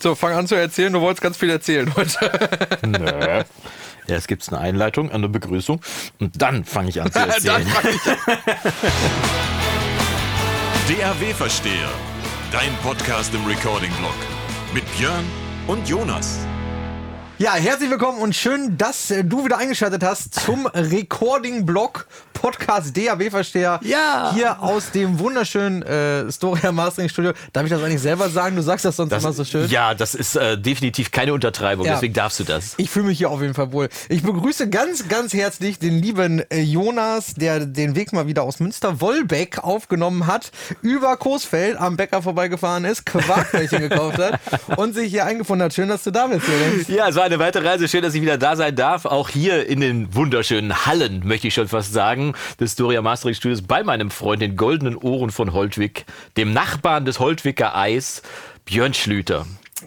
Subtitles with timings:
[0.00, 0.92] So, fang an zu erzählen.
[0.92, 2.30] Du wolltest ganz viel erzählen heute.
[2.86, 3.42] Nö.
[4.06, 5.80] Erst gibt es eine Einleitung, eine Begrüßung
[6.20, 7.66] und dann fange ich an zu erzählen.
[10.88, 11.90] DAW-Versteher,
[12.52, 14.14] dein Podcast im Recording-Blog
[14.72, 15.24] mit Björn
[15.66, 16.38] und Jonas.
[17.40, 23.78] Ja, herzlich willkommen und schön, dass äh, du wieder eingeschaltet hast zum Recording-Blog Podcast DAW-Versteher.
[23.82, 24.32] Ja.
[24.34, 27.32] Hier aus dem wunderschönen äh, Storia Mastering Studio.
[27.52, 28.54] Darf ich das eigentlich selber sagen?
[28.56, 29.68] Du sagst das sonst Das, immer so schön.
[29.70, 31.94] Ja, das ist äh, definitiv keine Untertreibung, Ja.
[31.94, 32.74] deswegen darfst du das.
[32.76, 33.88] Ich fühle mich hier auf jeden Fall wohl.
[34.08, 38.58] Ich begrüße ganz, ganz herzlich den lieben äh, Jonas, der den Weg mal wieder aus
[38.60, 40.50] Münster-Wolbeck aufgenommen hat,
[40.82, 44.40] über Coesfeld am Bäcker vorbeigefahren ist, Quarkbällchen gekauft hat
[44.76, 45.74] und sich hier eingefunden hat.
[45.74, 46.88] Schön, dass du da bist, Jonas.
[46.88, 47.88] Ja, es war eine weitere Reise.
[47.88, 49.04] Schön, dass ich wieder da sein darf.
[49.04, 53.60] Auch hier in den wunderschönen Hallen, möchte ich schon fast sagen, des Storia Mastering Studios
[53.60, 56.06] bei meinem Freund, den goldenen Ohren von Holtwig,
[56.38, 58.22] dem Nachbarn des Holtwicker Eis,
[58.64, 59.46] Björn Schlüter.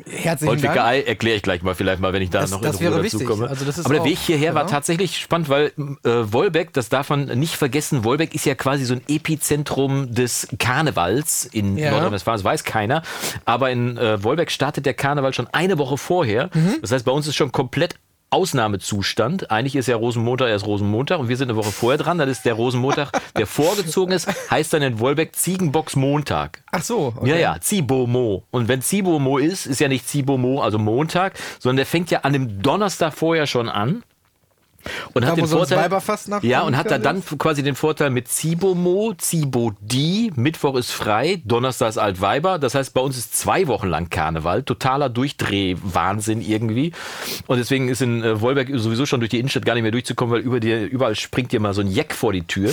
[0.09, 0.67] Herzlichen.
[0.67, 3.03] Ei erkläre ich gleich mal vielleicht mal, wenn ich da Das- noch das in Ruhe
[3.03, 3.47] dazu komme.
[3.49, 4.71] Also Aber der Weg hierher war genau.
[4.73, 5.71] tatsächlich spannend, weil
[6.03, 10.47] äh, Wolbeck, das darf man nicht vergessen, Wolbeck ist ja quasi so ein Epizentrum des
[10.59, 11.91] Karnevals in Ja.
[11.91, 12.37] Nordrhein-Westfalen.
[12.37, 13.01] Das weiß keiner.
[13.45, 16.49] Aber in äh, Wolbeck startet der Karneval schon eine Woche vorher.
[16.53, 16.75] Mhm.
[16.81, 17.95] Das heißt, bei uns ist schon komplett
[18.31, 19.51] Ausnahmezustand.
[19.51, 22.17] Eigentlich ist ja Rosenmontag erst Rosenmontag und wir sind eine Woche vorher dran.
[22.17, 26.63] Dann ist der Rosenmontag, der vorgezogen ist, heißt dann in Wolbeck Ziegenbocksmontag.
[26.71, 27.13] Ach so.
[27.17, 27.29] okay.
[27.29, 28.43] Ja, ja, Zibomo.
[28.49, 32.33] Und wenn Zibomo ist, ist ja nicht Zibomo, also Montag, sondern der fängt ja an
[32.33, 34.03] dem Donnerstag vorher schon an.
[35.13, 35.77] Und Da, hat den Vorteil,
[36.43, 41.89] ja, und hat da dann quasi den Vorteil mit Zibomo, Zibodi, Mittwoch ist frei, Donnerstag
[41.89, 42.59] ist Altweiber.
[42.59, 46.91] Das heißt, bei uns ist zwei Wochen lang Karneval, totaler Durchdrehwahnsinn irgendwie.
[47.47, 50.35] Und deswegen ist in äh, Wolberg sowieso schon durch die Innenstadt gar nicht mehr durchzukommen,
[50.35, 52.71] weil über dir, überall springt dir mal so ein Jack vor die Tür.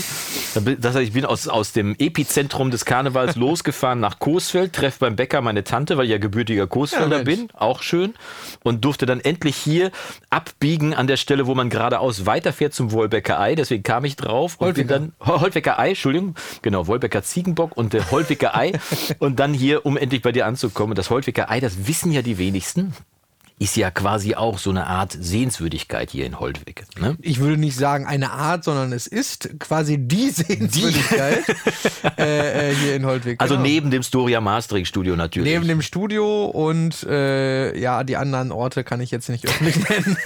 [0.55, 5.17] Das heißt, ich bin aus, aus dem Epizentrum des Karnevals losgefahren nach Coesfeld, treffe beim
[5.17, 8.15] Bäcker meine Tante, weil ich ja gebürtiger Coesfelder Ja, bin, auch schön.
[8.63, 9.91] Und durfte dann endlich hier
[10.31, 13.55] abbiegen an der Stelle, wo man geradeaus weiterfährt zum Wolbecker Ei.
[13.55, 17.93] Deswegen kam ich drauf und bin dann Ho- Holtwecker Ei, Entschuldigung, genau, Wolbecker Ziegenbock und
[17.93, 18.73] der Holtwicker Ei.
[19.19, 20.95] und dann hier, um endlich bei dir anzukommen.
[20.95, 22.95] Das Holtwicker Ei, das wissen ja die wenigsten,
[23.59, 26.85] ist ja quasi auch so eine Art Sehenswürdigkeit hier in Holtwig.
[27.01, 27.17] Ne?
[27.21, 31.43] Ich würde nicht sagen eine Art, sondern es ist quasi die Sehenswürdigkeit
[32.19, 33.41] äh, äh, hier in Holtwig.
[33.41, 33.67] Also genau.
[33.67, 35.53] neben dem Storia Mastering Studio natürlich.
[35.53, 40.17] Neben dem Studio und äh, ja, die anderen Orte kann ich jetzt nicht öffentlich nennen.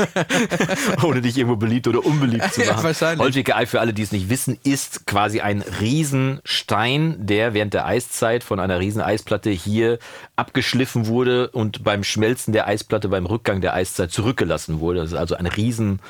[1.02, 2.84] ohne dich irgendwo beliebt oder unbeliebt zu Ja, machen.
[2.84, 3.24] wahrscheinlich.
[3.24, 7.86] Holtwiger Ei, für alle, die es nicht wissen, ist quasi ein Riesenstein, der während der
[7.86, 9.98] Eiszeit von einer riesen Eisplatte hier
[10.36, 15.00] abgeschliffen wurde und beim Schmelzen der Eisplatte, beim Rückgang der Eiszeit zurückgelassen wurde.
[15.00, 16.00] Das ist also ein Riesen,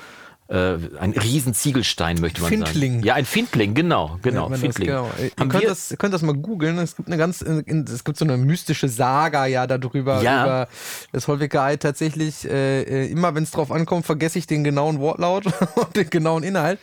[0.53, 2.93] äh, ein riesen Ziegelstein, möchte man Findling.
[2.97, 3.05] sagen.
[3.07, 4.87] Ja, ein Findling, genau, genau, Nennt man das, Findling.
[4.89, 5.11] genau.
[5.19, 6.79] Ihr könnt das, ihr könnt das mal googeln.
[6.79, 10.43] Es gibt eine ganz, es gibt so eine mystische Saga ja darüber, Ja.
[10.45, 10.69] über
[11.13, 11.77] das Holwiger Ei.
[11.77, 15.45] Tatsächlich, äh, immer wenn es drauf ankommt, vergesse ich den genauen Wortlaut
[15.77, 16.79] und den genauen Inhalt.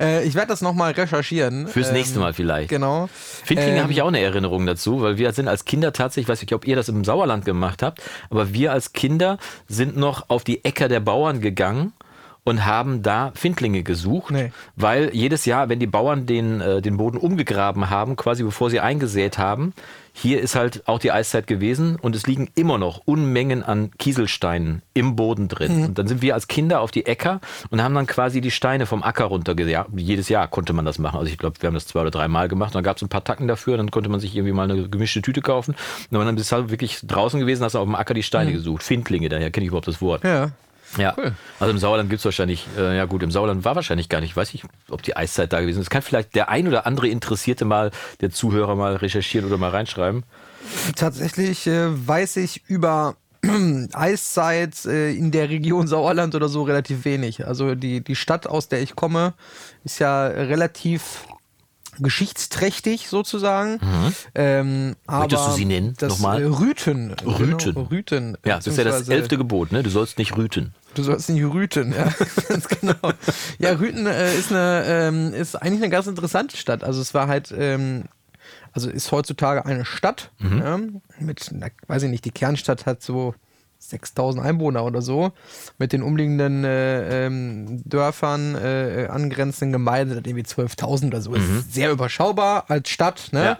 [0.00, 1.66] Äh, ich werde das nochmal recherchieren.
[1.66, 2.68] Fürs Ähm, nächste Mal vielleicht.
[2.68, 3.08] Genau.
[3.44, 6.28] Findlinge Ähm, habe ich auch eine Erinnerung dazu, weil wir sind als Kinder tatsächlich, ich
[6.28, 10.28] weiß nicht, ob ihr das im Sauerland gemacht habt, aber wir als Kinder sind noch
[10.28, 11.92] auf die Äcker der Bauern gegangen
[12.44, 14.52] und haben da Findlinge gesucht, Nee.
[14.76, 18.80] weil jedes Jahr, wenn die Bauern den, äh, den Boden umgegraben haben, quasi bevor sie
[18.80, 19.72] eingesät haben,
[20.16, 24.82] hier ist halt auch die Eiszeit gewesen und es liegen immer noch Unmengen an Kieselsteinen
[24.92, 25.78] im Boden drin.
[25.78, 25.84] Mhm.
[25.86, 27.40] Und dann sind wir als Kinder auf die Äcker
[27.70, 29.90] und haben dann quasi die Steine vom Acker runtergejagt.
[29.96, 31.18] Jedes Jahr konnte man das machen.
[31.18, 32.68] Also ich glaube, wir haben das zwei oder drei Mal gemacht.
[32.70, 33.76] Und dann gab es ein paar Tacken dafür.
[33.76, 35.74] Dann konnte man sich irgendwie mal eine gemischte Tüte kaufen.
[36.12, 38.84] Und dann bist du halt wirklich draußen gewesen, hast auf dem Acker die Steine gesucht.
[38.84, 40.22] Findlinge, daher kenne ich überhaupt das Wort.
[40.22, 40.30] Mhm.
[40.30, 40.50] Ja.
[40.96, 41.32] Ja, Cool.
[41.60, 44.36] also im Sauerland gibt es wahrscheinlich, äh, ja gut, im Sauerland war wahrscheinlich gar nicht,
[44.36, 45.90] weiß ich, ob die Eiszeit da gewesen ist.
[45.90, 47.90] Kann vielleicht der ein oder andere Interessierte mal,
[48.20, 50.24] der Zuhörer mal recherchieren oder mal reinschreiben.
[50.96, 53.16] Tatsächlich äh, weiß ich über
[53.92, 57.46] Eiszeit äh, in der Region Sauerland oder so relativ wenig.
[57.46, 59.34] Also die, die Stadt, aus der ich komme,
[59.84, 61.26] ist ja relativ
[61.98, 63.80] geschichtsträchtig sozusagen.
[64.34, 65.22] Ähm, aber Mhm.
[65.30, 65.94] Möchtest du sie nennen?
[65.98, 66.42] Das, Nochmal?
[66.42, 67.10] Äh, Rüten.
[67.24, 67.74] Rüten.
[67.74, 68.36] Genau, Rüten.
[68.44, 69.82] Ja, das ist ja das elfte Gebot, ne?
[69.82, 70.74] Du sollst nicht rüten.
[70.94, 72.08] Du sollst nicht rüten, ja,
[72.48, 72.94] ganz genau.
[73.58, 76.84] Ja, Rüten äh, ist eine, ähm, ist eigentlich eine ganz interessante Stadt.
[76.84, 78.04] Also es war halt, ähm,
[78.72, 80.58] also ist heutzutage eine Stadt Mhm.
[80.58, 80.78] ja,
[81.18, 83.34] mit, na, weiß ich nicht, die Kernstadt hat so
[83.90, 85.32] 6000 Einwohner oder so,
[85.78, 91.34] mit den umliegenden äh, ähm, Dörfern, äh, angrenzenden Gemeinden sind irgendwie 12.000 oder so.
[91.34, 93.56] Ist sehr überschaubar als Stadt, ne?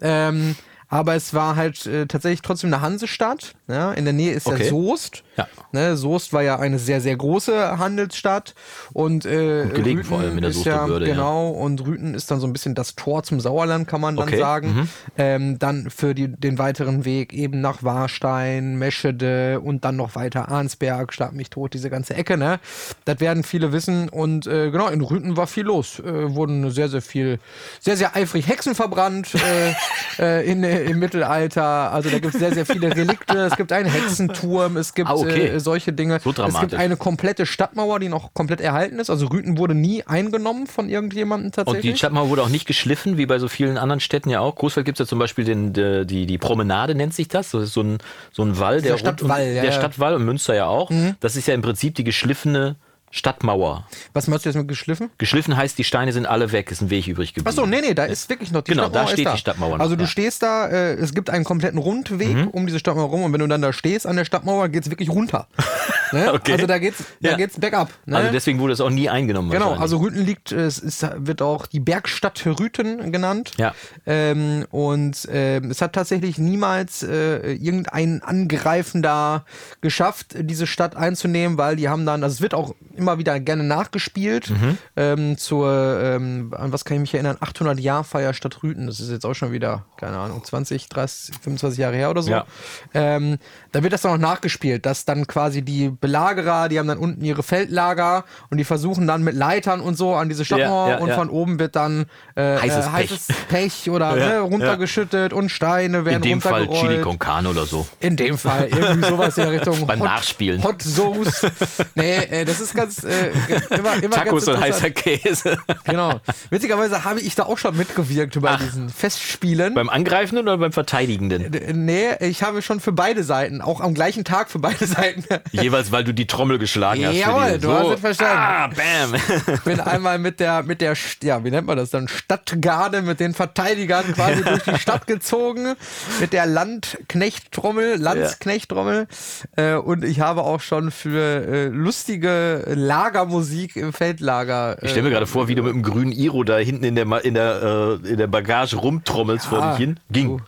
[0.00, 0.06] Mhm.
[0.06, 0.28] Ja.
[0.28, 0.56] Ähm,
[0.92, 3.54] aber es war halt äh, tatsächlich trotzdem eine Hansestadt.
[3.66, 3.92] Ja?
[3.92, 4.64] In der Nähe ist Okay.
[4.64, 5.24] ja Soest.
[5.38, 5.48] Ja.
[5.72, 5.96] Ne?
[5.96, 8.54] Soest war ja eine sehr, sehr große Handelsstadt.
[8.92, 11.12] Und, äh, Gut gelegen Rüthen vor allem in der ist Soester ja, Börde, ja.
[11.14, 14.28] Genau, und Rüten ist dann so ein bisschen das Tor zum Sauerland, kann man dann
[14.28, 14.68] Okay, sagen.
[14.74, 14.88] mhm.
[15.16, 20.50] Ähm, dann für die, den weiteren Weg eben nach Warstein, Meschede und dann noch weiter
[20.50, 22.60] Arnsberg, Schlag mich tot, diese ganze Ecke, ne?
[23.06, 24.10] Das werden viele wissen.
[24.10, 26.00] Und äh, genau, in Rüten war viel los.
[26.00, 27.38] Äh, wurden sehr, sehr viel,
[27.80, 29.72] sehr, sehr eifrig Hexen verbrannt äh,
[30.42, 31.92] äh, in, im Mittelalter.
[31.92, 33.38] Also da gibt es sehr, sehr viele Relikte.
[33.38, 35.46] Es gibt einen Hexenturm, es gibt Ah, okay.
[35.48, 36.20] äh, solche Dinge.
[36.22, 36.60] So es dramatisch.
[36.70, 39.10] gibt eine komplette Stadtmauer, die noch komplett erhalten ist.
[39.10, 41.92] Also Rüten wurde nie eingenommen von irgendjemandem Und tatsächlich.
[41.94, 44.54] die Stadtmauer wurde auch nicht geschliffen, wie bei so vielen anderen Städten ja auch.
[44.56, 47.50] Großfeld gibt es ja zum Beispiel den, de- die, die Promenade, nennt sich das.
[47.50, 47.98] Das ist so ein,
[48.32, 48.82] so ein Wall.
[48.82, 49.70] Der, um- Stadtwall, ja, Der ja.
[49.70, 49.74] Mhm.
[49.74, 50.90] Stadtwall und Münster ja auch.
[51.20, 52.76] Das ist ja im Prinzip die geschliffene
[53.14, 53.86] Stadtmauer.
[54.14, 55.10] Was meinst du jetzt mit geschliffen?
[55.18, 57.48] Geschliffen heißt, die Steine sind alle weg, ist ein Weg übrig geblieben.
[57.48, 59.02] Achso, nee, nee, da ist wirklich noch die Genau, Stadtmauer.
[59.04, 59.32] da ist steht da.
[59.32, 60.06] die Stadtmauer noch, Also du ja.
[60.06, 60.10] Mhm.
[60.10, 63.46] stehst da, äh, es gibt einen kompletten Rundweg um diese Stadtmauer rum und wenn du
[63.46, 65.46] dann da stehst an der Stadtmauer, geht's wirklich runter.
[66.12, 66.32] ne?
[66.32, 66.52] Okay.
[66.54, 67.36] Also da geht's, da Ja.
[67.36, 67.90] geht's bergab.
[68.06, 68.16] Ne?
[68.16, 69.50] Also deswegen wurde es auch nie eingenommen.
[69.50, 73.52] Genau, also Rüten liegt, äh, es ist, wird auch die Bergstadt Rüten genannt.
[73.58, 73.74] Ja.
[74.06, 79.44] Ähm, und ähm, es hat tatsächlich niemals äh, irgendein Angreifender
[79.80, 83.64] geschafft, diese Stadt einzunehmen, weil die haben dann, also es wird auch immer wieder gerne
[83.64, 84.50] nachgespielt.
[84.50, 84.78] Mhm.
[84.96, 88.86] Ähm, zur, ähm, an was kann ich mich erinnern, 800 Jahr Feier Stadt Rüten.
[88.86, 92.30] Das ist jetzt auch schon wieder, keine Ahnung, 20, 30, 25 Jahre her oder so.
[92.30, 92.46] Ja.
[92.94, 93.38] Ähm,
[93.72, 97.24] da wird das dann auch nachgespielt, dass dann quasi die Belagerer, die haben dann unten
[97.24, 101.00] ihre Feldlager und die versuchen dann mit Leitern und so an diese Stadtmauer Ja, ja,
[101.00, 102.92] und von oben wird dann äh, Heißes äh, Pech.
[102.92, 106.68] heißes Pech oder Ja, ne, runtergeschüttet und Steine werden In dem Fall.
[106.68, 107.86] Chili con Carne oder so.
[108.00, 110.62] In dem Fall irgendwie sowas in der Richtung Beim Hot, Nachspielen.
[110.62, 111.46] Hot Sauce.
[111.94, 113.32] Nee, äh, das ist ganz äh,
[113.70, 115.58] immer, immer Tacos ganz und heißer Käse.
[115.84, 116.20] Genau.
[116.50, 119.74] Witzigerweise habe ich da auch schon mitgewirkt bei diesen Festspielen.
[119.74, 121.50] beim Angreifenden oder beim Verteidigenden?
[121.84, 125.24] Nee, ich habe schon für beide Seiten, auch am gleichen Tag für beide Seiten.
[125.50, 127.16] Jeweils, weil du die Trommel geschlagen hast.
[127.16, 128.36] Jawohl, du hast es verstanden.
[128.36, 129.60] Ah, bam.
[129.64, 132.08] bin einmal mit der, mit der, ja, wie nennt man das dann?
[132.08, 135.74] Stadtgarde, mit den Verteidigern quasi durch die Stadt gezogen,
[136.20, 139.08] mit der Landknechttrommel, Landsknechttrommel.
[139.56, 144.76] Äh, und ich habe auch schon für äh, lustige Lagermusik im Feldlager.
[144.82, 146.94] Äh, Ich stelle mir gerade vor, wie du mit dem grünen Iro da hinten in
[146.94, 150.00] der, in der, äh, in der Bagage rumtrommelst vor Ja, dich hin.
[150.10, 150.38] Ging.
[150.38, 150.40] du.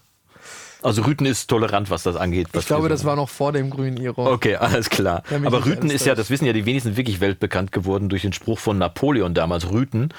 [0.83, 2.49] Also Rüten ist tolerant, was das angeht.
[2.53, 4.31] Was ich glaube, so- das war noch vor dem grünen Iro.
[4.31, 5.23] Okay, alles klar.
[5.45, 8.59] Aber Rüten ist ja, das wissen ja die wenigsten wirklich weltbekannt geworden durch den Spruch
[8.59, 9.71] von Napoleon damals.
[9.71, 10.13] Rüten.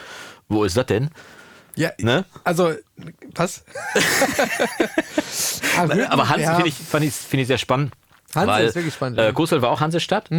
[0.50, 1.10] Wo ist das denn?
[1.76, 2.26] Ja, Ne?
[2.44, 2.72] also,
[3.36, 3.64] was?
[5.78, 6.54] Ah, Aber Hanse ja.
[6.56, 7.92] finde ich, fand ich, finde ich sehr spannend.
[8.36, 9.32] Hanse weil, ist wirklich spannend, Äh.
[9.32, 9.36] Mhm.
[9.36, 10.30] Coesfeld war auch Hansestadt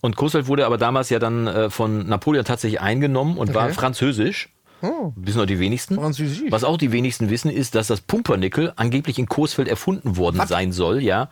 [0.00, 3.74] und Coesfeld wurde aber damals ja dann äh, von Napoleon tatsächlich eingenommen und war Okay.
[3.74, 4.48] französisch.
[4.82, 5.12] Oh.
[5.14, 5.96] Wissen auch die wenigsten.
[5.96, 6.42] Französisch.
[6.50, 10.72] Was auch die wenigsten wissen, ist, dass das Pumpernickel angeblich in Coesfeld erfunden worden sein
[10.72, 11.02] soll.
[11.02, 11.28] Ja,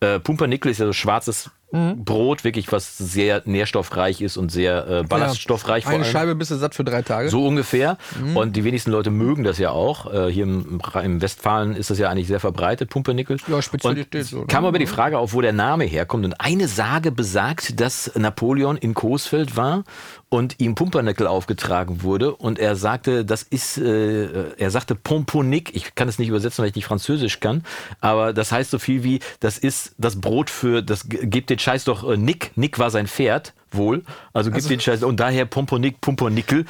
[0.00, 2.04] äh, Pumpernickel ist ja so schwarzes Mhm.
[2.04, 6.04] Brot, wirklich was sehr nährstoffreich ist und sehr äh, ballaststoffreich vor Eine.
[6.06, 7.28] Scheibe bist du satt für drei Tage.
[7.28, 7.98] So ungefähr.
[8.18, 8.36] Mhm.
[8.38, 10.10] Und die wenigsten Leute mögen das ja auch.
[10.12, 13.36] Äh, hier im, im Westfalen ist das ja eigentlich sehr verbreitet, Pumpernickel.
[13.48, 14.46] Ja, Spezialität so, ne?
[14.46, 16.24] Kam aber die Frage auf, wo der Name herkommt.
[16.24, 19.84] Und eine Sage besagt, dass Napoleon in Coesfeld war
[20.30, 22.34] und ihm Pumpernickel aufgetragen wurde.
[22.34, 25.76] Und er sagte, das ist, äh, er sagte Pomponick.
[25.76, 27.62] Ich kann es nicht übersetzen, weil ich nicht Französisch kann.
[28.00, 31.84] Aber das heißt so viel wie, das ist das Brot für, das gibt den Scheiß
[31.84, 32.52] doch äh, Nick.
[32.56, 33.54] Nick war sein Pferd.
[33.72, 34.02] Wohl.
[34.32, 35.02] Also gibt den Scheiß.
[35.02, 36.64] Und daher Pomponick, Pumpernickel.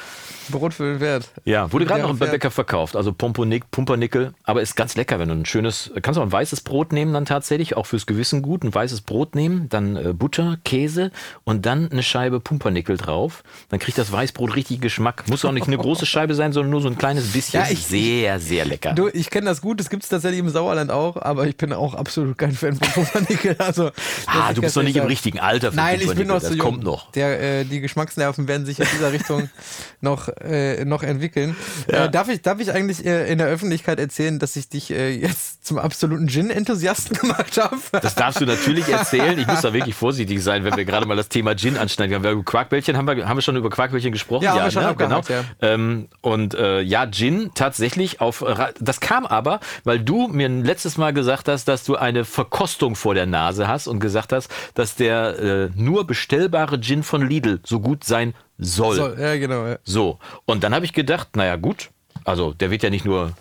[0.50, 1.28] Brot für den Wert.
[1.44, 2.28] Ja, wurde gerade noch fair.
[2.28, 2.96] Bäcker verkauft.
[2.96, 4.32] Also Pomponik, Pumpernickel.
[4.44, 7.12] Aber ist ganz lecker, wenn du ein schönes, kannst du auch ein weißes Brot nehmen
[7.12, 8.64] dann tatsächlich, auch fürs Gewissen gut.
[8.64, 11.10] Ein weißes Brot nehmen, dann äh, Butter, Käse
[11.44, 13.42] und dann eine Scheibe Pumpernickel drauf.
[13.68, 15.24] Dann kriegt das Weißbrot richtig Geschmack.
[15.28, 17.60] Muss auch nicht eine große Scheibe sein, sondern nur so ein kleines bisschen.
[17.60, 18.94] Ja, ich- sehr, sehr lecker.
[18.94, 21.72] Du, ich kenne das gut, das gibt es tatsächlich im Sauerland auch, aber ich bin
[21.72, 23.56] auch absolut kein Fan von Pumpernickel.
[23.68, 23.90] Also,
[24.26, 25.08] ah, du bist noch nicht ehrlich im sagen.
[25.08, 26.66] richtigen Alter für Nein, ich bin noch so Das jung.
[26.88, 27.12] Noch.
[27.12, 29.50] Der, äh, die Geschmacksnerven werden sich in dieser Richtung
[30.00, 31.54] noch, äh, noch entwickeln.
[31.86, 35.14] Äh, darf, ich, darf ich eigentlich äh, in der Öffentlichkeit erzählen, dass ich dich äh,
[35.14, 37.76] jetzt zum absoluten Gin-Enthusiasten gemacht habe?
[37.92, 39.38] Das darfst du natürlich erzählen.
[39.38, 42.10] Ich muss da wirklich vorsichtig sein, wenn wir gerade mal das Thema Gin anschneiden.
[42.10, 44.44] Wir haben ja über Quarkbällchen, haben wir, haben wir schon über Quarkbällchen gesprochen?
[44.44, 44.88] Ja, haben wir schon ne?
[44.88, 45.44] abgehakt, ja.
[45.60, 48.44] Ähm, und äh, ja, Gin tatsächlich auf.
[48.80, 53.14] Das kam aber, weil du mir letztes Mal gesagt hast, dass du eine Verkostung vor
[53.14, 57.80] der Nase hast und gesagt hast, dass der äh, nur bestellbare Gin von Lidl so
[57.80, 58.96] gut sein soll.
[58.96, 59.66] So, ja, genau.
[59.66, 59.78] Ja.
[59.84, 61.90] So, und dann habe ich gedacht, naja gut,
[62.24, 63.32] also der wird ja nicht nur,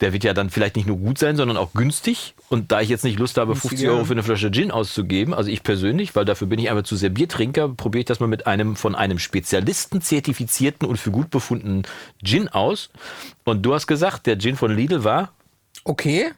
[0.00, 2.34] der wird ja dann vielleicht nicht nur gut sein, sondern auch günstig.
[2.48, 3.92] Und da ich jetzt nicht Lust habe, 50 Günstiger.
[3.92, 6.96] Euro für eine Flasche Gin auszugeben, also ich persönlich, weil dafür bin ich einfach zu
[6.96, 11.30] sehr Biertrinker, probiere ich das mal mit einem von einem Spezialisten zertifizierten und für gut
[11.30, 11.82] befundenen
[12.22, 12.90] Gin aus.
[13.44, 15.32] Und du hast gesagt, der Gin von Lidl war
[15.84, 16.32] Okay.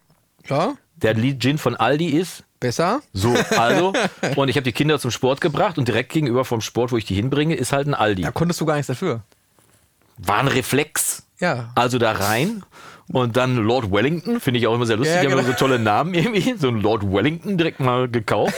[0.48, 3.00] Ja, Der Gin von Aldi ist besser.
[3.12, 3.92] so, also,
[4.36, 7.04] und ich habe die Kinder zum Sport gebracht und direkt gegenüber vom Sport, wo ich
[7.04, 8.22] die hinbringe, ist halt ein Aldi.
[8.22, 9.20] Da konntest du gar nichts dafür.
[10.18, 11.22] War ein Reflex.
[11.38, 11.70] Ja.
[11.76, 12.64] Also da rein
[13.12, 15.44] und dann Lord Wellington, finde ich auch immer sehr lustig, Ja, die haben genau.
[15.48, 16.54] immer so tolle Namen irgendwie.
[16.58, 18.54] So ein Lord Wellington direkt mal gekauft.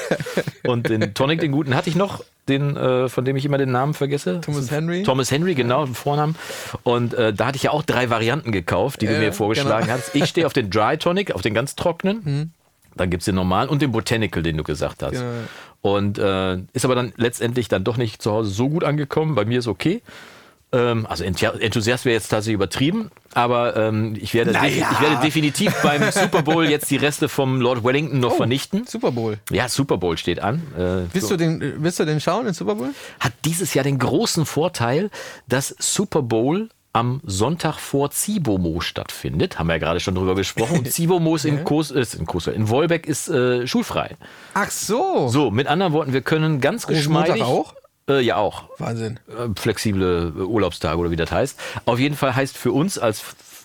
[0.65, 3.71] Und den Tonic, den guten, hatte ich noch, den, äh, von dem ich immer den
[3.71, 4.41] Namen vergesse.
[4.41, 5.03] Thomas Henry.
[5.05, 6.35] Thomas Henry, genau, den Vornamen.
[6.83, 9.87] Und äh, da hatte ich ja auch drei Varianten gekauft, die du Äh, mir vorgeschlagen
[9.87, 9.99] genau.
[9.99, 10.15] hast.
[10.17, 12.53] Ich stehe auf den Dry Tonic, auf den ganz trockenen.
[13.01, 15.13] Dann gibt es den normalen und den Botanical, den du gesagt hast.
[15.13, 15.25] Genau.
[15.81, 19.35] Und äh, ist aber dann letztendlich dann doch nicht zu Hause so gut angekommen.
[19.35, 20.03] Bei mir ist okay.
[20.73, 24.87] Ähm, also Enthusiast wäre jetzt tatsächlich übertrieben, aber ähm, ich, werde Naja.
[24.93, 28.29] ich werde definitiv beim Super Bowl jetzt die Reste vom Lord Wellington Oh.
[28.29, 28.87] noch vernichten.
[28.87, 29.39] Super Bowl.
[29.51, 30.63] Ja, Super Bowl steht an.
[30.77, 31.37] Äh, Willst, so.
[31.37, 32.91] du den, willst du den schauen, den Super Bowl?
[33.19, 35.11] Hat dieses Jahr den großen Vorteil,
[35.49, 39.59] dass Super Bowl am Sonntag vor Zibomo stattfindet.
[39.59, 40.79] Haben wir ja gerade schon drüber gesprochen.
[40.79, 44.17] Und Zibomo ist in, Kos, ist in, Kos, in Wolbeck ist äh, schulfrei.
[44.55, 45.29] Ach so.
[45.29, 47.43] So, mit anderen Worten, wir können ganz geschmeidig.
[47.43, 47.75] auch?
[48.09, 48.65] Äh, ja, auch.
[48.79, 49.21] Wahnsinn.
[49.29, 51.59] Äh, flexible äh, Urlaubstage oder wie das heißt.
[51.85, 53.23] Auf jeden Fall heißt für uns als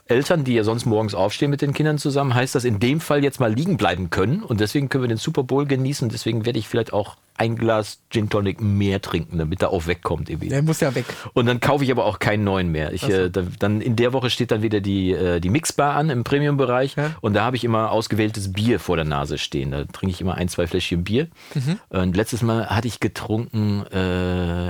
[0.07, 3.23] Eltern, die ja sonst morgens aufstehen mit den Kindern zusammen, heißt das in dem Fall
[3.23, 4.43] jetzt mal liegen bleiben können.
[4.43, 6.09] Und deswegen können wir den Super Bowl genießen.
[6.09, 10.29] Deswegen werde ich vielleicht auch ein Glas Gin Tonic mehr trinken, damit er auch wegkommt.
[10.29, 10.49] Irgendwie.
[10.49, 11.05] Der muss ja weg.
[11.33, 12.93] Und dann kaufe ich aber auch keinen neuen mehr.
[12.93, 16.09] Ich, äh, da, dann in der Woche steht dann wieder die, äh, die Mixbar an
[16.09, 16.95] im Premium-Bereich.
[16.95, 17.11] Ja.
[17.21, 19.71] Und da habe ich immer ausgewähltes Bier vor der Nase stehen.
[19.71, 21.27] Da trinke ich immer ein, zwei Fläschchen Bier.
[21.53, 21.79] Mhm.
[21.89, 23.95] Und letztes Mal hatte ich getrunken, äh,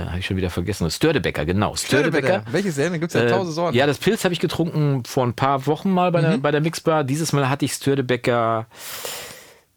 [0.06, 1.76] habe ich schon wieder vergessen, Stördebecker, genau.
[1.76, 2.42] Stördebecker.
[2.50, 2.92] Welches denn?
[2.92, 3.76] Da gibt es ja Äh, tausend Sorten.
[3.76, 6.26] ja, das Pilz habe ich getrunken vor ein paar Wochen mal bei, Mhm.
[6.30, 7.04] der, bei der Mixbar.
[7.04, 8.66] Dieses Mal hatte ich Stördebecker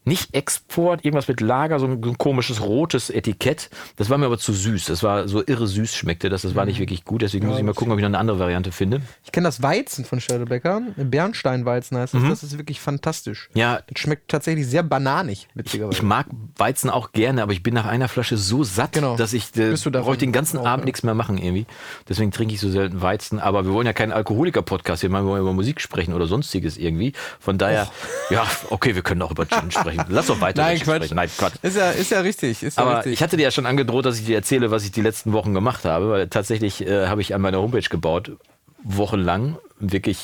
[0.09, 3.69] nicht Export, irgendwas mit Lager, so ein, so ein komisches rotes Etikett.
[3.95, 4.85] Das war mir aber zu süß.
[4.85, 6.41] Das war so irre süß schmeckte das.
[6.41, 6.69] Das war Mhm.
[6.71, 7.21] nicht wirklich gut.
[7.21, 9.01] Deswegen muss ich mal gucken, ob ich noch eine andere Variante finde.
[9.23, 10.81] Ich kenne das Weizen von Störtebecker.
[10.97, 12.29] Bernsteinweizen heißt Mhm.
[12.29, 12.41] das.
[12.41, 13.49] Das ist wirklich fantastisch.
[13.53, 16.03] Ja, Das schmeckt tatsächlich sehr bananig, ich witzigerweise.
[16.03, 16.25] mag
[16.57, 19.15] Weizen auch gerne, aber ich bin nach einer Flasche so satt, Genau.
[19.15, 19.83] dass ich äh, ich
[20.17, 20.85] den ganzen auch, Abend ja.
[20.85, 21.65] nichts mehr machen irgendwie.
[22.07, 23.39] Deswegen trinke ich so selten Weizen.
[23.39, 27.13] Aber wir wollen ja keinen Alkoholiker-Podcast hier, mal über Musik sprechen oder sonstiges irgendwie.
[27.39, 27.87] Von daher,
[28.29, 29.98] ja, okay, wir können auch über Gin sprechen.
[30.07, 31.11] Lass doch weiter Nein, Quatsch.
[31.11, 31.55] Nein, Quatsch.
[31.61, 32.63] Ist ja, ist ja richtig.
[32.63, 33.13] Ist ja Aber richtig.
[33.13, 35.53] ich hatte dir ja schon angedroht, dass ich dir erzähle, was ich die letzten Wochen
[35.53, 38.31] gemacht habe, weil tatsächlich äh, habe ich an meiner Homepage gebaut,
[38.83, 40.19] wochenlang, wirklich,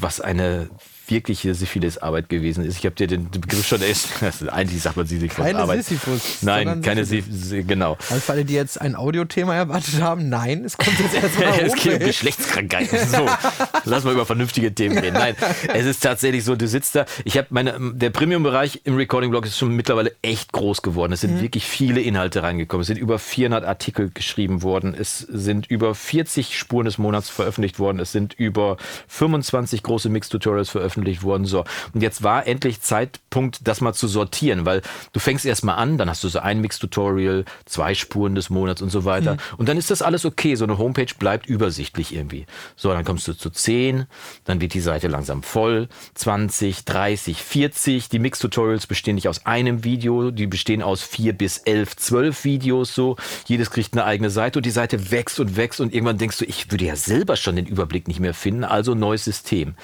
[0.00, 0.70] was eine
[1.10, 2.78] wirkliche Syphilis-Arbeit gewesen ist.
[2.78, 5.66] Ich habe dir den Begriff schon erst, also eigentlich sagt man Sisyphus Keine.
[5.82, 7.04] Sisyphus, Nein, keine.
[7.04, 7.96] Syphilis, genau.
[8.10, 11.74] Also für alle, die jetzt ein Audiothema erwartet haben, nein, es kommt jetzt erstmal es
[11.74, 12.06] geht um.
[12.06, 12.98] Geschlechtskrankheiten.
[13.08, 13.26] So,
[13.84, 15.14] lass mal über vernünftige Themen reden.
[15.14, 15.34] Nein,
[15.72, 17.06] es ist tatsächlich so, du sitzt da.
[17.24, 21.12] Ich habe meine, der Premium-Bereich im Recording-Blog ist schon mittlerweile echt groß geworden.
[21.12, 21.40] Es sind Mhm.
[21.42, 22.80] wirklich viele Inhalte reingekommen.
[22.82, 24.94] Es sind über 400 Artikel geschrieben worden.
[24.98, 28.00] Es sind über 40 Spuren des Monats veröffentlicht worden.
[28.00, 28.76] Es sind über
[29.08, 31.44] 25 große Mix-Tutorials veröffentlicht worden.
[31.44, 31.64] So.
[31.92, 36.08] Und jetzt war endlich Zeitpunkt, das mal zu sortieren, weil du fängst erstmal an, dann
[36.08, 39.36] hast du so ein Mix-Tutorial, zwei Spuren des Monats und so weiter.
[39.56, 40.54] Und dann ist das alles okay.
[40.54, 42.46] So eine Homepage bleibt übersichtlich irgendwie.
[42.76, 44.06] So, dann kommst du zu 10,
[44.44, 48.08] dann wird die Seite langsam voll, 20, 30, 40.
[48.08, 52.94] Die Mix-Tutorials bestehen nicht aus einem Video, die bestehen aus vier bis elf, zwölf Videos
[52.94, 53.16] so.
[53.46, 56.44] Jedes kriegt eine eigene Seite und die Seite wächst und wächst und irgendwann denkst du,
[56.44, 59.74] ich würde ja selber schon den Überblick nicht mehr finden, also neues System.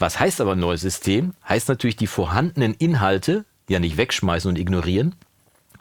[0.00, 1.34] Was heißt aber neues System?
[1.46, 5.14] Heißt natürlich die vorhandenen Inhalte ja nicht wegschmeißen und ignorieren,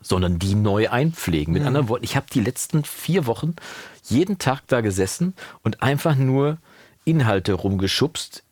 [0.02, 1.54] sondern die neu einpflegen.
[1.54, 3.56] Mit anderen Worten, ich habe die letzten vier Wochen
[4.04, 5.34] jeden Tag da gesessen
[5.64, 6.58] und einfach nur
[7.06, 8.44] Inhalte rumgeschubst.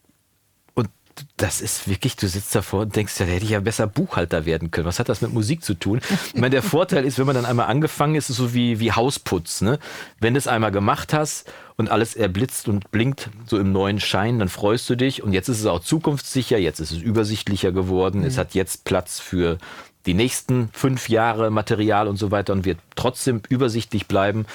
[1.37, 4.45] Das ist wirklich, du sitzt davor und denkst, ja, da hätte ich ja besser Buchhalter
[4.45, 4.85] werden können.
[4.85, 6.01] Was hat das mit Musik zu tun?
[6.33, 8.79] Ich meine, der Vorteil ist, wenn man dann einmal angefangen ist, ist es so wie,
[8.79, 9.61] wie Hausputz.
[9.61, 9.79] Ne?
[10.19, 14.39] Wenn du es einmal gemacht hast und alles erblitzt und blinkt so im neuen Schein,
[14.39, 15.23] dann freust du dich.
[15.23, 18.23] Und jetzt ist es auch zukunftssicher, jetzt ist es übersichtlicher geworden.
[18.23, 19.57] Es hat jetzt Platz für
[20.05, 24.45] die nächsten fünf Jahre Material und so weiter und wird trotzdem übersichtlich bleiben.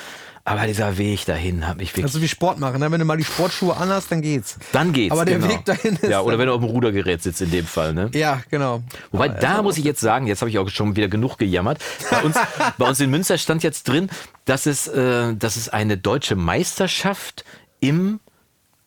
[0.44, 2.06] Aber dieser Weg dahin hat mich wirklich.
[2.06, 2.90] Also wie Sport machen, ne?
[2.90, 4.58] wenn du mal die Sportschuhe anhast, dann geht's.
[4.72, 5.12] dann geht's.
[5.12, 5.52] Aber der genau.
[5.52, 8.10] Weg dahin ist Ja, oder wenn du auf dem Rudergerät sitzt in dem Fall, ne?
[8.12, 8.82] Ja, genau.
[9.12, 11.78] Wobei, da muss ich jetzt sagen, jetzt habe ich auch schon wieder genug gejammert.
[12.10, 12.36] Bei uns,
[12.78, 14.10] bei uns in Münster stand jetzt drin,
[14.44, 17.44] dass es, äh, dass es eine deutsche Meisterschaft
[17.78, 18.18] im,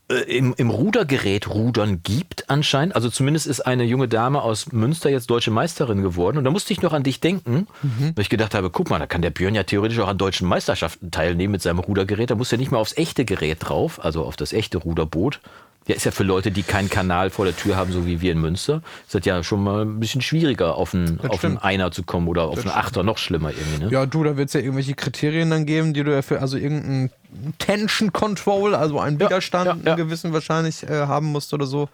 [0.08, 2.96] im, im Rudergerät Rudern gibt anscheinend.
[2.96, 6.38] Also zumindest ist eine junge Dame aus Münster jetzt deutsche Meisterin geworden.
[6.38, 7.68] Und da musste ich noch an dich denken,
[8.16, 10.48] weil ich gedacht habe, guck mal, da kann der Björn ja theoretisch auch an deutschen
[10.48, 12.30] Meisterschaften teilnehmen mit seinem Rudergerät.
[12.30, 15.40] Da muss er nicht mal aufs echte Gerät drauf, also auf das echte Ruderboot.
[15.88, 18.32] Ja, ist ja für Leute, die keinen Kanal vor der Tür haben, so wie wir
[18.32, 21.58] in Münster, ist das ja schon mal ein bisschen schwieriger, auf einen, auf einen.
[21.58, 23.86] Einer zu kommen oder auf einen Achter, noch schlimmer irgendwie.
[23.86, 23.92] Ne?
[23.92, 26.58] Ja, du, da wird es ja irgendwelche Kriterien dann geben, die du ja für, also
[26.58, 27.12] irgendein
[27.58, 29.92] Tension Control, also einen Widerstand, ja, ja.
[29.94, 31.90] einen gewissen wahrscheinlich äh, haben musst oder so.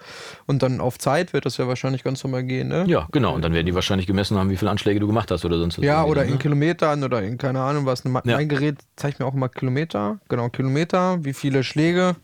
[0.45, 2.85] Und dann auf Zeit wird das ja wahrscheinlich ganz normal gehen, ne?
[2.87, 3.33] Ja, genau.
[3.33, 5.77] Und dann werden die wahrscheinlich gemessen haben, wie viele Anschläge du gemacht hast oder sonst
[5.77, 5.85] was.
[5.85, 6.31] Ja, oder ne?
[6.31, 8.03] in Kilometern oder in keine Ahnung was.
[8.03, 10.19] Mein Gerät zeigt mir auch immer Kilometer.
[10.29, 12.15] Genau, Kilometer, wie viele Schläge,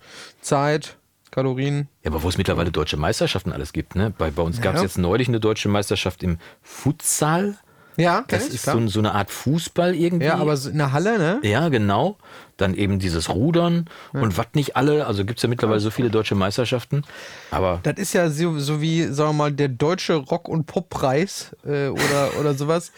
[0.42, 0.98] Zeit,
[1.32, 1.88] Kalorien.
[2.04, 4.14] Ja, aber wo es mittlerweile deutsche Meisterschaften alles gibt, ne?
[4.18, 4.84] Bei, bei uns gab es Ja.
[4.86, 7.58] jetzt neulich eine deutsche Meisterschaft im Futsal.
[7.98, 10.28] Ja, Das ich, ist so, so eine Art Fußball irgendwie.
[10.28, 11.40] Ja, aber so in der Halle, ne?
[11.44, 12.18] Ja, genau.
[12.58, 15.06] Dann eben dieses Rudern und was nicht alle.
[15.06, 17.04] Also gibt es ja mittlerweile so viele deutsche Meisterschaften.
[17.52, 21.56] Aber Das ist ja so, so wie, sagen wir mal, der deutsche Rock- und Poppreis
[21.66, 22.92] äh, oder, oder sowas.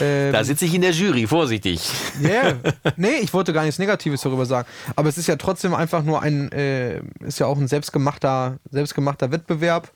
[0.00, 1.82] Ähm, da sitze ich in der Jury, vorsichtig.
[2.22, 2.54] Ja,
[2.96, 4.66] nee, ich wollte gar nichts Negatives darüber sagen.
[4.96, 9.30] Aber es ist ja trotzdem einfach nur ein, äh, ist ja auch ein selbstgemachter, selbstgemachter
[9.30, 9.90] Wettbewerb.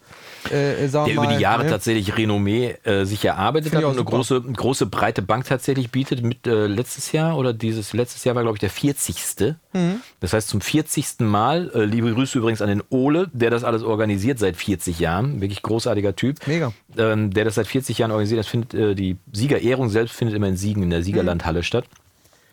[0.51, 1.71] Äh, äh, sagen Der wir über mal, die Jahre ne?
[1.71, 6.23] tatsächlich Renommee äh, sich erarbeitet Finde hat und eine große, große, breite Bank tatsächlich bietet.
[6.23, 9.17] Mit äh, letztes Jahr oder dieses letztes Jahr war, glaube ich, der 40.
[9.73, 10.01] Mhm.
[10.21, 11.21] Das heißt, zum 40.
[11.21, 15.41] Mal, äh, liebe Grüße übrigens an den Ole, der das alles organisiert seit 40 Jahren.
[15.41, 16.47] Wirklich großartiger Typ.
[16.47, 16.73] Mega.
[16.97, 18.41] Ähm, der das seit 40 Jahren organisiert.
[18.41, 21.85] Das findet, äh, die Siegerehrung selbst findet immer in Siegen in der Siegerlandhalle statt.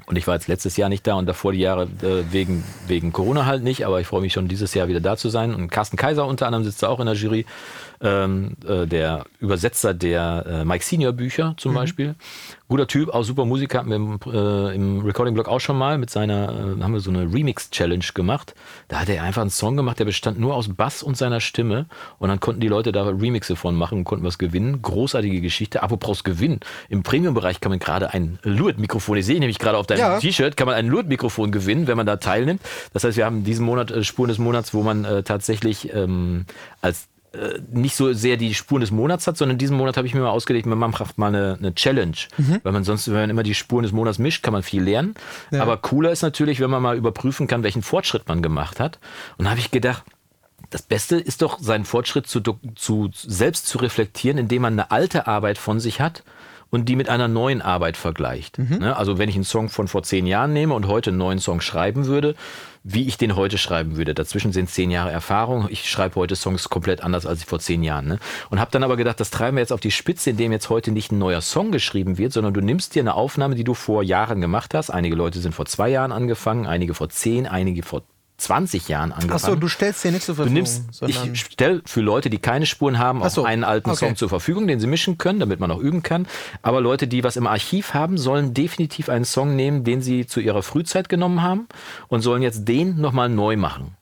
[0.06, 3.14] Und ich war jetzt letztes Jahr nicht da und davor die Jahre äh, wegen, wegen
[3.14, 5.54] Corona halt nicht, aber ich freue mich schon dieses Jahr wieder da zu sein.
[5.54, 7.46] Und Carsten Kaiser unter anderem sitzt da auch in der Jury,
[8.04, 12.16] ähm, äh, der Übersetzer der äh, Mike Senior Bücher zum Beispiel.
[12.68, 16.10] Guter Typ, auch super Musiker, hatten wir im, äh, im Recording-Blog auch schon mal mit
[16.10, 18.56] seiner, äh, haben wir so eine Remix-Challenge gemacht.
[18.88, 21.86] Da hat er einfach einen Song gemacht, der bestand nur aus Bass und seiner Stimme
[22.20, 24.82] und dann konnten die Leute da Remixe von machen und konnten was gewinnen.
[24.82, 25.84] Großartige Geschichte.
[25.84, 26.60] Apropos Gewinn.
[26.90, 30.20] Im Premium-Bereich kann man gerade ein Luet-Mikrofon, ich sehe nämlich gerade auf deinem Ja.
[30.20, 32.62] T-Shirt, kann man ein Luet-Mikrofon gewinnen, wenn man da teilnimmt.
[32.92, 36.46] Das heißt, wir haben diesen Monat äh, Spuren des Monats, wo man äh, tatsächlich ähm,
[36.82, 37.08] als
[37.72, 40.30] nicht so sehr die Spuren des Monats hat, sondern diesen Monat habe ich mir mal
[40.30, 42.16] ausgelegt, man macht mal eine, eine Challenge.
[42.62, 45.16] Weil man sonst, wenn man immer die Spuren des Monats mischt, kann man viel lernen.
[45.52, 45.62] Ja.
[45.64, 49.00] Aber cooler ist natürlich, wenn man mal überprüfen kann, welchen Fortschritt man gemacht hat.
[49.38, 50.04] Und da habe ich gedacht,
[50.70, 52.42] das Beste ist doch, seinen Fortschritt zu,
[52.76, 56.24] zu selbst zu reflektieren, indem man eine alte Arbeit von sich hat
[56.74, 58.58] und die mit einer neuen Arbeit vergleicht.
[58.80, 58.98] Ne?
[58.98, 61.62] Also wenn ich einen Song von vor zehn Jahren nehme und heute einen neuen Song
[61.62, 62.34] schreiben würde,
[62.84, 64.16] wie ich den heute schreiben würde.
[64.16, 65.68] Dazwischen sind zehn Jahre Erfahrung.
[65.70, 68.08] Ich schreibe heute Songs komplett anders als vor zehn Jahren.
[68.08, 68.20] Ne?
[68.50, 70.92] Und habe dann aber gedacht, das treiben wir jetzt auf die Spitze, indem jetzt heute
[70.92, 74.02] nicht ein neuer Song geschrieben wird, sondern du nimmst dir eine Aufnahme, die du vor
[74.02, 74.90] Jahren gemacht hast.
[74.90, 78.02] Einige Leute sind vor zwei Jahren angefangen, einige vor zehn, einige vor
[78.38, 79.34] 20 Jahren angefangen.
[79.34, 80.56] Achso, du stellst dir nichts zur Du Verfügung.
[80.56, 84.00] nimmst, sondern ich stelle für Leute, die keine Spuren haben, auch so, einen alten okay.
[84.00, 86.28] Song zur Verfügung, den sie mischen können, damit man auch üben kann.
[86.62, 90.40] Aber Leute, die was im Archiv haben, sollen definitiv einen Song nehmen, den sie zu
[90.40, 91.68] ihrer Frühzeit genommen haben
[92.08, 93.96] und sollen jetzt den nochmal neu machen.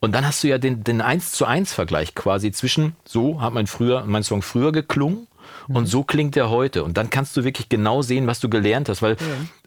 [0.00, 3.52] Und dann hast du ja den, den 1 zu 1 Vergleich quasi zwischen, so hat
[3.52, 5.26] mein, früher, mein Song früher geklungen
[5.68, 6.84] und so klingt er heute.
[6.84, 9.16] Und dann kannst du wirklich genau sehen, was du gelernt hast, weil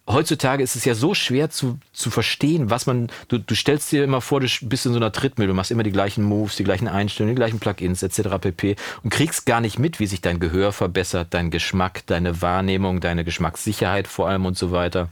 [0.07, 4.03] heutzutage ist es ja so schwer zu, zu verstehen, was man, du, du stellst dir
[4.03, 6.63] immer vor, du bist in so einer Trittmühle, du machst immer die gleichen Moves, die
[6.63, 8.37] gleichen Einstellungen, die gleichen Plugins etc.
[8.39, 8.75] pp.
[9.03, 13.23] und kriegst gar nicht mit, wie sich dein Gehör verbessert, dein Geschmack, deine Wahrnehmung, deine
[13.23, 15.09] Geschmackssicherheit vor allem und so weiter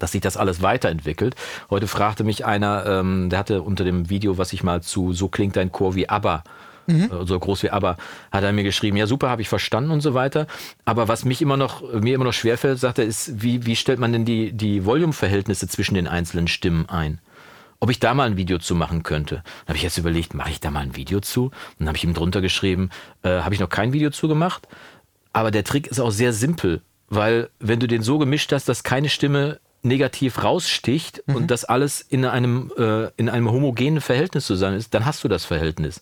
[0.00, 1.36] dass sich das alles weiterentwickelt.
[1.70, 5.28] Heute fragte mich einer, ähm, der hatte unter dem Video, was ich mal zu So
[5.28, 6.42] klingt dein Chor wie ABBA,
[6.88, 7.96] äh, so groß wie ABBA,
[8.32, 10.46] hat er mir geschrieben, ja super, habe ich verstanden und so weiter.
[10.84, 13.98] Aber was mich immer noch, mir immer noch schwerfällt, sagt er, ist, wie, wie stellt
[13.98, 17.20] man denn die, die Volume-Verhältnisse zwischen den einzelnen Stimmen ein?
[17.80, 19.34] ob ich da mal ein Video zu machen könnte.
[19.34, 21.46] Dann habe ich jetzt überlegt, mache ich da mal ein Video zu?
[21.46, 22.88] Und dann habe ich ihm drunter geschrieben,
[23.22, 24.66] äh, habe ich noch kein Video zu gemacht.
[25.34, 28.84] Aber der Trick ist auch sehr simpel, weil wenn du den so gemischt hast, dass
[28.84, 34.78] keine Stimme negativ raussticht und das alles in einem, äh, in einem homogenen Verhältnis zusammen
[34.78, 36.00] ist, dann hast du das Verhältnis.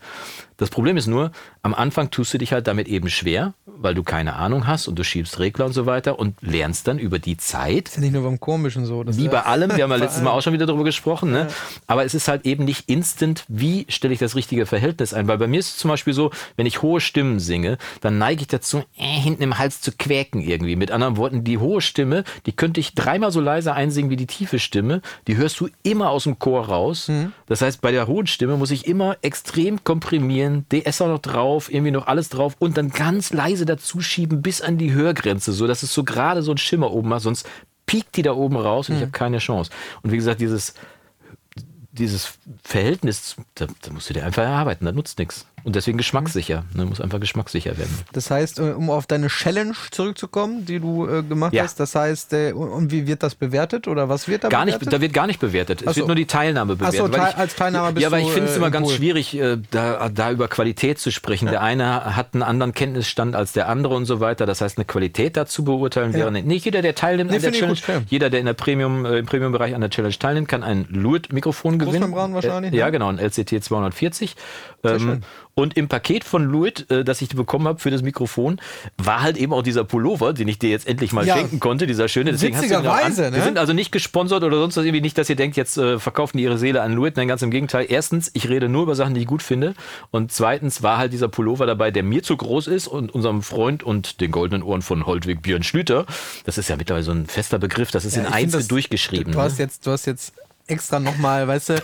[0.57, 4.03] Das Problem ist nur, am Anfang tust du dich halt damit eben schwer, weil du
[4.03, 7.37] keine Ahnung hast und du schiebst Regler und so weiter und lernst dann über die
[7.37, 9.05] Zeit, ist ja nicht nur beim Komischen so.
[9.05, 11.49] Das wie bei allem, wir haben ja letztes Mal auch schon wieder darüber gesprochen, ne?
[11.87, 15.39] aber es ist halt eben nicht instant, wie stelle ich das richtige Verhältnis ein, weil
[15.39, 18.49] bei mir ist es zum Beispiel so, wenn ich hohe Stimmen singe, dann neige ich
[18.49, 20.77] dazu, äh, hinten im Hals zu quäken irgendwie.
[20.77, 24.27] Mit anderen Worten, die hohe Stimme, die könnte ich dreimal so leise einsingen wie die
[24.27, 27.11] tiefe Stimme, die hörst du immer aus dem Chor raus.
[27.47, 31.73] Das heißt, bei der hohen Stimme muss ich immer extrem komprimieren, DS auch noch drauf,
[31.73, 35.67] irgendwie noch alles drauf und dann ganz leise dazu schieben bis an die Hörgrenze, so
[35.67, 37.49] dass es so gerade so einen Schimmer oben macht, sonst
[37.87, 39.71] piekt die da oben raus und ich habe keine Chance.
[40.03, 40.75] Und wie gesagt, dieses,
[41.93, 45.47] dieses Verhältnis, da, da musst du dir einfach erarbeiten, da nutzt nichts.
[45.65, 46.65] Und deswegen geschmackssicher.
[46.75, 46.85] Ne?
[46.87, 47.97] Muss einfach geschmackssicher werden.
[48.13, 51.63] Das heißt, äh, um auf deine Challenge zurückzukommen, die du äh, gemacht Ja.
[51.63, 54.83] hast, das heißt, äh, und, wie wird das bewertet oder was wird da Gar bewertet?
[54.83, 55.83] nicht, da wird gar nicht bewertet.
[55.83, 55.97] Es Ach so.
[55.99, 57.13] wird nur die Teilnahme Ach so, bewertet.
[57.13, 58.97] weil Teil- als Teilnehmer bist Ja, du, ich finde es äh, immer im ganz Pool.
[58.97, 61.47] schwierig, äh, da, da über Qualität zu sprechen.
[61.47, 64.47] Der eine hat einen anderen Kenntnisstand als der andere und so weiter.
[64.47, 66.47] Das heißt, eine Qualität dazu beurteilen wäre nicht.
[66.47, 68.03] Nicht jeder, der teilnimmt Nee, an der ich Challenge, gut, ja.
[68.09, 71.79] jeder, der in der Premium, äh, im Premium-Bereich an der Challenge teilnimmt, kann ein Luit-Mikrofon
[71.79, 72.13] gewinnen.
[72.13, 72.93] Wahrscheinlich, ja, ne?
[72.93, 74.35] genau, ein LCT 240.
[74.85, 75.23] Ähm, schön.
[75.55, 78.61] Und im Paket von Luit, äh, das ich bekommen habe für das Mikrofon,
[78.97, 81.37] war halt eben auch dieser Pullover, den ich dir jetzt endlich mal Ja.
[81.37, 82.33] schenken konnte, dieser schöne.
[82.33, 83.37] Deswegen hast Witzigerweise, ne?
[83.37, 85.99] Wir sind also nicht gesponsert oder sonst was irgendwie nicht, dass ihr denkt, jetzt äh,
[85.99, 87.17] verkaufen die ihre Seele an Luit.
[87.17, 87.87] Nein, ganz im Gegenteil.
[87.89, 89.75] Erstens, ich rede nur über Sachen, die ich gut finde.
[90.11, 93.83] Und zweitens war halt dieser Pullover dabei, der mir zu groß ist und unserem Freund
[93.83, 96.07] und den goldenen Ohren von Holtwig Björn Schlüter.
[96.45, 97.91] Das ist ja mittlerweile so ein fester Begriff.
[97.91, 99.33] Das ist Ja, in Einzel durchgeschrieben.
[99.33, 99.65] Du hast ne?
[99.65, 100.33] jetzt, du hast jetzt
[100.67, 101.83] extra nochmal, weißt du,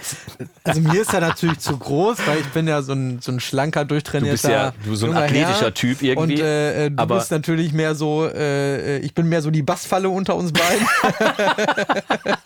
[0.64, 3.40] also mir ist er natürlich zu groß, weil ich bin ja so ein, so ein
[3.40, 5.74] schlanker, durchtrainierter Du bist ja- du so ein athletischer Herr.
[5.74, 9.50] Typ irgendwie, Und äh, äh, du bist natürlich mehr so, äh, ich bin mehr so
[9.50, 10.86] die Bassfalle unter uns beiden.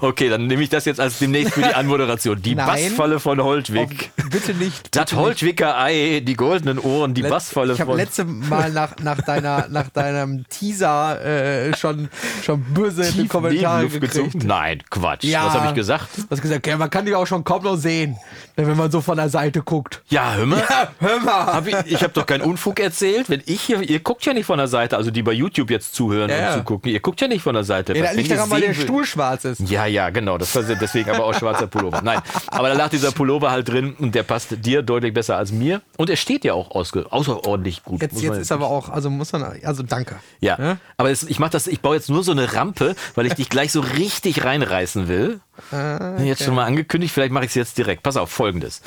[0.00, 2.40] Okay, dann nehme ich das jetzt als demnächst für die Anmoderation.
[2.42, 2.66] Die Nein.
[2.66, 4.10] Bassfalle von Holtwig.
[4.30, 4.88] bitte nicht.
[4.96, 7.98] Das Holtwicker Ei, die goldenen Ohren, die Bassfalle Ich habe von.
[7.98, 12.08] letzte Mal nach, nach, deiner, nach deinem Teaser äh, schon,
[12.42, 14.26] schon böse Tief Kommentare Nebenluft gezogen.
[14.30, 14.44] gekriegt.
[14.46, 15.24] Nein, Quatsch.
[15.32, 15.46] Ja.
[15.46, 16.08] Was habe ich gesagt?
[16.16, 18.16] Du hast gesagt, ja, man kann die auch schon kaum noch sehen,
[18.56, 20.02] wenn man so von der Seite guckt.
[20.08, 20.62] Ja, hör mal.
[21.00, 21.46] Hör mal.
[21.46, 23.28] Hab ich ich habe doch keinen Unfug erzählt.
[23.30, 25.94] Wenn ich hier, ihr guckt ja nicht von der Seite, also die bei YouTube jetzt
[25.94, 26.52] zuhören Ja, und ja.
[26.58, 27.94] zugucken, ihr guckt ja nicht von der Seite.
[27.96, 29.60] Ja, Was, das liegt daran, weil der will- Stuhl schwarz ist.
[29.68, 30.38] Ja, ja, genau.
[30.38, 32.02] Das war deswegen aber auch schwarzer Pullover.
[32.02, 35.52] Nein, aber da lag dieser Pullover halt drin und der passt dir deutlich besser als
[35.52, 35.80] mir.
[35.96, 36.70] Und er steht ja auch
[37.16, 38.02] außerordentlich gut.
[38.02, 40.16] Jetzt, jetzt ist aber auch, also muss man, also danke.
[40.40, 40.76] Ja, Ja?
[40.96, 43.48] aber es, ich mach das, ich baue jetzt nur so eine Rampe, weil ich dich
[43.48, 45.21] gleich so richtig reinreißen will.
[45.70, 48.02] Ah, Jetzt schon mal angekündigt, vielleicht mache ich es jetzt direkt.
[48.02, 48.82] Pass auf, folgendes.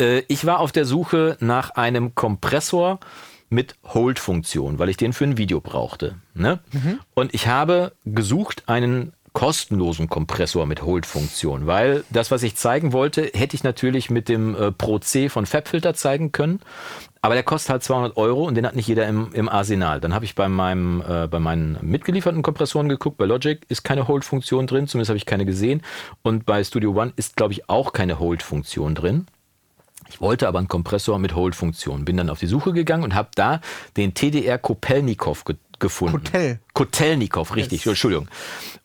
[0.00, 3.00] Äh, ich war auf der Suche nach einem Kompressor
[3.50, 6.16] mit Hold-Funktion, weil ich den für ein Video brauchte.
[6.34, 6.60] Ne?
[6.72, 7.00] Mhm.
[7.14, 13.30] Und ich habe gesucht einen kostenlosen Kompressor mit Hold-Funktion, weil das, was ich zeigen wollte,
[13.34, 16.60] hätte ich natürlich mit dem äh, Pro C von Fabfilter zeigen können,
[17.20, 20.00] aber der kostet halt 200 Euro und den hat nicht jeder im, im Arsenal.
[20.00, 24.08] Dann habe ich bei, meinem, äh, bei meinen mitgelieferten Kompressoren geguckt, bei Logic ist keine
[24.08, 25.82] Hold-Funktion drin, zumindest habe ich keine gesehen
[26.22, 29.26] und bei Studio One ist, glaube ich, auch keine Hold-Funktion drin.
[30.10, 32.04] Ich wollte aber einen Kompressor mit Hold-Funktion.
[32.04, 33.60] Bin dann auf die Suche gegangen und habe da
[33.96, 36.24] den TDR Kopelnikov ge gefunden.
[36.24, 36.58] Kotel.
[36.74, 38.28] Kotelnikov, richtig, Entschuldigung.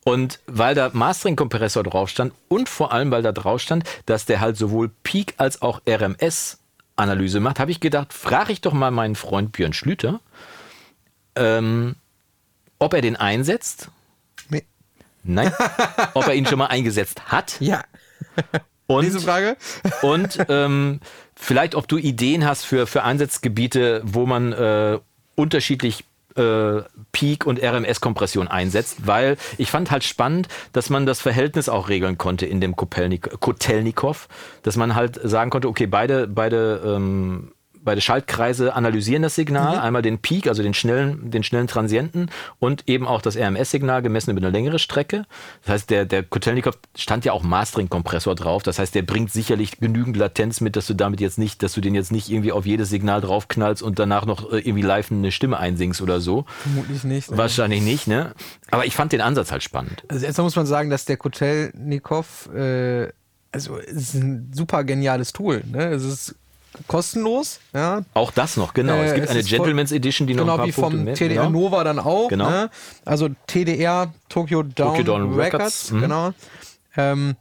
[0.03, 4.41] Und weil da Mastering-Kompressor drauf stand und vor allem, weil da drauf stand, dass der
[4.41, 5.81] halt sowohl Peak als auch
[6.97, 10.19] RMS-Analyse macht, habe ich gedacht, frage ich doch mal meinen Freund Björn Schlüter,
[11.35, 11.95] ähm,
[12.79, 13.89] ob er den einsetzt.
[14.49, 14.65] Nee.
[15.23, 15.51] Nein,
[16.13, 17.59] ob er ihn schon mal eingesetzt hat.
[17.59, 17.83] Ja.
[18.87, 19.57] Und Diese Frage?
[20.01, 20.99] und ähm,
[21.35, 24.99] vielleicht, ob du Ideen hast für, für Einsatzgebiete, wo man äh,
[25.35, 26.05] unterschiedlich
[26.37, 31.89] äh, Peak und RMS-Kompression einsetzt, weil ich fand halt spannend, dass man das Verhältnis auch
[31.89, 34.27] regeln konnte in dem Kotelnikov,
[34.63, 40.01] dass man halt sagen konnte, okay, beide, beide ähm, beide Schaltkreise analysieren das Signal, einmal
[40.01, 44.39] den Peak, also den schnellen, den schnellen Transienten und eben auch das RMS-Signal gemessen über
[44.39, 45.25] eine längere Strecke.
[45.63, 48.63] Das heißt, der, der Kotelnikov stand ja auch Mastering-Kompressor drauf.
[48.63, 51.81] Das heißt, der bringt sicherlich genügend Latenz mit, dass du damit jetzt nicht, dass du
[51.81, 55.31] den jetzt nicht irgendwie auf jedes Signal draufknallst und danach noch äh, irgendwie live eine
[55.31, 56.45] Stimme einsingst oder so.
[56.61, 57.31] Vermutlich nicht.
[57.31, 57.37] ne?
[57.37, 58.33] Wahrscheinlich nicht, ne?
[58.71, 60.03] Aber ich fand den Ansatz halt spannend.
[60.07, 63.09] Also erstmal muss man sagen, dass der Kotelnikov, äh,
[63.51, 65.63] also es ist ein super geniales Tool.
[65.71, 65.89] Ne?
[65.89, 66.35] Es ist
[66.87, 68.01] kostenlos, ja.
[68.13, 68.95] Auch das noch, genau.
[68.95, 70.71] es Äh, gibt es eine ist voll- Gentleman's Edition, die noch Genau ein paar wie
[70.71, 71.13] Punkte vom mehr.
[71.15, 71.49] TDR genau.
[71.59, 72.29] Nova dann auch.
[72.29, 72.49] Genau.
[72.49, 72.69] Ne?
[73.05, 76.01] Also TDR Tokyo Down, Tokyo Down Records, Records, mhm.
[76.01, 76.31] genau.
[76.97, 77.35] Ähm,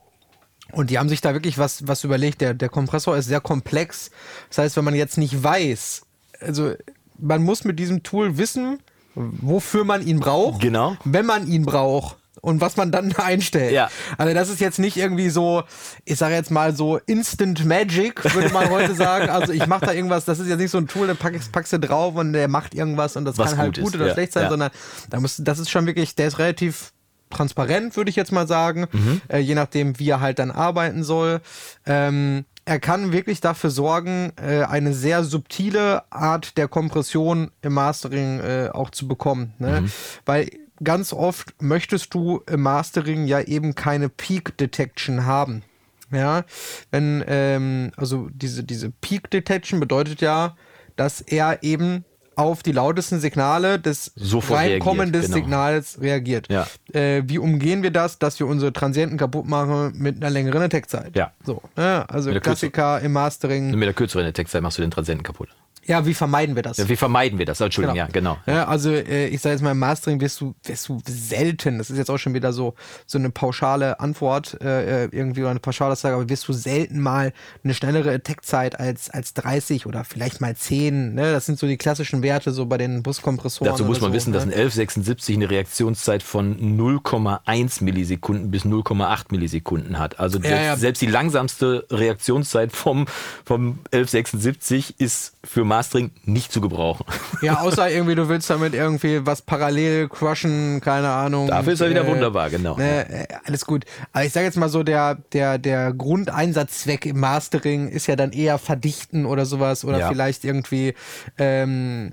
[0.72, 2.40] und die haben sich da wirklich was, was überlegt.
[2.40, 4.10] Der, der Kompressor ist sehr komplex.
[4.48, 6.02] Das heißt, wenn man jetzt nicht weiß,
[6.40, 6.72] also
[7.18, 8.78] man muss mit diesem Tool wissen,
[9.14, 10.96] wofür man ihn braucht, Genau.
[11.04, 13.72] wenn man ihn braucht und was man dann einstellt.
[13.72, 13.88] Ja.
[14.18, 15.62] Also das ist jetzt nicht irgendwie so,
[16.04, 19.30] ich sage jetzt mal so Instant Magic, würde man heute sagen.
[19.30, 21.72] Also ich mache da irgendwas, das ist jetzt nicht so ein Tool, da packst, packst
[21.72, 24.08] du drauf und der macht irgendwas und das Was kann halt gut gut ist, oder
[24.08, 24.50] ja, schlecht sein, ja.
[24.50, 24.70] sondern
[25.08, 26.92] da muss, das ist schon wirklich, der ist relativ
[27.30, 29.20] transparent, würde ich jetzt mal sagen, Mhm.
[29.28, 31.40] äh, je nachdem, wie er halt dann arbeiten soll.
[31.86, 38.40] Ähm, er kann wirklich dafür sorgen, äh, eine sehr subtile Art der Kompression im Mastering
[38.40, 39.54] äh, auch zu bekommen.
[39.58, 39.80] Ne?
[39.82, 39.92] Mhm.
[40.26, 40.50] Weil
[40.82, 45.62] ganz oft möchtest du im Mastering ja eben keine Peak Detection haben.
[46.10, 46.44] Ja,
[46.90, 50.56] wenn, ähm, also diese, diese Peak Detection bedeutet ja,
[50.94, 55.36] dass er eben auf die lautesten Signale des Sofort Reinkommen reagiert, genau.
[55.36, 56.48] Signals reagiert.
[56.50, 56.66] Ja.
[56.92, 61.16] Äh, wie umgehen wir das, dass wir unsere Transienten kaputt machen mit einer längeren Attack-Zeit?
[61.16, 61.32] Ja.
[61.44, 62.04] So, ne?
[62.08, 63.70] also Klassiker im Mastering.
[63.70, 65.48] Mit der kürzeren Textzeit machst du den Transienten kaputt.
[65.84, 66.76] Ja, wie vermeiden wir das?
[66.76, 67.60] Ja, wie vermeiden wir das?
[67.60, 68.38] Entschuldigung, ja, genau.
[68.46, 71.90] Ja, also äh, ich sage jetzt mal, im Mastering wirst du, wirst du selten, das
[71.90, 72.74] ist jetzt auch schon wieder so,
[73.06, 77.00] so eine pauschale Antwort äh, äh, irgendwie oder eine pauschale Aussage, aber wirst du selten
[77.00, 77.32] mal
[77.64, 81.14] eine schnellere Attack-Zeit als, als 30 oder vielleicht mal 10.
[81.14, 81.32] Ne?
[81.32, 83.72] Das sind so die klassischen Werte so bei den Buskompressoren.
[83.72, 84.54] Dazu muss man so, wissen, dass ein ne?
[84.54, 90.20] 1176 eine Reaktionszeit von 0,1 Millisekunden bis 0,8 Millisekunden hat.
[90.20, 90.76] Also Ja, selbst, ja.
[90.76, 93.06] selbst die langsamste Reaktionszeit vom,
[93.44, 97.06] vom 1176 ist für Mastering nicht zu gebrauchen.
[97.40, 101.48] Ja, außer irgendwie, du willst damit irgendwie was parallel crushen, keine Ahnung.
[101.48, 102.76] Dafür ist er wieder Äh, wunderbar, genau.
[102.76, 103.84] Ne, äh, alles gut.
[104.12, 108.32] Aber ich sage jetzt mal so, der, der, der Grundeinsatzzweck im Mastering ist ja dann
[108.32, 110.08] eher verdichten oder sowas oder Ja.
[110.08, 110.94] vielleicht irgendwie,
[111.38, 112.12] ähm,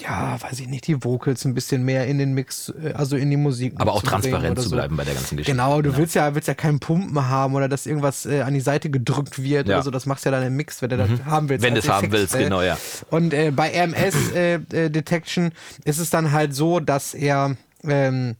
[0.00, 3.30] ja, weiß ich nicht, die Vocals ein bisschen mehr in den Mix, äh, also in
[3.30, 3.74] die Musik.
[3.76, 4.76] Aber auch transparent zu so.
[4.76, 5.52] bleiben bei der ganzen Geschichte.
[5.52, 8.60] Genau, du willst ja willst ja keinen Pumpen haben oder dass irgendwas äh, an die
[8.60, 9.76] Seite gedrückt wird Ja.
[9.76, 9.90] oder so.
[9.90, 11.62] Das machst du ja dann im Mix, wenn du das haben willst.
[11.64, 12.44] Wenn du es haben willst, äh.
[12.44, 12.76] genau, ja.
[13.10, 15.52] Und äh, bei RMS äh, äh, Detection
[15.84, 18.36] ist es dann halt so, dass er ähm,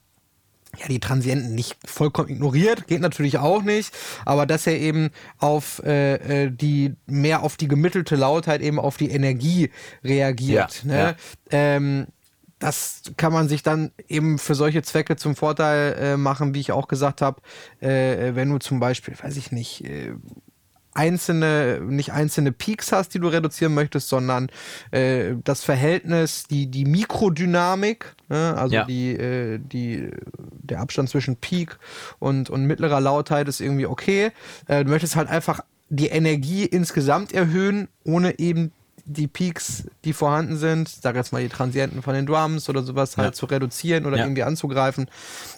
[0.78, 5.82] ja, die Transienten nicht vollkommen ignoriert, geht natürlich auch nicht, aber dass er eben auf
[5.84, 9.70] äh, äh, die mehr auf die gemittelte Lautheit, eben auf die Energie
[10.04, 10.82] reagiert.
[10.84, 10.98] Ja, ne?
[10.98, 11.14] ja.
[11.50, 12.06] Ähm,
[12.58, 16.72] das kann man sich dann eben für solche Zwecke zum Vorteil äh, machen, wie ich
[16.72, 17.42] auch gesagt habe,
[17.80, 20.14] äh, wenn du zum Beispiel, weiß ich nicht, äh,
[20.96, 24.48] einzelne, nicht einzelne Peaks hast, die du reduzieren möchtest, sondern
[24.90, 28.54] äh, das Verhältnis, die, die Mikrodynamik, ne?
[28.56, 28.84] also Ja.
[28.84, 31.78] die, äh, die, der Abstand zwischen Peak
[32.18, 34.32] und, und mittlerer Lautheit ist irgendwie okay.
[34.66, 38.72] Äh, du möchtest halt einfach die Energie insgesamt erhöhen, ohne eben
[39.08, 43.16] die Peaks, die vorhanden sind, sag jetzt mal die Transienten von den Drums oder sowas
[43.16, 43.32] halt Ja.
[43.32, 44.24] zu reduzieren oder Ja.
[44.24, 45.08] irgendwie anzugreifen.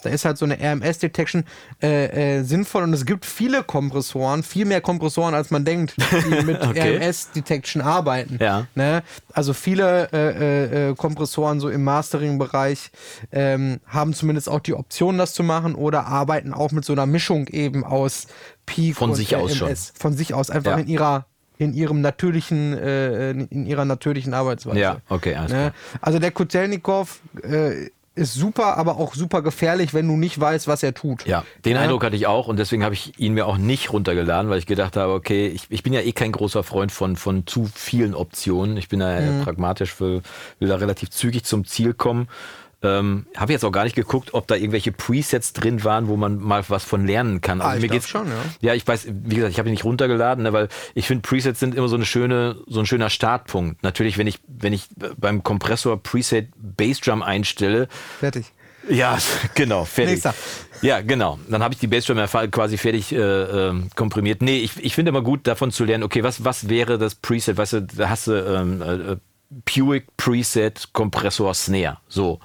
[0.03, 1.45] Da ist halt so eine RMS-Detection
[1.83, 6.43] äh, äh, sinnvoll und es gibt viele Kompressoren, viel mehr Kompressoren, als man denkt, die
[6.45, 6.97] mit Okay.
[6.99, 8.39] RMS-Detection arbeiten.
[8.41, 8.67] Ja.
[8.75, 9.03] Ne?
[9.33, 12.91] Also viele äh, äh, äh, Kompressoren so im Mastering-Bereich
[13.33, 17.07] ähm, haben zumindest auch die Option, das zu machen oder arbeiten auch mit so einer
[17.07, 18.27] Mischung eben aus
[18.67, 19.69] Peak Von und sich aus schon.
[19.69, 19.93] RMS.
[19.99, 21.25] Von sich aus, einfach in ihrer
[21.59, 24.79] in ihrem natürlichen, äh, in ihrer natürlichen Arbeitsweise.
[24.79, 25.73] Ja, okay, alles ne?
[26.01, 30.83] Also der Kotelnikov äh, ist super, aber auch super gefährlich, wenn du nicht weißt, was
[30.83, 31.25] er tut.
[31.25, 34.51] Ja, den Eindruck hatte ich auch und deswegen habe ich ihn mir auch nicht runtergeladen,
[34.51, 37.47] weil ich gedacht habe, okay, ich, ich bin ja eh kein großer Freund von, von
[37.47, 38.77] zu vielen Optionen.
[38.77, 39.43] Ich bin da Mhm.
[39.45, 40.23] pragmatisch, will,
[40.59, 42.29] will da relativ zügig zum Ziel kommen.
[42.81, 46.39] Ähm, habe jetzt auch gar nicht geguckt, ob da irgendwelche Presets drin waren, wo man
[46.39, 47.61] mal was von lernen kann.
[47.61, 48.35] Also Ah, ich mir geht's schon, ja.
[48.61, 51.59] Ja, ich weiß, wie gesagt, ich habe ihn nicht runtergeladen, ne, weil ich finde Presets
[51.59, 53.83] sind immer so eine schöne, so ein schöner Startpunkt.
[53.83, 54.87] Natürlich, wenn ich, wenn ich
[55.17, 57.89] beim Kompressor Preset Bassdrum einstelle,
[58.21, 58.47] Fertig.
[58.89, 59.19] ja,
[59.57, 60.13] genau, fertig.
[60.13, 60.35] Nächster.
[60.81, 61.41] Ja, genau.
[61.51, 62.19] Dann habe ich die Bassdrum
[62.53, 64.41] quasi fertig äh, ähm, komprimiert.
[64.41, 67.57] Nee, ich, ich finde immer gut, davon zu lernen, okay, was, was wäre das Preset?
[67.57, 69.17] Weißt du, da hast du ähm, äh,
[69.65, 71.99] Puig Preset Kompressor Snare.
[72.09, 72.39] So.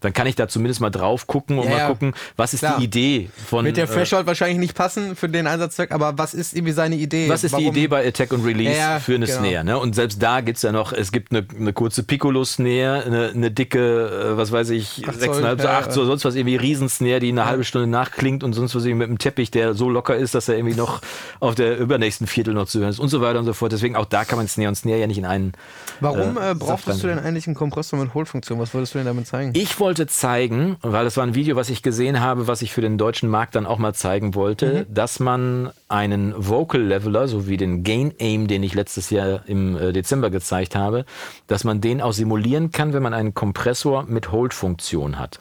[0.00, 1.70] Dann kann ich da zumindest mal drauf gucken und Hm.
[1.70, 1.88] Ja, mal ja.
[1.88, 2.78] gucken, was ist Klar.
[2.78, 3.64] die Idee von.
[3.64, 6.96] Mit der äh, Threshold wahrscheinlich nicht passen für den Einsatzzweck, aber was ist irgendwie seine
[6.96, 7.28] Idee?
[7.28, 9.38] was ist die Warum- Idee bei Attack und Release Ja, für eine genau.
[9.38, 9.64] Snare?
[9.64, 9.78] Ne?
[9.78, 14.32] Und selbst da gibt's ja noch, es gibt eine, eine kurze Piccolo-Snare, eine, eine dicke,
[14.32, 15.92] äh, was weiß ich, Acht Zoll, 6,5, so ja, 8, ja.
[15.92, 19.08] so sonst was, irgendwie Riesensnare, die eine halbe Stunde nachklingt und sonst was irgendwie mit
[19.08, 21.00] einem Teppich, der so locker ist, dass er irgendwie noch
[21.38, 23.70] auf der übernächsten Viertel noch zu hören ist und so weiter und so fort.
[23.70, 25.52] Deswegen auch da kann man Snare und Snare ja nicht in einen.
[26.00, 28.58] Warum äh, brauchtest du denn eigentlich einen Kompressor mit Hold-Funktion?
[28.58, 29.52] Was wolltest du denn damit zeigen?
[29.54, 32.80] Ich wollte zeigen, weil es war ein Video, was ich gesehen habe, was ich für
[32.80, 37.56] den deutschen Markt dann auch mal zeigen wollte, dass man einen Vocal Leveler, so wie
[37.56, 41.04] den Gain Aim, den ich letztes Jahr im äh, Dezember gezeigt habe,
[41.46, 45.40] dass man den auch simulieren kann, wenn man einen Kompressor mit Hold-Funktion hat.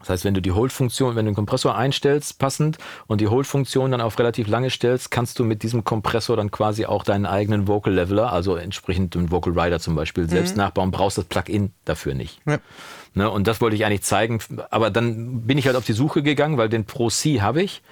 [0.00, 3.90] Das heißt, wenn du die Hold-Funktion, wenn du den Kompressor einstellst, passend, und die Hold-Funktion
[3.90, 7.68] dann auf relativ lange stellst, kannst du mit diesem Kompressor dann quasi auch deinen eigenen
[7.68, 12.14] Vocal Leveler, also entsprechend einen Vocal Rider zum Beispiel, selbst nachbauen, brauchst das Plugin dafür
[12.14, 12.40] nicht.
[12.46, 12.58] Ja.
[13.14, 14.38] Ne, und das wollte ich eigentlich zeigen.
[14.70, 17.82] Aber dann bin ich halt auf die Suche gegangen, weil den Pro C habe ich.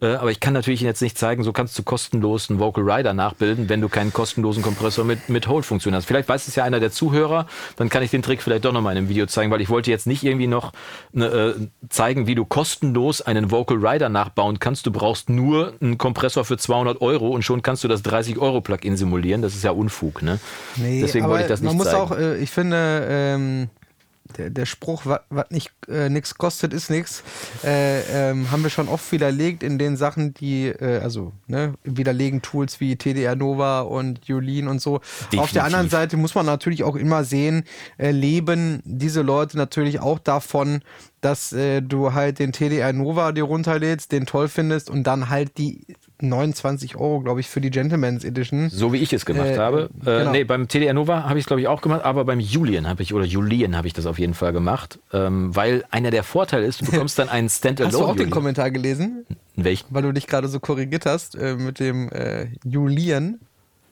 [0.00, 3.12] Äh, aber ich kann natürlich jetzt nicht zeigen, so kannst du kostenlos einen Vocal Rider
[3.12, 6.04] nachbilden, wenn du keinen kostenlosen Kompressor mit, mit Hold-Funktion hast.
[6.04, 8.92] Vielleicht weiß es ja einer der Zuhörer, dann kann ich den Trick vielleicht doch nochmal
[8.92, 10.72] in einem Video zeigen, weil ich wollte jetzt nicht irgendwie noch
[11.12, 11.54] ne, äh,
[11.88, 14.86] zeigen, wie du kostenlos einen Vocal Rider nachbauen kannst.
[14.86, 18.60] Du brauchst nur einen Kompressor für 200 Euro und schon kannst du das 30 Euro
[18.60, 19.42] Plugin simulieren.
[19.42, 20.38] Das ist ja Unfug, ne?
[20.76, 21.98] Nee, Deswegen wollte ich das nicht man muss zeigen.
[21.98, 23.68] auch, äh, ich finde, ähm,
[24.36, 27.22] der, der Spruch, was nicht äh, nichts kostet, ist nichts,
[27.64, 32.42] äh, ähm, haben wir schon oft widerlegt in den Sachen, die, äh, also ne, widerlegen
[32.42, 34.98] Tools wie TDR Nova und Julin und so.
[34.98, 35.40] Definitiv.
[35.40, 37.64] Auf der anderen Seite muss man natürlich auch immer sehen,
[37.96, 40.82] äh, leben diese Leute natürlich auch davon,
[41.20, 45.58] dass äh, du halt den TDR Nova dir runterlädst, den toll findest und dann halt
[45.58, 45.84] die
[46.20, 48.70] 29 Euro, glaube ich, für die Gentleman's Edition.
[48.70, 49.90] So wie ich es gemacht äh, habe.
[50.00, 50.32] Äh, genau.
[50.32, 53.02] Nee, beim TDR Nova habe ich es, glaube ich, auch gemacht, aber beim Julian habe
[53.02, 56.66] ich, oder Julien habe ich das auf jeden Fall gemacht, ähm, weil einer der Vorteile
[56.66, 57.92] ist, du bekommst dann einen Standalone.
[57.92, 59.26] Hast du auch den Kommentar gelesen?
[59.56, 59.86] Welchen?
[59.90, 63.40] Weil du dich gerade so korrigiert hast äh, mit dem äh, Julien.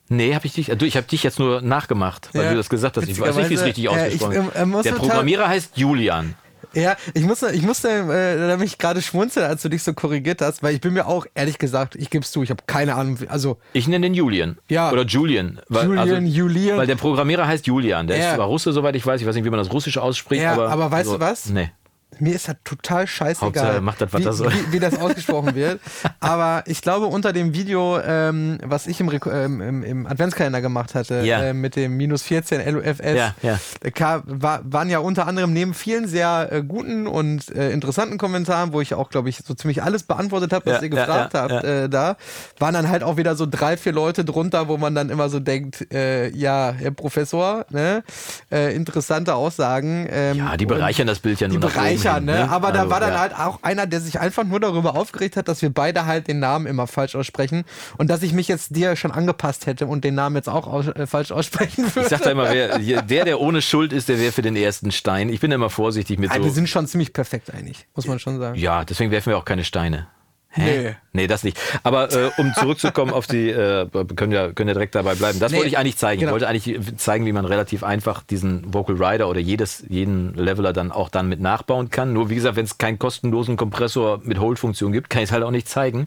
[0.09, 0.71] Nee, habe ich dich.
[0.71, 3.09] Also ich habe dich jetzt nur nachgemacht, weil ja, du das gesagt hast.
[3.09, 4.57] Ich weiß nicht, wie es richtig ausgesprochen ist.
[4.57, 6.35] Ähm, der Programmierer heißt Julian.
[6.77, 10.43] Ja, ich musste, ich musste äh, da mich gerade schmunzeln, als du dich so korrigiert
[10.43, 12.95] hast, weil ich bin mir auch, ehrlich gesagt, ich gebe es zu, ich habe keine
[12.95, 13.57] Ahnung, also...
[13.73, 14.59] Ich nenne den Julian.
[14.69, 14.93] Ja.
[14.93, 15.61] Oder Julian.
[15.69, 16.77] Weil, Julian, also, Julian.
[16.77, 18.07] Weil der Programmierer heißt Julian.
[18.07, 18.29] Der ja.
[18.29, 20.53] ist zwar Russe, soweit ich weiß, ich weiß nicht, wie man das Russisch ausspricht, ja,
[20.53, 20.69] aber...
[20.69, 21.49] aber weißt so, du was?
[21.49, 21.71] Nee.
[22.19, 24.53] Mir ist das total scheißegal, macht das, was wie, das soll.
[24.53, 25.81] Wie, wie, das ausgesprochen wird.
[26.21, 30.95] Aber ich glaube, unter dem Video, ähm, was ich im, ähm, im, im, Adventskalender gemacht
[30.95, 31.43] hatte, ja.
[31.43, 33.59] äh, mit dem minus 14 LUFS, ja, ja.
[33.95, 38.73] Kam, war, waren ja unter anderem neben vielen sehr äh, guten und äh, interessanten Kommentaren,
[38.73, 41.89] wo ich auch, glaube ich, so ziemlich alles beantwortet habe, was ihr gefragt habt, äh,
[41.89, 42.17] da,
[42.59, 45.41] waren dann halt auch wieder so drei, vier Leute drunter, wo man dann immer so
[45.41, 48.03] denkt, äh, ja, Herr Professor, ne?
[48.51, 50.07] Äh, interessante Aussagen.
[50.11, 52.33] Ähm, ja, die bereichern das Bild ja nur nach oben sicher, ne?
[52.33, 52.51] ne?
[52.51, 53.21] Aber also, da war dann ja.
[53.21, 56.39] halt auch einer, der sich einfach nur darüber aufgeregt hat, dass wir beide halt den
[56.39, 57.65] Namen immer falsch aussprechen
[57.99, 60.89] und dass ich mich jetzt dir schon angepasst hätte und den Namen jetzt auch aus,
[60.89, 62.03] äh, falsch aussprechen würde.
[62.03, 64.93] Ich sag da immer, wer, der, der ohne Schuld ist, der wäre für den ersten
[64.93, 65.29] Stein.
[65.29, 66.45] Ich bin immer vorsichtig mit ja, so.
[66.45, 68.59] Wir sind schon ziemlich perfekt eigentlich, muss man schon sagen.
[68.59, 70.09] Ja, deswegen werfen wir auch keine Steine.
[70.57, 70.83] Hä?
[70.83, 70.97] Nee.
[71.13, 71.59] Nee, das nicht.
[71.83, 75.39] Aber äh, um zurückzukommen auf die, äh, können ja, können ja direkt dabei bleiben.
[75.39, 76.21] Das nee, wollte ich eigentlich zeigen.
[76.21, 76.31] Genau.
[76.31, 80.73] Ich wollte eigentlich zeigen, wie man relativ einfach diesen Vocal Rider oder jedes, jeden Leveler
[80.73, 82.13] dann auch dann mit nachbauen kann.
[82.13, 85.45] Nur wie gesagt, wenn es keinen kostenlosen Kompressor mit Hold-Funktion gibt, kann ich es halt
[85.45, 86.07] auch nicht zeigen.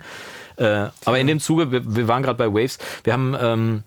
[0.58, 3.84] Äh, aber in dem Zuge, wir, wir waren gerade bei Waves, wir haben ähm,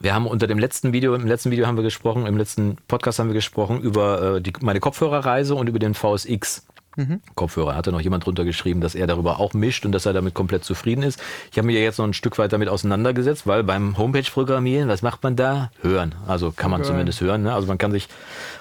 [0.00, 3.18] wir haben unter dem letzten Video, im letzten Video haben wir gesprochen, im letzten Podcast
[3.18, 6.64] haben wir gesprochen über äh, die, meine Kopfhörerreise und über den VSX.
[6.98, 7.20] Mhm.
[7.36, 7.76] Kopfhörer.
[7.76, 10.64] Hatte noch jemand drunter geschrieben, dass er darüber auch mischt und dass er damit komplett
[10.64, 11.22] zufrieden ist.
[11.52, 15.02] Ich habe mich ja jetzt noch ein Stück weit damit auseinandergesetzt, weil beim Homepage-Programmieren, was
[15.02, 15.70] macht man da?
[15.80, 16.16] Hören.
[16.26, 16.88] Also kann man okay.
[16.88, 17.44] zumindest hören.
[17.44, 17.54] Ne?
[17.54, 18.08] Also man kann sich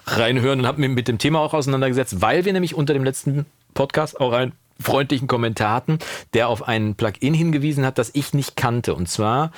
[0.05, 3.47] reinhören und habe mich mit dem Thema auch auseinandergesetzt, weil wir nämlich unter dem letzten
[3.73, 5.97] Podcast auch einen freundlichen Kommentar hatten,
[6.35, 8.93] der auf ein Plugin hingewiesen hat, das ich nicht kannte.
[8.93, 9.51] Und zwar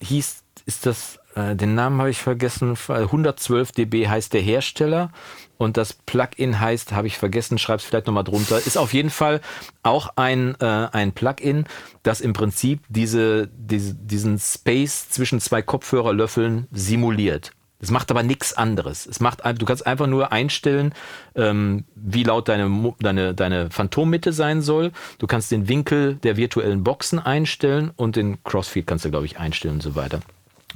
[0.00, 5.10] hieß, ist das, äh, den Namen habe ich vergessen, 112 dB heißt der Hersteller
[5.58, 9.40] und das Plugin heißt, habe ich vergessen, schreib's vielleicht nochmal drunter, ist auf jeden Fall
[9.82, 11.64] auch ein, äh, ein Plugin,
[12.02, 17.52] das im Prinzip diese, diese, diesen Space zwischen zwei Kopfhörerlöffeln simuliert.
[17.82, 19.06] Es macht aber nichts anderes.
[19.06, 20.94] Es macht, du kannst einfach nur einstellen,
[21.34, 24.92] ähm, wie laut deine, deine, deine Phantommitte sein soll.
[25.18, 29.38] Du kannst den Winkel der virtuellen Boxen einstellen und den Crossfeed kannst du, glaube ich,
[29.40, 30.20] einstellen und so weiter.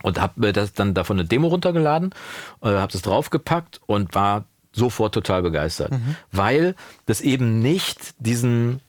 [0.06, 2.14] Und habe das dann davon eine Demo runtergeladen,
[2.62, 6.14] äh, habe das draufgepackt und war sofort total begeistert, mhm.
[6.30, 8.80] weil das eben nicht diesen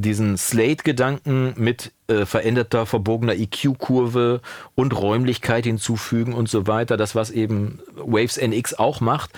[0.00, 4.40] diesen Slate-Gedanken mit äh, veränderter, verbogener EQ-Kurve
[4.76, 9.30] und Räumlichkeit hinzufügen und so weiter, das was eben Waves NX auch macht,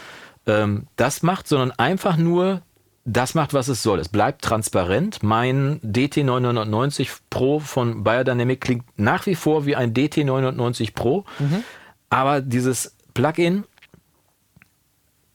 [0.46, 2.60] ähm, das macht, sondern einfach nur
[3.04, 3.98] das macht, was es soll.
[3.98, 5.22] Es bleibt transparent.
[5.22, 11.64] Mein DT990 Pro von Biodynamic klingt nach wie vor wie ein DT990 Pro, mhm.
[12.10, 13.64] aber dieses Plugin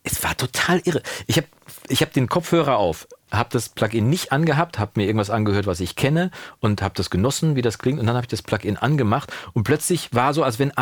[0.06, 1.02] es war total irre.
[1.26, 1.48] Ich habe
[1.88, 5.80] ich hab den Kopfhörer auf, habe das Plugin nicht angehabt, habe mir irgendwas angehört, was
[5.80, 7.98] ich kenne und habe das genossen, wie das klingt.
[7.98, 10.72] Und dann habe ich das Plugin angemacht und plötzlich war so, als wenn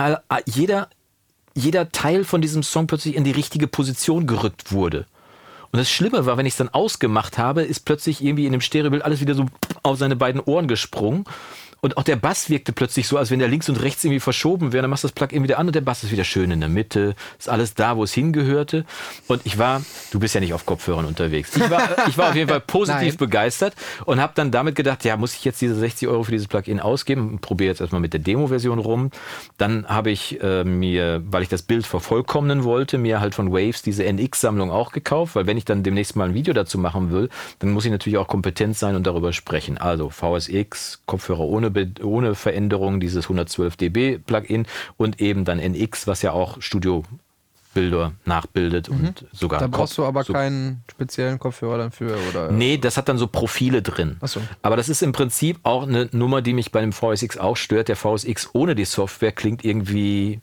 [0.44, 0.90] jeder,
[1.54, 5.06] jeder Teil von diesem Song plötzlich in die richtige Position gerückt wurde.
[5.74, 8.60] Und das Schlimme war, wenn ich es dann ausgemacht habe, ist plötzlich irgendwie in dem
[8.60, 9.46] Stereobild alles wieder so
[9.82, 11.24] auf seine beiden Ohren gesprungen.
[11.84, 14.72] Und auch der Bass wirkte plötzlich so, als wenn der links und rechts irgendwie verschoben
[14.72, 14.80] wäre.
[14.80, 16.70] Dann machst du das Plugin wieder an und der Bass ist wieder schön in der
[16.70, 17.14] Mitte.
[17.38, 18.86] Ist alles da, wo es hingehörte.
[19.28, 21.54] Und ich war, du bist ja nicht auf Kopfhörern unterwegs.
[21.54, 23.74] Ich war, ich war auf jeden Fall positiv begeistert
[24.06, 26.80] und habe dann damit gedacht, ja, muss ich jetzt diese 60 Euro für dieses Plugin
[26.80, 27.38] ausgeben?
[27.38, 29.10] Probiere jetzt erstmal mit der Demo-Version rum.
[29.58, 33.82] Dann habe ich äh, mir, weil ich das Bild vervollkommnen wollte, mir halt von Waves
[33.82, 37.28] diese NX-Sammlung auch gekauft, weil wenn ich dann demnächst mal ein Video dazu machen will,
[37.58, 39.76] dann muss ich natürlich auch kompetent sein und darüber sprechen.
[39.76, 46.22] Also VSX, Kopfhörer ohne ohne Veränderung dieses 112 dB Plugin und eben dann NX, was
[46.22, 47.04] ja auch Studio
[47.74, 49.08] Bilder nachbildet mhm.
[49.08, 49.58] und sogar.
[49.58, 52.52] Da brauchst du aber so keinen speziellen Kopfhörer dann für, oder?
[52.52, 54.16] Nee, das hat dann so Profile drin.
[54.20, 54.40] Ach so.
[54.62, 57.88] Aber das ist im Prinzip auch eine Nummer, die mich bei dem VSX auch stört.
[57.88, 60.40] Der VSX ohne die Software klingt irgendwie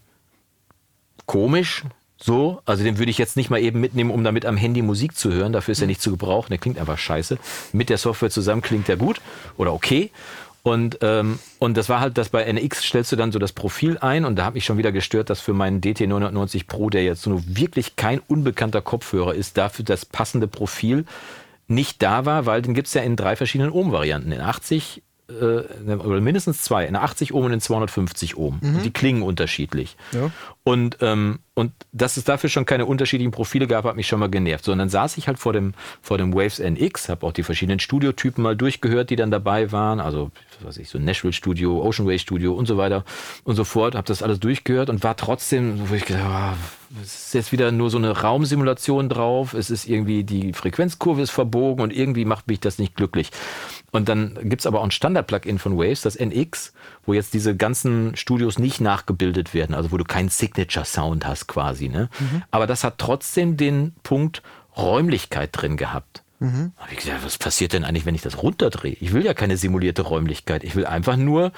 [1.26, 1.86] komisch,
[2.24, 5.17] So, also den würde ich jetzt nicht mal eben mitnehmen, um damit am Handy Musik
[5.17, 5.54] zu hören.
[5.54, 6.50] Dafür ist er nicht zu gebrauchen.
[6.50, 7.39] Der klingt einfach scheiße.
[7.74, 9.22] Mit der Software zusammen klingt er gut
[9.58, 10.12] oder okay.
[10.63, 13.97] Und, ähm, und das war halt, dass bei NX stellst du dann so das Profil
[13.97, 17.26] ein und da habe ich schon wieder gestört, dass für meinen DT990 Pro, der jetzt
[17.26, 21.06] nur wirklich kein unbekannter Kopfhörer ist, dafür das passende Profil
[21.67, 24.32] nicht da war, weil den gibt's ja in drei verschiedenen Ohm-Varianten.
[24.32, 25.02] In 80,
[25.39, 28.60] äh, oder mindestens zwei, in 80 Ohm und in 250 Ohm.
[28.62, 28.84] Mhm.
[28.84, 29.98] Die klingen unterschiedlich.
[30.13, 30.32] Ja.
[30.63, 34.30] Und, ähm, und dass es dafür schon keine unterschiedlichen Profile gab, hat mich schon mal
[34.30, 34.64] genervt.
[34.64, 37.43] So, und dann saß ich halt vor dem, vor dem Waves NX, habe auch die
[37.43, 39.99] verschiedenen Studiotypen mal durchgehört, die dann dabei waren.
[39.99, 43.03] Also, was weiß ich, so Nashville Studio, Ocean Way Studio und so weiter
[43.43, 43.95] und so fort.
[43.95, 46.58] Habe das alles durchgehört und war trotzdem, wo ich gedacht habe,
[47.01, 49.53] es ist jetzt wieder nur so eine Raumsimulation drauf.
[49.53, 53.32] Es ist irgendwie, die Frequenzkurve ist verbogen und irgendwie macht mich das nicht glücklich.
[53.92, 56.74] Und dann gibt's aber auch ein Standard-Plugin von Waves, das NX,
[57.06, 61.89] wo jetzt diese ganzen Studios nicht nachgebildet werden, also wo du keinen Signature-Sound hast quasi.
[61.89, 62.10] Ne?
[62.52, 64.44] Aber das hat trotzdem den Punkt
[64.78, 66.24] Räumlichkeit drin gehabt.
[66.39, 66.72] Mhm.
[66.78, 68.96] Hab ich gesagt, was passiert denn eigentlich, wenn ich das runterdrehe?
[69.00, 70.64] Ich will ja keine simulierte Räumlichkeit.
[70.64, 71.52] Ich will einfach nur,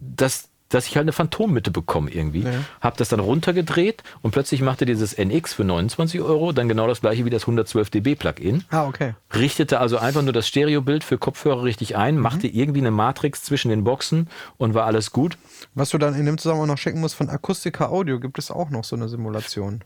[0.00, 2.46] dass, dass ich halt eine Phantommitte bekomme irgendwie.
[2.80, 7.00] Hab das dann runtergedreht und plötzlich machte dieses NX für 29 Euro dann genau das
[7.00, 9.14] gleiche wie das 112 dB Plugin Ah, okay.
[9.34, 13.68] richtete also einfach nur das Stereobild für Kopfhörer richtig ein, machte irgendwie eine Matrix zwischen
[13.68, 15.38] den Boxen und war alles gut.
[15.74, 18.70] Was du dann in dem Zusammenhang noch checken musst, von Akustika Audio gibt es auch
[18.70, 19.82] noch so eine Simulation.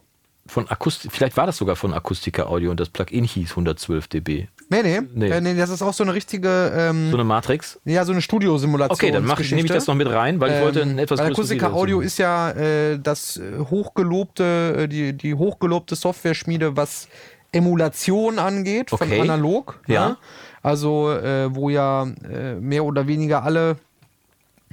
[0.48, 4.46] Von Akustik, vielleicht war das sogar von Akustika Audio und das Plugin hieß 112 dB.
[4.68, 5.30] Nee, nee, Nee.
[5.30, 7.78] Äh, nee das ist auch so eine richtige, ähm, So eine Matrix.
[7.84, 8.94] ja, so eine Studiosimulation.
[8.94, 11.28] Okay, dann mach, nehme ich das noch mit rein, weil ich wollte ein etwas weil
[11.28, 17.08] größeres Akustika Audio ist ja äh, das äh, hochgelobte, äh, die, die hochgelobte Software-Schmiede, was
[17.52, 19.20] Emulation angeht, von Okay.
[19.20, 19.80] analog.
[19.86, 20.08] Ja.
[20.10, 20.16] ne?
[20.62, 22.06] Also, äh, wo ja
[22.60, 23.76] mehr oder weniger alle,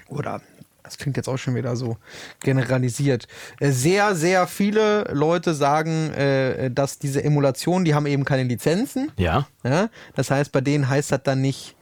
[0.07, 0.41] oder
[0.83, 1.97] das klingt jetzt auch schon wieder so
[2.41, 3.27] generalisiert,
[3.59, 9.11] äh, sehr, sehr viele Leute sagen, äh, dass diese Emulation, die haben eben keine Lizenzen.
[9.17, 9.89] Ja, Ja?
[10.15, 11.75] Das heißt, bei denen heißt das dann nicht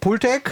[0.00, 0.50] Pultec,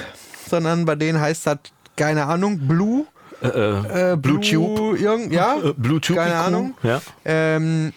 [0.48, 1.58] sondern bei denen heißt das,
[1.96, 3.06] keine Ahnung, Blue.
[3.42, 4.98] äh, Äh, Bluetooth.
[5.00, 6.16] Irgend, ja, Äh, Bluetooth.
[6.16, 6.36] keine.
[6.36, 6.74] Ahnung.
[6.82, 7.00] Ja.
[7.24, 7.92] Ähm,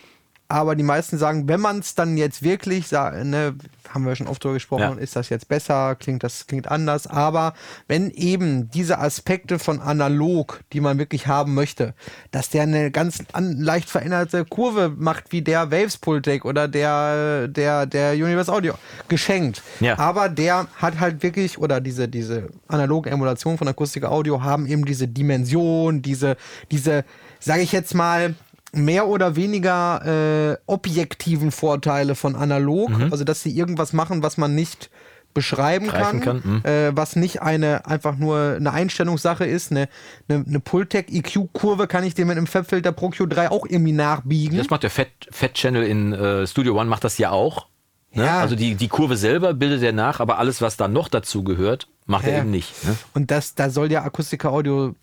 [0.52, 3.56] aber die meisten sagen, wenn man es dann jetzt wirklich, ne,
[3.90, 4.94] haben wir schon oft drüber gesprochen, Ja.
[4.94, 7.08] ist das jetzt besser, klingt das klingt anders.
[7.08, 7.54] Aber
[7.88, 11.94] wenn eben diese Aspekte von analog, die man wirklich haben möchte,
[12.32, 17.48] dass der eine ganz an, leicht veränderte Kurve macht, wie der Waves Pultec oder der,
[17.48, 18.74] der, der Universe Audio,
[19.08, 19.62] geschenkt.
[19.80, 19.98] Ja.
[20.00, 24.86] Aber der hat halt wirklich, oder diese, diese analoge Emulation von Akustik Audio haben eben
[24.86, 26.38] diese Dimension, diese,
[26.72, 27.04] diese,
[27.40, 28.36] sage ich jetzt mal,
[28.72, 34.56] mehr oder weniger äh, objektiven Vorteile von analog, also dass sie irgendwas machen, was man
[34.56, 34.90] nicht
[35.34, 36.66] beschreiben Greifen kann, kann, mhm.
[36.66, 39.72] Äh, was nicht eine einfach nur eine Einstellungssache ist.
[39.72, 39.88] Eine,
[40.28, 44.58] eine, eine Pultec EQ-Kurve kann ich dir mit einem Fabfilter Pro Q3 auch irgendwie nachbiegen.
[44.58, 47.68] Das macht der Fat, Fat Channel in äh, Studio One, macht das ja auch.
[48.14, 48.26] Ne?
[48.26, 48.42] Ja.
[48.42, 51.88] Also die, die Kurve selber bildet er nach, aber alles, was da noch dazu gehört,
[52.06, 52.40] macht er Ja.
[52.40, 52.84] eben nicht.
[52.84, 52.98] Ne?
[53.14, 54.96] Und das, da soll ja Akustika Audio,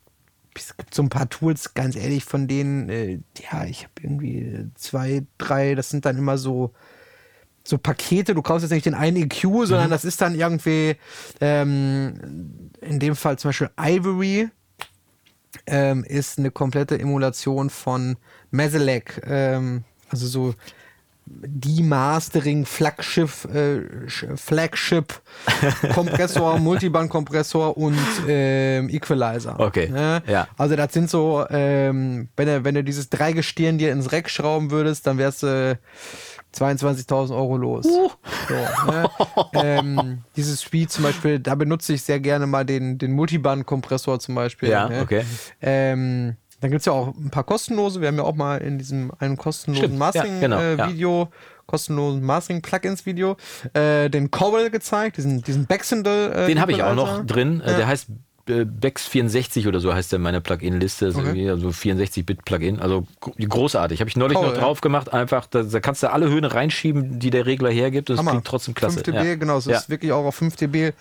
[0.58, 4.66] es gibt so ein paar Tools, ganz ehrlich, von denen, äh, ja, ich habe irgendwie
[4.74, 6.72] zwei, drei, das sind dann immer so,
[7.64, 10.96] so Pakete, du kaufst jetzt nicht den einen EQ, sondern das ist dann irgendwie,
[11.40, 14.48] ähm, in dem Fall zum Beispiel Ivory,
[15.66, 18.16] ähm, ist eine komplette Emulation von
[18.50, 20.54] Meselec, ähm, also so
[21.30, 25.20] Demastering Flagship, äh, Sch- Flagship
[25.94, 29.58] Kompressor, Multiband-Kompressor und ähm, Equalizer.
[29.58, 30.22] Okay, Ne?
[30.26, 30.48] ja.
[30.56, 34.70] Also das sind so, ähm, wenn du, wenn du dieses Dreigestirn dir ins Reck schrauben
[34.70, 35.78] würdest, dann wärst du
[36.54, 37.84] 22.000 Euro los.
[37.86, 38.10] Uh.
[38.48, 39.10] So, ne?
[39.52, 44.34] ähm, dieses Speed zum Beispiel, da benutze ich sehr gerne mal den, den Multiband-Kompressor zum
[44.34, 44.70] Beispiel.
[44.70, 45.02] Ja, ne?
[45.02, 45.24] okay.
[45.60, 48.00] Ähm, dann gibt es ja auch ein paar kostenlose.
[48.00, 50.56] Wir haben ja auch mal in diesem einen kostenlosen Stimmt, ja, genau.
[50.56, 51.28] Mastering-Video,
[51.66, 53.36] kostenlosen Mastering-Plugins-Video,
[53.74, 56.32] äh, den Cobble gezeigt, diesen, diesen Baxendel.
[56.32, 57.60] Äh, Den habe ich auch noch drin.
[57.60, 57.76] Äh.
[57.76, 58.08] Der heißt
[58.48, 61.06] äh, Bex 64 oder so heißt der in meiner Plugin-Liste.
[61.06, 61.44] Ist Okay.
[61.44, 62.80] irgendwie so 64-Bit-Plugin.
[62.80, 64.00] Also gro- großartig.
[64.00, 64.60] Habe ich neulich Toll, noch ja.
[64.60, 65.12] drauf gemacht.
[65.12, 68.10] Einfach, da, da kannst du alle Höhen reinschieben, die der Regler hergibt.
[68.10, 69.04] Und es klingt trotzdem klasse.
[69.04, 69.34] 5 dB, ja.
[69.36, 69.76] genau, es ja.
[69.76, 70.92] ist wirklich auch auf 5 dB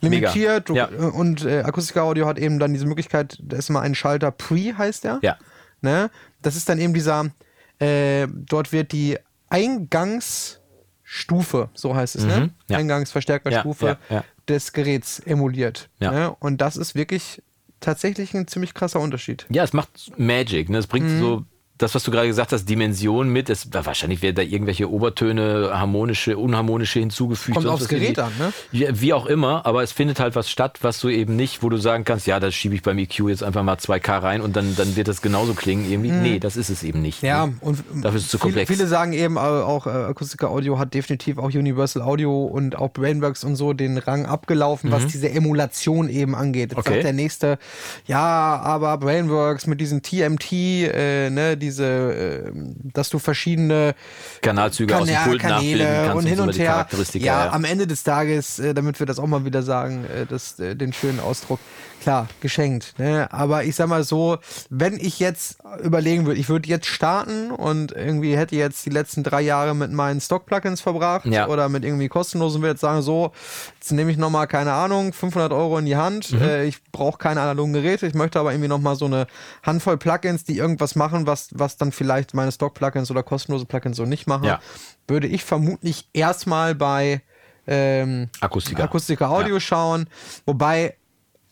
[0.00, 0.68] limitiert.
[0.70, 0.88] Ja.
[0.90, 4.30] äh, Und äh, Akustika Audio hat eben dann diese Möglichkeit, da ist immer ein Schalter
[4.30, 5.18] Pre, heißt der.
[5.22, 5.36] Ja.
[5.80, 6.10] Ne?
[6.42, 7.30] Das ist dann eben dieser,
[7.78, 9.18] äh, dort wird die
[9.48, 12.40] Eingangsstufe, so heißt es, ne?
[12.40, 12.78] Mhm, ja.
[12.78, 15.88] Eingangsverstärkerstufe Ja, des Geräts emuliert.
[16.00, 16.10] Ja.
[16.12, 16.36] Ne?
[16.38, 17.42] Und das ist wirklich
[17.80, 19.46] tatsächlich ein ziemlich krasser Unterschied.
[19.50, 20.68] Ja, es macht Magic.
[20.70, 20.78] Ne?
[20.78, 21.20] Es bringt Mhm.
[21.20, 21.44] so
[21.78, 26.38] das, was du gerade gesagt hast, Dimension mit, es, wahrscheinlich werden da irgendwelche Obertöne, harmonische,
[26.38, 27.56] unharmonische hinzugefügt.
[27.56, 28.52] Kommt aufs Gerät an, ne?
[28.72, 31.68] Wie, wie auch immer, aber es findet halt was statt, was du eben nicht, wo
[31.68, 34.56] du sagen kannst, ja, da schiebe ich beim EQ jetzt einfach mal 2K rein und
[34.56, 36.10] dann, dann wird das genauso klingen irgendwie.
[36.10, 37.22] Nee, das ist es eben nicht.
[37.22, 37.28] Mhm.
[37.28, 37.56] Ja, ne?
[37.60, 38.70] und Dafür ist es zu viele, komplex.
[38.72, 42.90] viele sagen eben äh, auch, äh, Akustiker Audio hat definitiv auch Universal Audio und auch
[42.90, 46.70] Brainworks und so den Rang abgelaufen, was diese Emulation eben angeht.
[46.70, 46.80] Jetzt Mhm.
[46.80, 46.90] Okay.
[46.92, 47.58] sagt der nächste,
[48.06, 52.52] ja, aber Brainworks mit diesen TMT, äh, ne, diese, äh,
[52.92, 53.94] dass du verschiedene
[54.40, 56.86] Kanalzüge aus dem Pult nachbilden kannst und hin und her.
[57.14, 57.52] Ja, ja.
[57.52, 60.76] am Ende des Tages, äh, damit wir das auch mal wieder sagen, äh, das, äh,
[60.76, 61.58] den schönen Ausdruck,
[62.06, 62.94] klar, geschenkt.
[62.98, 63.26] Ne?
[63.32, 64.38] Aber ich sag mal so,
[64.70, 69.24] wenn ich jetzt überlegen würde, ich würde jetzt starten und irgendwie hätte jetzt die letzten
[69.24, 71.48] drei Jahre mit meinen Stock-Plugins verbracht Ja.
[71.48, 73.32] oder mit irgendwie kostenlosen, würde jetzt sagen, so,
[73.80, 76.30] jetzt nehme ich nochmal, keine Ahnung, 500 Euro in die Hand.
[76.30, 76.42] Mhm.
[76.42, 79.26] Äh, ich brauche keine analogen Geräte, ich möchte aber irgendwie nochmal so eine
[79.64, 84.04] Handvoll Plugins, die irgendwas machen, was, was dann vielleicht meine Stock-Plugins oder kostenlose Plugins so
[84.06, 84.60] nicht machen, Ja.
[85.08, 87.20] würde ich vermutlich erstmal bei
[87.66, 88.84] ähm, Akustika.
[88.84, 89.60] Akustika Audio Ja.
[89.60, 90.06] schauen,
[90.44, 90.94] wobei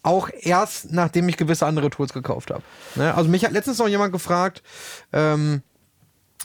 [0.04, 2.62] auch erst nachdem ich gewisse andere Tools gekauft habe.
[2.94, 3.14] Ne?
[3.14, 4.62] Also mich hat letztens noch jemand gefragt,
[5.12, 5.62] ähm,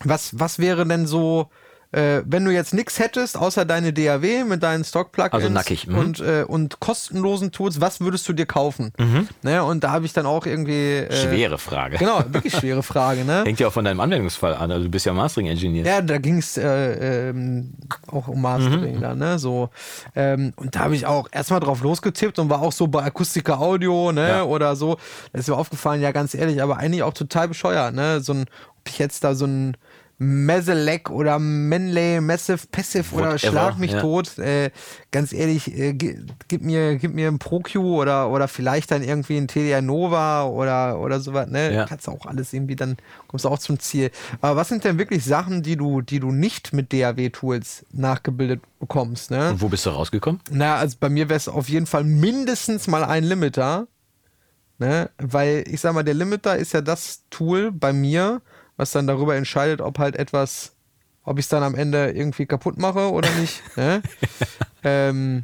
[0.04, 1.50] was, was wäre denn so,
[1.92, 5.98] äh, wenn du jetzt nichts hättest, außer deine DAW mit deinen Stock-Plugins Also nackig, mhm.
[5.98, 8.94] und, äh, und kostenlosen Tools, was würdest du dir kaufen?
[9.42, 9.64] Ne?
[9.64, 10.98] Und da habe ich dann auch irgendwie...
[10.98, 11.98] Äh, Schwere Frage.
[11.98, 13.26] Genau, wirklich schwere Frage.
[13.26, 13.42] Ne?
[13.46, 14.72] Hängt ja auch von deinem Anwendungsfall an.
[14.72, 15.86] Also du bist ja Mastering-Engineer.
[15.86, 17.74] Ja, da ging es äh, ähm,
[18.08, 19.02] auch um Mastering Mhm.
[19.02, 19.40] da, ne?
[19.40, 19.70] So.
[20.16, 23.58] Ähm, und da habe ich auch erstmal drauf losgetippt und war auch so bei Akustika
[23.58, 24.30] Audio, ne?
[24.30, 24.44] Ja.
[24.44, 24.98] Oder so.
[25.34, 28.22] Da ist mir aufgefallen, ja, ganz ehrlich, aber eigentlich auch total bescheuert, ne?
[28.22, 29.76] So ein, ob ich jetzt da so ein
[30.22, 34.02] Meselec oder Menley Massive Passive oder Whatever, Schlag mich ja.
[34.02, 34.38] tot.
[34.38, 34.70] Äh,
[35.12, 39.38] ganz ehrlich, äh, gi- gib mir, gib mir ein ProQ oder, oder vielleicht dann irgendwie
[39.38, 41.74] ein TDR Nova oder, oder sowas, ne?
[41.74, 41.86] Ja.
[41.86, 42.98] Kannst du auch alles irgendwie, dann
[43.28, 44.12] kommst du auch zum Ziel.
[44.42, 49.32] Aber was sind denn wirklich Sachen, die du, die du nicht mit DAW-Tools nachgebildet bekommst,
[49.32, 49.52] ne?
[49.52, 50.42] Und wo bist du rausgekommen?
[50.52, 53.88] Na, also bei mir wäre es auf jeden Fall mindestens mal ein Limiter.
[54.80, 55.10] Ne?
[55.18, 58.42] Weil ich sag mal, der Limiter ist ja das Tool bei mir,
[58.80, 60.72] was dann darüber entscheidet, ob halt etwas,
[61.26, 63.62] ob ich es dann am Ende irgendwie kaputt mache oder nicht.
[63.76, 64.02] ne?
[64.84, 65.44] ähm,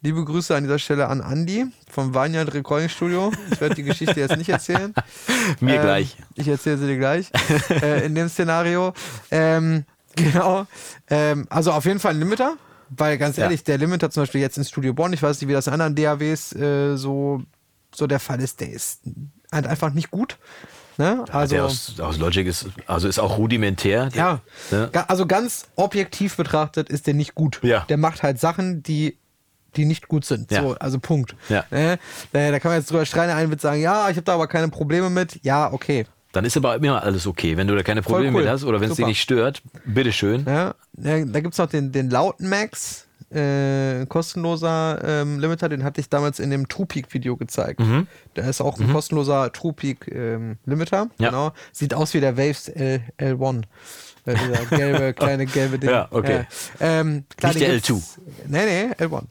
[0.00, 3.30] liebe Grüße an dieser Stelle an Andy vom Vineyard Recording Studio.
[3.52, 4.94] Ich werde die Geschichte jetzt nicht erzählen.
[5.60, 6.16] Mir Ähm, gleich.
[6.34, 7.30] Ich erzähle sie dir gleich.
[7.70, 8.94] äh, in dem Szenario.
[9.30, 9.84] Ähm,
[10.16, 10.66] genau.
[11.10, 12.56] Ähm, also auf jeden Fall ein Limiter.
[12.88, 13.44] Weil ganz Ja.
[13.44, 15.74] ehrlich, der Limiter zum Beispiel jetzt in Studio Bonn, ich weiß nicht, wie das in
[15.74, 17.42] anderen DAWs äh, so,
[17.94, 19.00] so der Fall ist, der ist
[19.52, 20.38] halt einfach nicht gut.
[21.02, 21.24] Ne?
[21.32, 24.08] Also, der aus, aus Logic ist, also ist auch rudimentär.
[24.14, 24.40] ja.
[24.70, 27.58] Ga- Also ganz objektiv betrachtet ist der nicht gut.
[27.62, 27.84] Ja.
[27.88, 29.18] Der macht halt Sachen, die
[29.74, 30.50] die nicht gut sind.
[30.52, 30.62] Ja.
[30.62, 31.34] So, also Punkt.
[31.48, 31.64] Ja.
[31.70, 31.98] Ne?
[32.32, 34.68] Da, kann man jetzt drüber streiten, einer wird sagen, ja, ich habe da aber keine
[34.68, 35.40] Probleme mit.
[35.42, 36.04] Ja, okay.
[36.32, 37.56] Dann ist aber immer alles okay.
[37.56, 38.42] Wenn du da keine Probleme cool.
[38.42, 40.44] mit hast oder wenn es dich nicht stört, bitteschön.
[40.46, 45.84] Ja, ja, da gibt es noch den, den Lauten Max, äh, kostenloser ähm, Limiter, den
[45.84, 47.80] hatte ich damals in dem TruePeak-Video gezeigt.
[48.34, 51.04] Da ist auch ein kostenloser TruePeak-Limiter.
[51.04, 51.10] Mhm.
[51.18, 51.30] Ja.
[51.30, 51.52] Genau.
[51.72, 53.64] Sieht aus wie der Waves L, L1.
[54.24, 55.90] Äh, dieser gelbe, kleine gelbe Ding.
[55.90, 56.46] Ja, okay.
[56.78, 57.00] Ja.
[57.00, 58.64] Ähm, Nicht der gibt's- Nee,
[58.98, 59.24] nee, L1.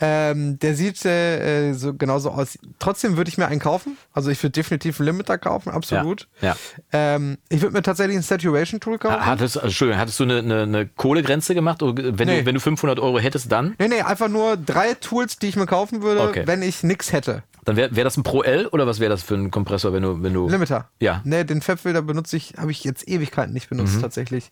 [0.00, 2.58] Ähm, der sieht äh, so genauso aus.
[2.78, 3.98] Trotzdem würde ich mir einen kaufen.
[4.14, 6.26] Also ich würde definitiv einen Limiter kaufen, absolut.
[6.40, 6.56] Ja,
[6.92, 9.26] Ähm, ich würde mir tatsächlich ein Saturation-Tool kaufen.
[9.26, 11.82] Hattest, also, Entschuldigung, hattest du eine, eine, eine Kohlegrenze gemacht?
[11.82, 12.40] Oder wenn, Nee.
[12.40, 13.74] du, wenn du 500 Euro hättest, dann?
[13.78, 16.42] Nee, nee, einfach nur drei Tools, die ich mir kaufen würde, Okay.
[16.46, 17.42] wenn ich nix hätte.
[17.64, 20.02] Dann wäre wär das ein Pro L oder was wäre das für ein Kompressor, wenn
[20.02, 20.22] du.
[20.22, 20.88] Wenn du Limiter.
[21.00, 21.20] Ja.
[21.24, 24.00] Nee, den Fabfilter benutze ich, habe ich jetzt Ewigkeiten nicht benutzt, Mhm.
[24.00, 24.50] tatsächlich.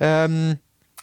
[0.00, 0.58] Ähm,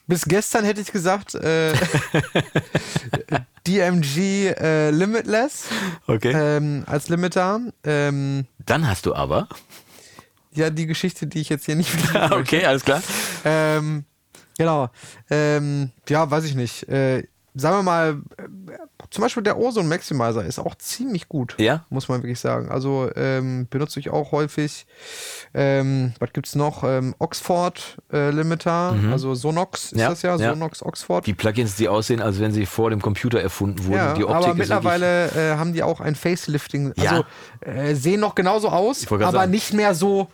[0.07, 1.73] bis gestern hätte ich gesagt, äh,
[3.67, 4.17] DMG
[4.57, 5.65] äh, Limitless
[6.07, 6.31] Okay.
[6.33, 7.59] ähm, als Limiter.
[7.83, 9.47] Ähm, Dann hast du aber.
[10.53, 13.01] ja, die Geschichte, die ich jetzt hier nicht wieder okay, alles klar.
[13.43, 14.05] Ähm,
[14.57, 14.89] genau.
[15.29, 16.87] Ähm, ja, weiß ich nicht.
[16.87, 17.23] Äh,
[17.59, 18.77] sagen wir mal, äh,
[19.09, 21.55] zum Beispiel der Ozone Maximizer ist auch ziemlich gut.
[21.57, 21.85] Ja?
[21.89, 22.69] Muss man wirklich sagen.
[22.69, 24.85] Also ähm, benutze ich auch häufig.
[25.53, 26.83] Ähm, was gibt's noch?
[26.83, 29.99] Ähm, Oxford äh, Limiter, also Sonox ist Mhm.
[29.99, 30.49] Ja, das ja, ja.
[30.53, 31.25] Sonox Oxford.
[31.25, 33.95] Die Plugins, die aussehen, als wenn sie vor dem Computer erfunden wurden.
[33.97, 36.93] ja, die Optik aber mittlerweile äh, haben die auch ein Facelifting.
[36.97, 37.25] Also
[37.61, 39.51] äh, sehen noch genauso aus, aber sagen.
[39.51, 40.27] nicht mehr so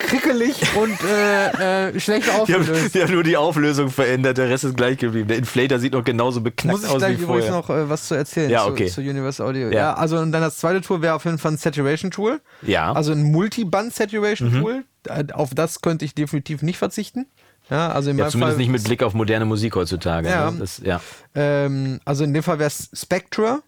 [0.00, 2.94] krickelig und äh, äh, schlecht Die haben, aufgelöst.
[2.94, 5.28] die haben nur die Auflösung verändert, der Rest ist gleich geblieben.
[5.28, 7.60] Der Inflator sieht noch genauso beknackt Muss ich aus gleich wie übrigens vorher.
[7.60, 8.86] noch äh, was zu erzählen Ja, zu, okay.
[8.86, 9.68] zu Universal Audio.
[9.68, 9.74] Ja.
[9.74, 9.94] Ja.
[9.94, 12.40] also und dann das zweite Tool wäre auf jeden Fall ein Saturation-Tool.
[12.62, 12.90] Ja.
[12.90, 12.96] Mhm.
[12.96, 14.84] Also ein Multiband-Saturation-Tool.
[15.08, 17.26] Äh, Auf das könnte ich definitiv nicht verzichten.
[17.70, 20.28] Ja, also in ja, zumindest Fall, nicht mit Blick auf moderne Musik heutzutage.
[20.28, 20.50] Ja.
[20.50, 20.58] Ne?
[20.58, 21.00] Das, ja.
[21.34, 23.60] Ähm, also in dem Fall wäre es Spectra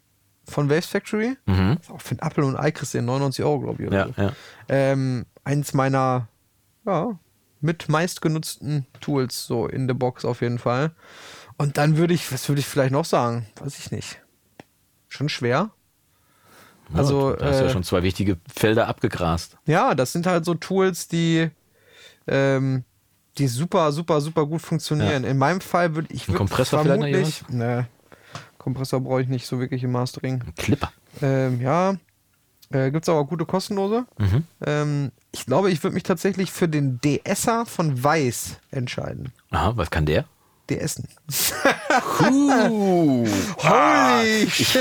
[0.48, 1.36] von Waves Factory.
[1.46, 1.78] Mhm.
[1.88, 3.88] Auch für einen Apple und Ei kriegst du den 99 Euro, glaube ich.
[3.88, 4.22] Oder Ja, so.
[4.22, 4.32] ja.
[4.68, 6.28] Ähm, eins meiner
[6.86, 7.18] ja,
[7.60, 10.92] mit meistgenutzten Tools so in der Box auf jeden Fall.
[11.56, 13.46] Und dann würde ich, was würde ich vielleicht noch sagen?
[13.60, 14.20] Weiß ich nicht.
[15.08, 15.70] Schon schwer.
[16.94, 19.56] Also, ja, du hast ja äh, schon zwei wichtige Felder abgegrast.
[19.66, 21.50] Ja, das sind halt so Tools, die,
[22.26, 22.84] ähm,
[23.38, 25.24] die super, super, super gut funktionieren.
[25.24, 27.48] In meinem Fall würde ich würd Kompressor vielleicht noch vermutlich.
[27.48, 27.86] Ne,
[28.58, 30.42] Kompressor brauche ich nicht so wirklich im Mastering.
[30.42, 30.92] Ein Clipper.
[31.20, 31.94] Ähm, ja,
[32.72, 34.04] äh, gibt es aber auch gute kostenlose.
[34.18, 34.44] Mhm.
[34.64, 39.32] Ähm, ich glaube, ich würde mich tatsächlich für den DSer von Weiß entscheiden.
[39.50, 40.24] Aha, was kann der?
[40.70, 41.08] DSen.
[42.30, 43.26] Uh,
[43.58, 44.78] Holy ich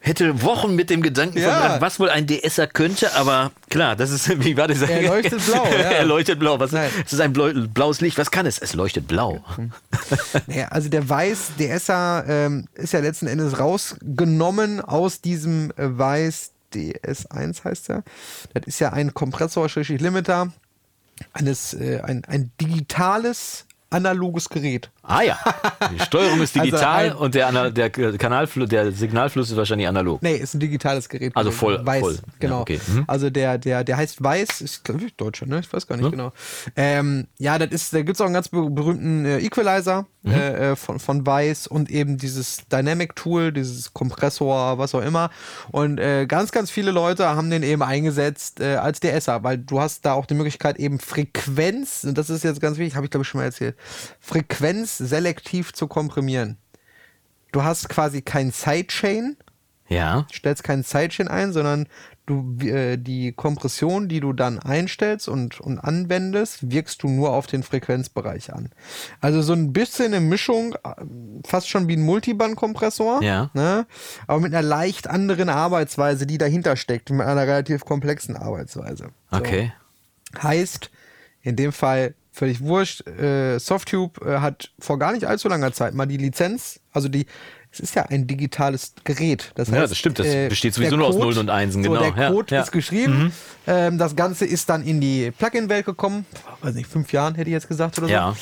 [0.00, 1.50] hätte Wochen mit dem Gedanken Ja.
[1.60, 4.82] verbracht, was wohl ein DSer könnte, aber klar, das ist, wie war das?
[4.82, 5.72] Er leuchtet blau, ja.
[5.72, 6.60] er leuchtet blau.
[6.60, 6.90] Was, Nein.
[7.04, 8.18] es ist ein blau, blaues Licht.
[8.18, 8.58] Was kann es?
[8.58, 9.42] Es leuchtet blau.
[10.46, 16.52] Naja, also der Weiß DSer ähm, ist ja letzten Endes rausgenommen aus diesem äh, Weiß
[16.72, 18.04] DS1 heißt er.
[18.54, 20.52] Das ist ja ein Kompressor-Limiter,
[21.32, 24.90] eines, äh, ein, ein digitales analoges Gerät.
[25.08, 25.38] Ah ja,
[25.92, 30.22] die Steuerung ist Also digital ein- und der, der Kanalfluss, der Signalfluss ist wahrscheinlich analog.
[30.22, 31.32] Nee, ist ein digitales Gerät.
[31.36, 32.14] Also voll- Weiß, voll.
[32.14, 32.60] Ja, Genau.
[32.62, 32.80] okay.
[32.86, 33.04] Mhm.
[33.06, 35.60] Also der, der, der heißt Weiß, ist glaube ich Deutscher, ne?
[35.60, 36.10] Ich weiß gar nicht Ja.
[36.10, 36.32] genau.
[36.74, 40.32] Ähm, ja, das ist, da gibt es auch einen ganz ber- berühmten äh, Equalizer Mhm.
[40.32, 45.30] äh, äh, von, von Weiß und eben dieses Dynamic Tool, dieses Kompressor, was auch immer.
[45.70, 49.80] Und äh, ganz, ganz viele Leute haben den eben eingesetzt äh, als DSer, weil du
[49.80, 53.10] hast da auch die Möglichkeit eben Frequenz, und das ist jetzt ganz wichtig, habe ich
[53.12, 53.76] glaube ich schon mal erzählt,
[54.18, 56.56] Frequenz selektiv zu komprimieren.
[57.52, 59.36] Du hast quasi kein Sidechain,
[59.88, 60.26] Ja.
[60.32, 61.86] stellst keinen Sidechain ein, sondern
[62.26, 67.46] du äh, die Kompression, die du dann einstellst und, und anwendest, wirkst du nur auf
[67.46, 68.70] den Frequenzbereich an.
[69.20, 70.94] Also so ein bisschen eine Mischung, äh,
[71.46, 73.50] fast schon wie ein Multiband-Kompressor, Ja.
[73.54, 73.86] ne?
[74.26, 79.10] aber mit einer leicht anderen Arbeitsweise, die dahinter steckt, mit einer relativ komplexen Arbeitsweise.
[79.30, 79.36] So.
[79.38, 79.72] Okay.
[80.42, 80.90] Heißt,
[81.42, 85.94] in dem Fall völlig wurscht, äh, Softtube äh, hat vor gar nicht allzu langer Zeit
[85.94, 87.26] mal die Lizenz, also die,
[87.72, 89.52] es ist ja ein digitales Gerät.
[89.54, 91.82] Das Ja, heißt, das stimmt, das äh, besteht sowieso der nur aus Nullen und Einsen,
[91.82, 92.60] so, genau, Der ja, Code ja.
[92.60, 92.64] Mhm.
[92.64, 93.32] ist geschrieben.
[93.66, 96.26] Ähm, das Ganze ist dann in die Plugin-Welt gekommen.
[96.60, 98.12] Weiß nicht, fünf Jahren hätte ich jetzt gesagt oder so.
[98.12, 98.36] Ja.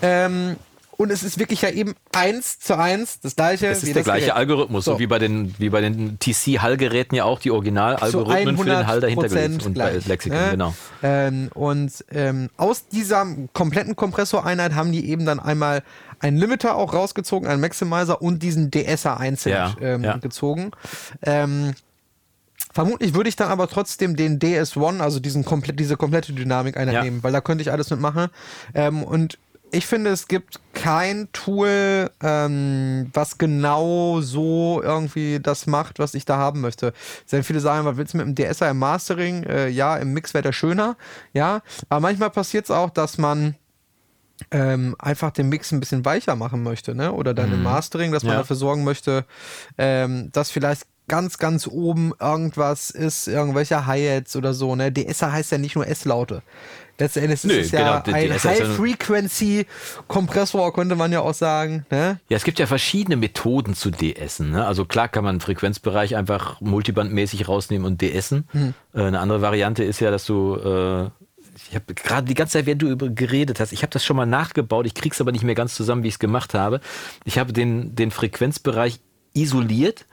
[0.00, 0.56] Ähm,
[0.96, 3.66] und es ist wirklich ja eben eins zu eins das gleiche.
[3.68, 4.36] Es ist der das gleiche Gerät.
[4.36, 4.98] Algorithmus, so, So.
[4.98, 9.28] wie bei den, wie bei den TC-Hallgeräten ja auch die Originalalgorithmen für den Hall dahinter
[9.28, 10.50] gelegt und bei Lexikon, ne?
[10.52, 10.74] genau.
[11.02, 15.82] Ähm, und ähm, aus dieser kompletten Kompressoreinheit haben die eben dann einmal
[16.20, 20.16] einen Limiter auch rausgezogen, einen Maximizer und diesen DSer einzeln Ja, ähm, ja.
[20.16, 20.70] gezogen.
[21.22, 21.74] Ähm,
[22.72, 26.92] Vermutlich würde ich dann aber trotzdem den DS1, also diesen komplett, diese komplette Dynamik einer
[26.92, 27.04] Ja.
[27.04, 28.30] nehmen, weil da könnte ich alles mitmachen.
[28.74, 29.38] Ähm, und
[29.70, 36.26] ich finde, es gibt kein Tool, ähm, was genau so irgendwie das macht, was ich
[36.26, 36.92] da haben möchte.
[37.24, 39.44] Sehr viele sagen, was willst du mit dem DSer im Mastering?
[39.44, 40.98] Äh, ja, im Mix wäre der schöner.
[41.32, 43.54] Ja, aber manchmal passiert es auch, dass man
[44.50, 47.12] ähm, einfach den Mix ein bisschen weicher machen möchte, ne?
[47.12, 48.38] Oder dann im Mastering, dass man Ja.
[48.40, 49.24] dafür sorgen möchte,
[49.78, 54.92] ähm, dass vielleicht ganz, ganz oben irgendwas ist, irgendwelche Hi-Hats oder so, ne?
[54.92, 56.42] DSer heißt ja nicht nur S-Laute.
[56.98, 62.20] Letzten Endes ist Nö, es ja genau, ein High-Frequency-Kompressor, könnte man ja auch sagen, ne?
[62.28, 64.52] Ja, es gibt ja verschiedene Methoden zu DSen.
[64.52, 64.64] Ne?
[64.64, 68.46] Also klar kann man einen Frequenzbereich einfach multibandmäßig rausnehmen und DSen.
[68.52, 68.74] Hm.
[68.94, 71.10] Äh, eine andere Variante ist ja, dass du äh,
[71.68, 74.16] ich habe gerade die ganze Zeit, während du über geredet hast, ich habe das schon
[74.16, 76.80] mal nachgebaut, ich krieg's aber nicht mehr ganz zusammen, wie ich es gemacht habe.
[77.24, 79.00] Ich habe den, den Frequenzbereich
[79.34, 80.06] isoliert,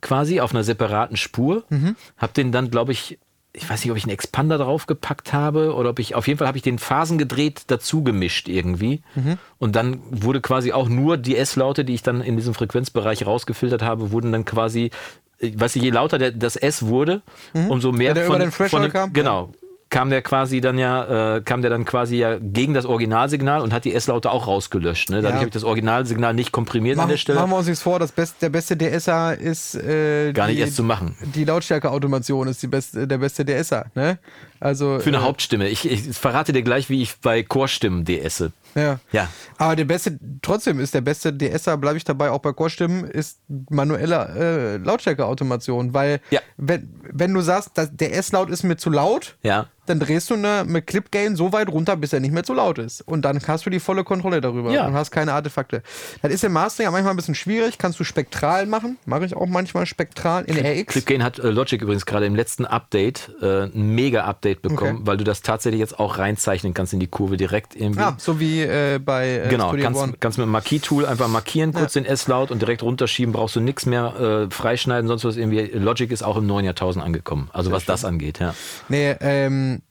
[0.00, 1.96] quasi auf einer separaten Spur, Mhm.
[2.16, 3.18] habe den dann, glaube ich,
[3.56, 6.48] ich weiß nicht, ob ich einen Expander draufgepackt habe oder ob ich, auf jeden Fall
[6.48, 9.00] habe ich den Phasen gedreht, dazu gemischt irgendwie.
[9.14, 9.38] Mhm.
[9.58, 13.80] Und dann wurde quasi auch nur die S-Laute, die ich dann in diesem Frequenzbereich rausgefiltert
[13.82, 14.90] habe, wurden dann quasi,
[15.38, 17.22] äh, weißt du, je lauter der, das S wurde,
[17.68, 19.12] umso mehr der über den Threshold dem- kam?
[19.12, 19.52] Genau.
[19.94, 23.72] Kam der quasi dann ja, äh, kam der dann quasi ja gegen das Originalsignal und
[23.72, 25.08] hat die S-Laute auch rausgelöscht.
[25.10, 25.16] Ne?
[25.18, 25.36] Dadurch Ja.
[25.36, 27.38] habe ich das Originalsignal nicht komprimiert an Mach, der Stelle.
[27.38, 30.62] machen wir uns nichts vor, das beste, der beste DSer ist äh, Gar nicht die,
[30.62, 31.16] erst zu machen.
[31.36, 34.18] Die Lautstärke-Automation ist die beste, der beste DSer, ne?
[34.58, 35.68] Also, Für eine äh, Hauptstimme.
[35.68, 38.50] Ich, ich verrate dir gleich, wie ich bei Chorstimmen DSe.
[38.74, 38.98] Ja.
[39.12, 39.28] Ja.
[39.58, 43.38] Aber der beste, trotzdem ist der beste DSer, bleibe ich dabei, auch bei Chorstimmen, ist
[43.70, 45.94] manuelle äh, Lautstärke-Automation.
[45.94, 46.40] Weil, Ja.
[46.56, 49.66] wenn, wenn du sagst, dass der S-Laut ist mir zu laut, Ja.
[49.86, 52.54] dann drehst du eine, mit Clip Gain so weit runter, bis er nicht mehr zu
[52.54, 53.02] laut ist.
[53.02, 54.86] Und dann hast du die volle Kontrolle darüber Ja.
[54.86, 55.82] und hast keine Artefakte.
[56.22, 57.76] Das ist im Mastering manchmal ein bisschen schwierig.
[57.78, 58.96] Kannst du spektral machen.
[59.04, 60.92] Mache ich auch manchmal spektral in RX.
[60.92, 65.06] Clipgain hat äh, Logic übrigens gerade im letzten Update äh, ein Mega-Update bekommen, Okay.
[65.06, 68.00] weil du das tatsächlich jetzt auch reinzeichnen kannst in die Kurve direkt irgendwie.
[68.00, 69.96] Ah, so wie äh, bei äh, Genau, Studio One.
[69.96, 73.60] kannst, kannst mit dem Marquis-Tool einfach markieren, kurz den S-Laut und direkt runterschieben, brauchst du
[73.60, 75.60] nichts mehr äh, freischneiden, sonst was irgendwie.
[75.74, 78.54] Logic ist auch im neuen Jahrtausend angekommen, also was das angeht, ja.
[78.88, 79.82] Nee, ähm,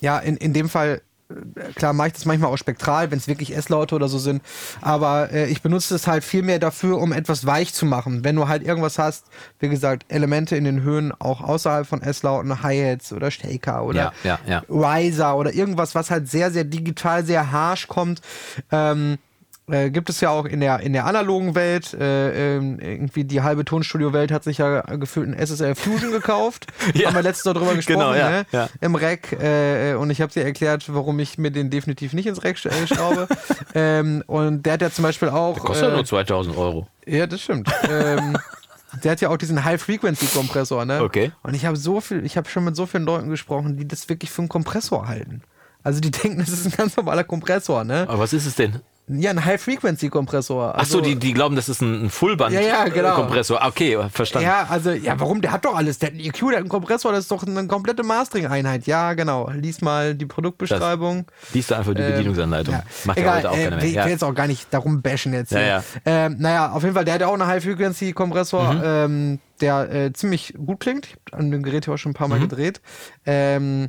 [0.00, 1.02] ja, in, in dem Fall
[1.74, 4.42] klar mache ich das manchmal auch spektral, wenn es wirklich S-Laute oder so sind.
[4.80, 8.24] Aber äh, ich benutze es halt viel mehr dafür, um etwas weich zu machen.
[8.24, 9.26] Wenn du halt irgendwas hast,
[9.58, 14.38] wie gesagt, Elemente in den Höhen auch außerhalb von S-Lauten, Hi-Hats oder Shaker oder Ja,
[14.46, 14.62] ja, ja.
[14.68, 18.20] Riser oder irgendwas, was halt sehr, sehr digital, sehr harsh kommt.
[18.72, 19.18] Ähm,
[19.70, 21.94] äh, gibt es ja auch in der, in der analogen Welt.
[21.94, 26.66] Äh, ähm, irgendwie die halbe Tonstudio-Welt hat sich ja gefühlt ein SSL Fusion gekauft.
[26.94, 27.08] Ja.
[27.08, 28.46] Haben wir letztens darüber gesprochen, Genau, ja, ne?
[28.50, 28.68] ja.
[28.80, 29.32] Im Rack.
[29.32, 32.86] Äh, und ich habe dir erklärt, warum ich mir den definitiv nicht ins Rack äh,
[32.86, 33.28] schraube.
[33.74, 35.58] ähm, und der hat ja zum Beispiel auch.
[35.58, 36.88] Kostet äh, nur 2000 Euro.
[37.06, 37.70] ja, das stimmt.
[37.88, 38.36] ähm,
[39.04, 41.02] der hat ja auch diesen High-Frequency-Kompressor, ne?
[41.02, 41.32] Okay.
[41.42, 44.08] Und ich habe so viel, ich habe schon mit so vielen Leuten gesprochen, die das
[44.08, 45.42] wirklich für einen Kompressor halten.
[45.82, 48.06] Also die denken, das ist ein ganz normaler Kompressor, ne?
[48.08, 48.80] Aber was ist es denn?
[49.10, 50.74] Ja, ein High-Frequency-Kompressor.
[50.76, 52.78] Ach so, Also, die, die glauben, das ist ein, ein Fullband-Kompressor.
[52.78, 52.92] Ja, ja,
[53.54, 53.66] genau.
[53.68, 54.46] Okay, verstanden.
[54.48, 55.40] Ja, also, ja, warum?
[55.40, 55.98] Der hat doch alles.
[55.98, 58.86] Der hat einen EQ, der hat einen Kompressor, das ist doch eine komplette Mastering-Einheit.
[58.86, 59.50] Ja, genau.
[59.50, 61.26] Lies mal die Produktbeschreibung.
[61.52, 62.74] Liest du einfach die Bedienungsanleitung.
[62.74, 62.82] Ja.
[63.04, 63.84] Macht ja Egal, heute auch äh, keiner mehr.
[63.86, 64.04] Ich Ja.
[64.04, 65.52] will jetzt auch gar nicht darum bashen jetzt.
[65.52, 65.84] Ja, ja.
[66.04, 68.80] Ähm, naja, auf jeden Fall, der hat ja auch einen High-Frequency-Kompressor, Mhm.
[68.84, 71.06] ähm, der äh, ziemlich gut klingt.
[71.06, 72.42] Ich habe an dem Gerät ja auch schon ein paar Mal Mhm.
[72.48, 72.80] gedreht.
[73.26, 73.88] Ähm,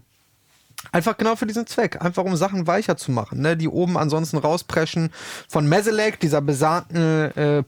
[0.91, 2.01] Einfach genau für diesen Zweck.
[2.03, 3.55] Einfach um Sachen weicher zu machen, ne?
[3.57, 5.09] die oben ansonsten rauspreschen.
[5.47, 6.97] Von Meselec, dieser besagten
[7.35, 7.63] äh,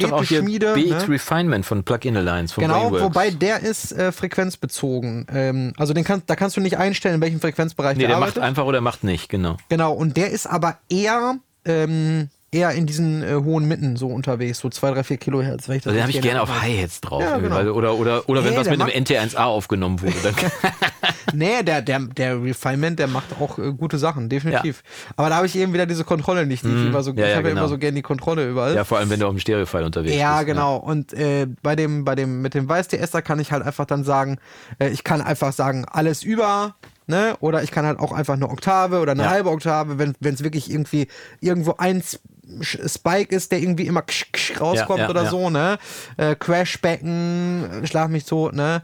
[0.00, 0.74] doch auch hier Geräteschmiede.
[0.74, 1.14] BX ne?
[1.14, 3.04] Refinement von Plug-in Alliance, von Genau, Brainworks.
[3.04, 5.26] wobei der ist äh, frequenzbezogen.
[5.32, 8.16] Ähm, also den kann, da kannst du nicht einstellen, in welchem Frequenzbereich Nee, der der
[8.18, 8.42] macht arbeitet.
[8.42, 9.56] einfach oder macht nicht, genau.
[9.68, 14.58] Genau, und der ist aber eher, ähm, eher in diesen äh, hohen Mitten so unterwegs,
[14.60, 15.68] so 2, 3, 4 Kilohertz.
[15.68, 16.62] Wenn ich das Also den habe ich gerne auf.
[16.62, 17.22] Hi-Hats drauf.
[17.22, 17.54] Ja, genau.
[17.56, 20.14] weil, oder, oder, oder wenn Nee, was der mit einem macht- NT1A aufgenommen wurde.
[20.22, 20.34] Dann,
[21.34, 24.82] Nee, der, der, der Refinement, der macht auch äh, gute Sachen, definitiv.
[25.16, 27.10] Aber da habe ich eben wieder diese Kontrolle nicht, die ich immer so.
[27.12, 27.62] Ja, ich ja, habe ja genau.
[27.62, 28.74] immer so gerne die Kontrolle überall.
[28.74, 30.46] ja, vor allem, wenn du auf dem Stereo-File unterwegs Ja, bist.
[30.46, 30.76] genau.
[30.76, 33.84] Und äh, bei dem, bei dem, mit dem Weiß DS, da kann ich halt einfach
[33.86, 34.38] dann sagen,
[34.78, 36.76] äh, ich kann einfach sagen, alles über,
[37.08, 37.34] ne?
[37.40, 39.30] Oder ich kann halt auch einfach eine Oktave oder eine Ja.
[39.30, 41.08] halbe Oktave, wenn es wirklich irgendwie
[41.40, 42.20] irgendwo ein S- Sch-
[42.62, 45.30] Spike ist, der irgendwie immer ksch, ksch rauskommt Ja, ja, oder ja.
[45.30, 45.78] so, ne?
[46.16, 48.82] Äh, Crashbecken, schlag mich tot, ne?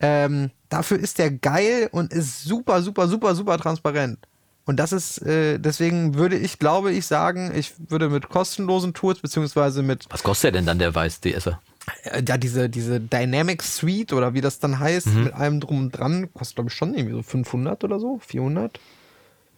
[0.00, 4.18] Ähm, dafür ist der geil und ist super, super, super, super transparent.
[4.64, 9.18] Und das ist, äh, deswegen würde ich, glaube ich, sagen, ich würde mit kostenlosen Tools,
[9.20, 11.60] beziehungsweise mit Was kostet der denn dann, der Weiß-DSer?
[12.04, 15.24] äh, ja, diese, diese Dynamic Suite oder wie das dann heißt, Mhm.
[15.24, 18.78] mit allem drum und dran, kostet glaube ich schon irgendwie so 500 oder so, 400.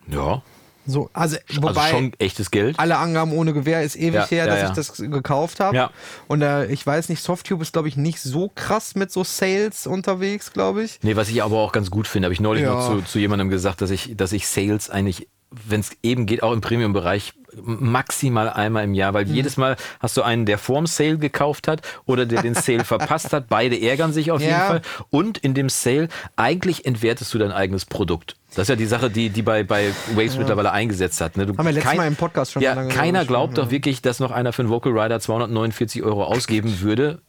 [0.06, 0.42] Ja,
[0.86, 2.78] So, also, wobei also schon echtes Geld.
[2.78, 4.68] alle Angaben ohne Gewähr ist ewig Ja, her, dass ja.
[4.68, 5.76] ich das gekauft habe.
[5.76, 5.90] Ja.
[6.28, 9.86] Und äh, ich weiß nicht, Softtube ist glaube ich nicht so krass mit so Sales
[9.86, 10.98] unterwegs, glaube ich.
[11.02, 13.48] Nee, was ich aber auch ganz gut finde, habe ich neulich noch zu, zu jemandem
[13.48, 15.28] gesagt, dass ich, dass ich Sales eigentlich,
[15.68, 17.32] wenn es eben geht, auch im Premium-Bereich
[17.62, 19.14] maximal einmal im Jahr, Mhm.
[19.14, 22.84] weil jedes Mal hast du einen, der vorm Sale gekauft hat oder der den Sale
[22.84, 23.48] verpasst hat.
[23.48, 24.66] Beide ärgern sich auf jeden Ja.
[24.66, 24.82] Fall.
[25.10, 28.36] Und in dem Sale, eigentlich entwertest du dein eigenes Produkt.
[28.56, 31.36] Das ist ja die Sache, die, die bei, bei Waves mittlerweile eingesetzt hat.
[31.36, 31.46] Ne?
[31.46, 34.20] Du, Haben wir letztes Mal im Podcast schon Ja, lange keiner glaubt doch wirklich, dass
[34.20, 37.20] noch einer für einen Vocal Rider 249 Euro ausgeben würde.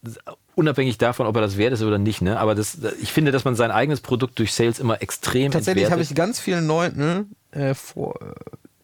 [0.55, 2.21] Unabhängig davon, ob er das wert ist oder nicht.
[2.21, 2.39] Ne?
[2.39, 6.01] Aber das, ich finde, dass man sein eigenes Produkt durch Sales immer extrem Tatsächlich habe
[6.01, 8.33] ich ganz vielen Leuten äh, vor äh,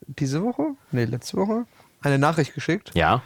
[0.07, 1.65] diese Woche, nee, letzte Woche,
[2.01, 2.91] eine Nachricht geschickt.
[2.95, 3.21] Ja,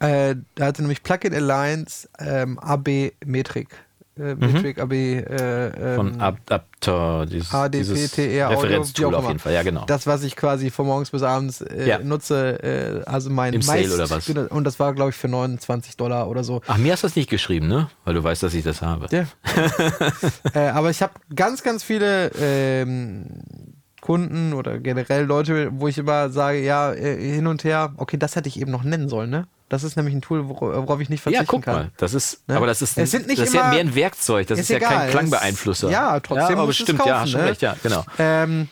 [0.00, 3.68] Äh, da hatte nämlich Plugin Alliance ähm, AB Metric.
[4.18, 9.38] Äh, Metric AB äh, ähm, von Adapter, dieses, dieses ADPTR Audio, wie Referenztool auf jeden
[9.38, 9.54] Fall.
[9.54, 9.84] Ja, genau.
[9.86, 11.98] Das, was ich quasi von morgens bis abends äh, Ja.
[12.00, 14.28] nutze, äh, also mein Im Sale oder was?
[14.28, 16.60] Und das war, glaube ich, für 29 Dollar oder so.
[16.66, 17.88] Ach, mir hast du das nicht geschrieben, ne?
[18.04, 19.06] Weil du weißt, dass ich das habe.
[19.12, 19.24] Ja.
[20.74, 23.26] aber ich habe ganz, ganz viele ähm,
[24.02, 28.36] Kunden oder generell Leute, wo ich immer sage, ja, äh, hin und her, okay, das
[28.36, 29.46] hätte ich eben noch nennen sollen, ne?
[29.70, 31.74] Das ist nämlich ein Tool, wor- worauf ich nicht verzichten Ja, guck kann.
[31.74, 31.90] mal.
[31.96, 32.56] Das ist, Ne?
[32.56, 34.46] aber das ist, Es sind nicht das ist ja immer- mehr ein Werkzeug.
[34.48, 35.88] Das ist, ja egal, kein Klangbeeinflusser.
[35.88, 37.46] Ja, trotzdem ja, aber musst du es stimmt, ja, kaufen, hast schon ne?
[37.46, 38.04] recht, ja, genau.
[38.18, 38.68] Ähm,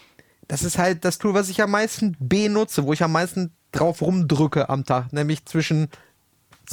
[0.49, 4.03] das ist halt das Tool, was ich am meisten benutze, wo ich am meisten drauf
[4.03, 5.89] rumdrücke am Tag, nämlich zwischen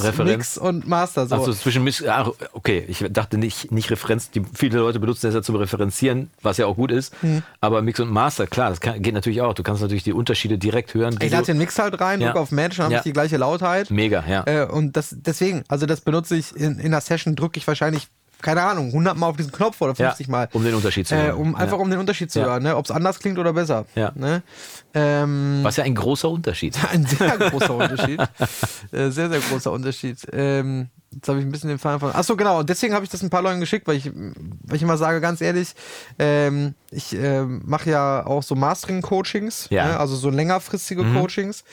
[0.04, 0.30] Referenz.
[0.36, 1.26] Mix und Master.
[1.26, 1.34] So.
[1.36, 5.34] Also zwischen Miss, ah, okay, ich dachte nicht, nicht Referenz, die viele Leute benutzen das
[5.34, 7.42] ja zum Referenzieren, was ja auch gut ist, Mhm.
[7.60, 9.54] aber Mix und Master, klar, das kann, geht natürlich auch.
[9.54, 11.18] Du kannst natürlich die Unterschiede direkt hören.
[11.20, 12.28] ich lade den Mix halt rein, Ja.
[12.28, 12.98] drücke auf Match, dann habe Ja.
[13.00, 13.90] ich die gleiche Lautheit.
[13.90, 14.44] Mega, ja.
[14.46, 18.08] Äh, und das, deswegen, also das benutze ich in, in einer Session, drücke ich wahrscheinlich,
[18.42, 20.48] keine Ahnung, 100 Mal auf diesen Knopf oder 50 ja, Mal.
[20.52, 21.36] um den Unterschied zu Äh, hören.
[21.36, 21.82] um einfach ja.
[21.82, 22.46] um den Unterschied zu Ja.
[22.46, 22.76] hören, ne?
[22.76, 23.86] ob es anders klingt oder besser.
[23.94, 24.12] Ja.
[24.14, 24.42] Ne?
[24.94, 26.76] Ähm, Was ja ein großer Unterschied.
[26.92, 28.20] ein sehr großer Unterschied.
[28.92, 30.18] äh, sehr, sehr großer Unterschied.
[30.32, 32.14] Ähm, Jetzt habe ich ein bisschen den Fall von.
[32.14, 32.58] Achso, genau.
[32.60, 35.20] Und deswegen habe ich das ein paar Leuten geschickt, weil ich, weil ich immer sage,
[35.22, 35.74] ganz ehrlich,
[36.18, 39.86] ähm, ich ähm, mache ja auch so Mastering-Coachings, Ja.
[39.86, 40.00] ne?
[40.00, 41.64] also so längerfristige Coachings.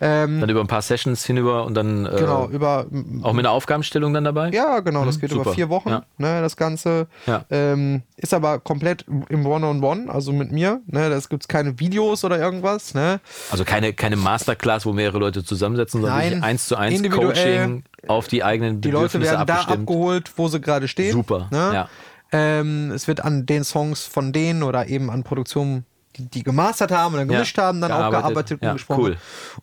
[0.00, 2.86] Ähm, Dann über ein paar Sessions hinüber und dann äh, genau, über
[3.22, 4.50] auch mit einer Aufgabenstellung dann dabei?
[4.50, 5.42] Ja, genau, das geht super.
[5.42, 6.02] über vier Wochen, Ja.
[6.18, 7.08] ne, das Ganze.
[7.26, 7.44] Ja.
[7.50, 10.80] Ähm, ist aber komplett im One-on-One, also mit mir.
[10.86, 12.94] Ne, das gibt's keine Videos oder irgendwas.
[12.94, 13.20] Ne?
[13.50, 17.02] Also keine, keine Masterclass, wo mehrere Leute zusammensetzen, sondern Nein, eins zu eins.
[17.10, 19.88] Coaching auf die eigenen Die Leute Bedürfnisse werden da abgestimmt.
[19.88, 21.12] abgeholt, wo sie gerade stehen.
[21.12, 21.70] Super, Ne?
[21.74, 21.88] ja.
[22.32, 25.84] Ähm, es wird an den Songs von denen oder eben an Produktionen,
[26.16, 28.22] die, die gemastert haben oder gemischt haben, dann auch gearbeitet.
[28.22, 29.00] gearbeitet und Ja, gesprochen.
[29.02, 29.16] cool.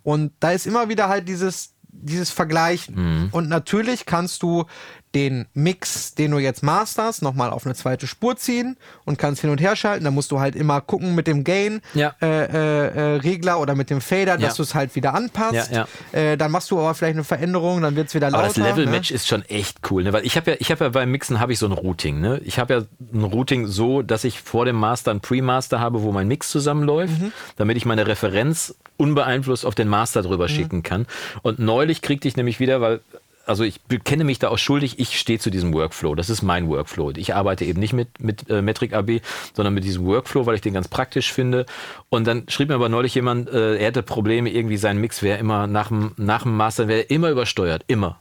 [0.04, 2.96] Und da ist immer wieder halt dieses, dieses Vergleichen.
[2.96, 3.30] Mhm.
[3.32, 4.66] Und natürlich kannst du
[5.14, 9.50] den Mix, den du jetzt masterst, nochmal auf eine zweite Spur ziehen und kannst hin
[9.50, 10.06] und her schalten.
[10.06, 12.16] Da musst du halt immer gucken mit dem Gain Ja.
[12.22, 14.58] äh, äh, äh, Regler oder mit dem Fader, dass Ja.
[14.58, 15.72] du es halt wieder anpasst.
[15.72, 18.46] Ja, Äh, dann machst du aber vielleicht eine Veränderung, dann wird es wieder lauter.
[18.46, 19.16] Aber das Level-Match ne?
[19.16, 20.14] ist schon echt cool, ne?
[20.14, 22.22] weil ich habe ja, ich habe ja beim Mixen habe ich so ein Routing.
[22.22, 22.40] Ne?
[22.46, 22.82] Ich habe ja
[23.14, 27.20] ein Routing so, dass ich vor dem Master ein Pre-Master habe, wo mein Mix zusammenläuft,
[27.20, 27.32] Mhm.
[27.58, 30.50] damit ich meine Referenz unbeeinflusst auf den Master drüber Mhm.
[30.50, 31.06] schicken kann.
[31.42, 33.02] Und neulich kriegte ich nämlich wieder, weil
[33.46, 36.16] also ich bekenne mich da auch schuldig, ich stehe zu diesem Workflow.
[36.16, 37.12] Das ist mein Workflow.
[37.12, 39.22] Ich arbeite eben nicht mit, mit äh, Metric AB,
[39.54, 41.66] sondern mit diesem Workflow, weil ich den ganz praktisch finde.
[42.10, 45.40] Und dann schrieb mir aber neulich jemand, äh, er hätte Probleme, irgendwie sein Mix wäre
[45.40, 47.84] immer nach dem, nach dem Master wäre immer übersteuert.
[47.88, 48.20] Immer.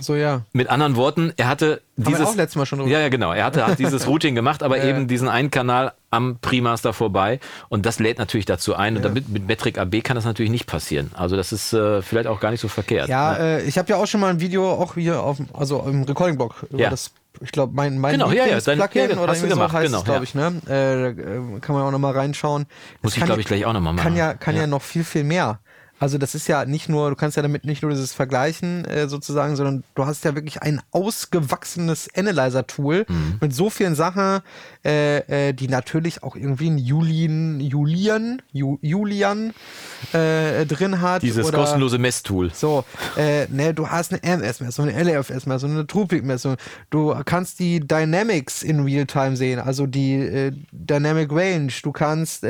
[0.00, 0.42] So, ja.
[0.52, 2.26] Mit anderen Worten, er hatte wir dieses.
[2.26, 2.90] auch letztes Mal schon drüber.
[2.90, 3.32] Ja, ja, genau.
[3.32, 7.40] Er hatte hat dieses Routing gemacht, aber eben diesen einen Kanal am Primaster vorbei.
[7.70, 8.96] Und das lädt natürlich dazu ein.
[8.96, 11.10] Und damit mit Metric AB kann das natürlich nicht passieren.
[11.14, 13.08] Also das ist äh, vielleicht auch gar nicht so verkehrt.
[13.08, 13.38] Ja, ne?
[13.38, 16.66] äh, ich habe ja auch schon mal ein Video auch hier auf, also im Recording-Blog
[16.70, 16.90] über Ja.
[16.90, 17.10] das,
[17.40, 19.54] ich glaube, mein, mein Genau, ja, ja, dein- Lieblings-Plugin ja, oder hast du irgendwie so
[19.56, 20.22] gemacht, heißt genau, es, glaube ja.
[20.24, 20.46] ich, ne?
[20.66, 22.66] Äh, da, äh, kann man auch nochmal reinschauen.
[22.68, 24.04] Das Muss ich, glaube ja- ich, gleich auch nochmal machen.
[24.04, 24.66] Kann ja, kann ja.
[24.66, 25.60] noch viel, viel mehr.
[26.00, 29.08] Also das ist ja nicht nur, du kannst ja damit nicht nur dieses Vergleichen äh,
[29.08, 33.38] sozusagen, sondern du hast ja wirklich ein ausgewachsenes Analyzer-Tool Mhm.
[33.40, 34.40] mit so vielen Sachen,
[34.88, 39.52] äh, äh, die natürlich auch irgendwie ein Julian, Julian, Ju, Julian
[40.14, 41.22] äh, drin hat.
[41.22, 42.50] Dieses oder kostenlose Messtool.
[42.54, 42.84] so,
[43.16, 46.56] äh, ne, du hast eine MS-Messung, eine LFS-Messung, eine Tropik-Messung.
[46.88, 51.70] Du kannst die Dynamics in Realtime sehen, also die äh, Dynamic Range.
[51.82, 52.44] Du kannst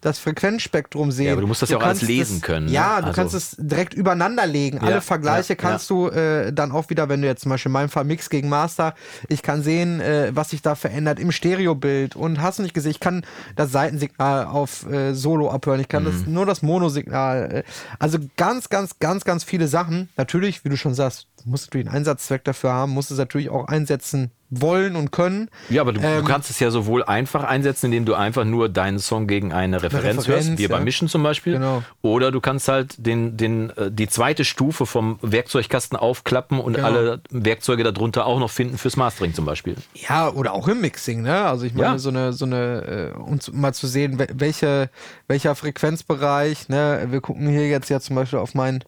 [0.00, 1.26] das Frequenzspektrum sehen.
[1.26, 2.72] Ja, aber du musst das ja auch alles lesen es, können, ne?
[2.72, 4.76] Ja, du Also- kannst es direkt übereinander legen.
[4.76, 7.70] Ja, Alle Vergleiche ja, kannst du äh, dann auch wieder, wenn du jetzt zum Beispiel
[7.70, 8.94] in meinem Fall Mix gegen Master,
[9.28, 10.00] ich kann sehen,
[10.32, 11.32] was sich da verändert im
[11.72, 13.24] Stereobild und hast du nicht gesehen, ich kann
[13.56, 16.06] das Seitensignal auf äh, Solo abhören, ich kann Mhm.
[16.06, 17.52] das, nur das Monosignal.
[17.52, 17.62] Äh,
[17.98, 20.08] also ganz, ganz, ganz, ganz viele Sachen.
[20.16, 23.66] Natürlich, wie du schon sagst, musst du den Einsatzzweck dafür haben, musst es natürlich auch
[23.68, 25.48] einsetzen wollen und können.
[25.70, 28.68] Ja, aber du, Ähm, du kannst es ja sowohl einfach einsetzen, indem du einfach nur
[28.68, 30.68] deinen Song gegen eine Referenz, Referenz, hörst, wie ja.
[30.68, 31.54] beim Mischen zum Beispiel.
[31.54, 31.82] Genau.
[32.02, 36.86] Oder du kannst halt den, den, äh, die zweite Stufe vom Werkzeugkasten aufklappen und Genau.
[36.86, 39.74] alle Werkzeuge darunter auch noch finden fürs Mastering zum Beispiel.
[39.94, 41.44] Ja, oder auch im Mixing, ne?
[41.44, 41.98] Also ich meine, Ja.
[41.98, 44.90] so eine, so eine, äh, um mal zu sehen, wel- welche,
[45.28, 47.06] welcher Frequenzbereich, ne?
[47.10, 48.84] Wir gucken hier jetzt ja zum Beispiel auf meinen,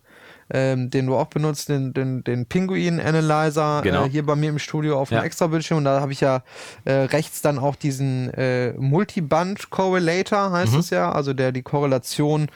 [0.50, 4.04] ähm, den du auch benutzt, den, den, den Pinguin Analyzer, Genau.
[4.06, 5.22] äh, hier bei mir im Studio auf dem Ja.
[5.24, 5.78] extra Bildschirm.
[5.78, 6.42] Und da habe ich ja
[6.84, 10.78] äh, rechts dann auch diesen äh, Multiband Correlator, heißt Mhm.
[10.80, 12.48] es ja, also der die Korrelation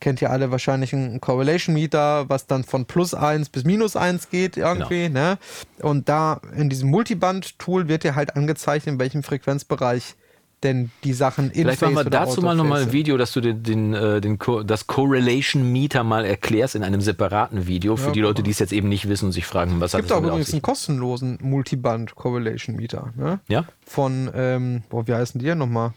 [0.00, 4.30] kennt ihr alle wahrscheinlich einen Correlation Meter, was dann von plus eins bis minus eins
[4.30, 5.20] geht irgendwie, Genau.
[5.20, 5.38] ne?
[5.82, 10.14] Und da in diesem Multiband-Tool wird dir halt angezeigt, in welchem Frequenzbereich
[10.62, 12.92] denn die Sachen in Vielleicht machen wir dazu mal nochmal ein.
[12.92, 17.00] Video, dass du den, den, äh, den Co das Correlation Meter mal erklärst in einem
[17.00, 19.80] separaten Video für Ja, die Leute, die es jetzt eben nicht wissen und sich fragen,
[19.80, 23.40] was Es hat gibt das auch damit auf übrigens einen kostenlosen Multiband Correlation Meter, ne?
[23.48, 23.64] Ja?
[23.86, 25.92] Von, ähm, boah, wie heißen die denn nochmal?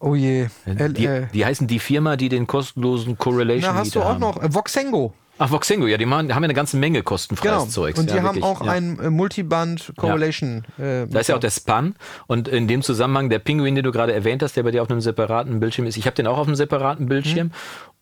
[0.00, 0.48] Oh je.
[0.66, 4.20] Die, die heißen die Firma, die den kostenlosen Correlation na, hast du Meter auch haben.
[4.20, 5.14] noch äh, Voxengo.
[5.38, 7.64] Ach, Voxengo, ja, die machen, die haben ja eine ganze Menge kostenfreies Genau.
[7.66, 7.98] Zeugs.
[7.98, 8.70] Und die ja, haben wirklich, auch ja.
[8.72, 10.64] ein äh, Multiband Correlation.
[10.78, 13.92] Äh, Da ist ja auch der Span und in dem Zusammenhang der Pinguin, den du
[13.92, 15.96] gerade erwähnt hast, der bei dir auf einem separaten Bildschirm ist.
[15.96, 17.52] Ich habe den auch auf einem separaten Bildschirm Mhm.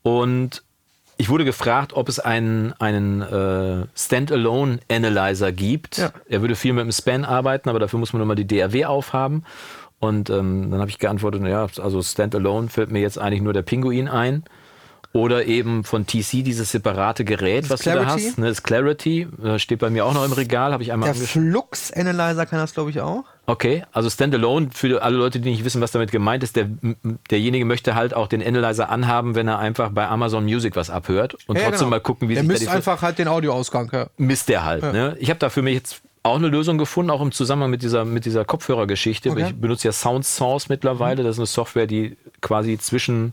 [0.03, 0.63] und
[1.17, 5.99] ich wurde gefragt, ob es einen, einen äh, Standalone Analyzer gibt.
[5.99, 6.11] Ja.
[6.29, 9.45] Er würde viel mit dem Span arbeiten, aber dafür muss man nochmal die DRW aufhaben.
[9.99, 13.61] Und ähm, dann habe ich geantwortet, naja, also Standalone fällt mir jetzt eigentlich nur der
[13.61, 14.45] Pinguin ein.
[15.13, 18.27] Oder eben von TC dieses separate Gerät, Das was du da Clarity?
[18.29, 18.39] hast.
[18.39, 21.21] Ne, das Clarity äh, steht bei mir auch noch im Regal, habe ich einmal der.
[21.21, 23.25] Flux Analyzer kann das, glaube ich, auch.
[23.47, 26.69] Okay, also Standalone, für alle Leute, die nicht wissen, was damit gemeint ist, der,
[27.29, 31.37] derjenige möchte halt auch den Analyzer anhaben, wenn er einfach bei Amazon Music was abhört
[31.49, 31.91] und Ja, trotzdem genau.
[31.91, 33.91] mal gucken, wie Der sich da misst die einfach halt den Audioausgang.
[33.93, 34.07] Ja.
[34.17, 34.83] misst der halt.
[34.85, 35.17] Ne?
[35.19, 38.05] Ich habe da für mich jetzt auch eine Lösung gefunden, auch im Zusammenhang mit dieser,
[38.05, 39.31] mit dieser Kopfhörergeschichte.
[39.31, 39.47] Okay.
[39.49, 41.25] Ich benutze ja Sound Source mittlerweile.
[41.25, 43.33] Das ist eine Software, die quasi zwischen,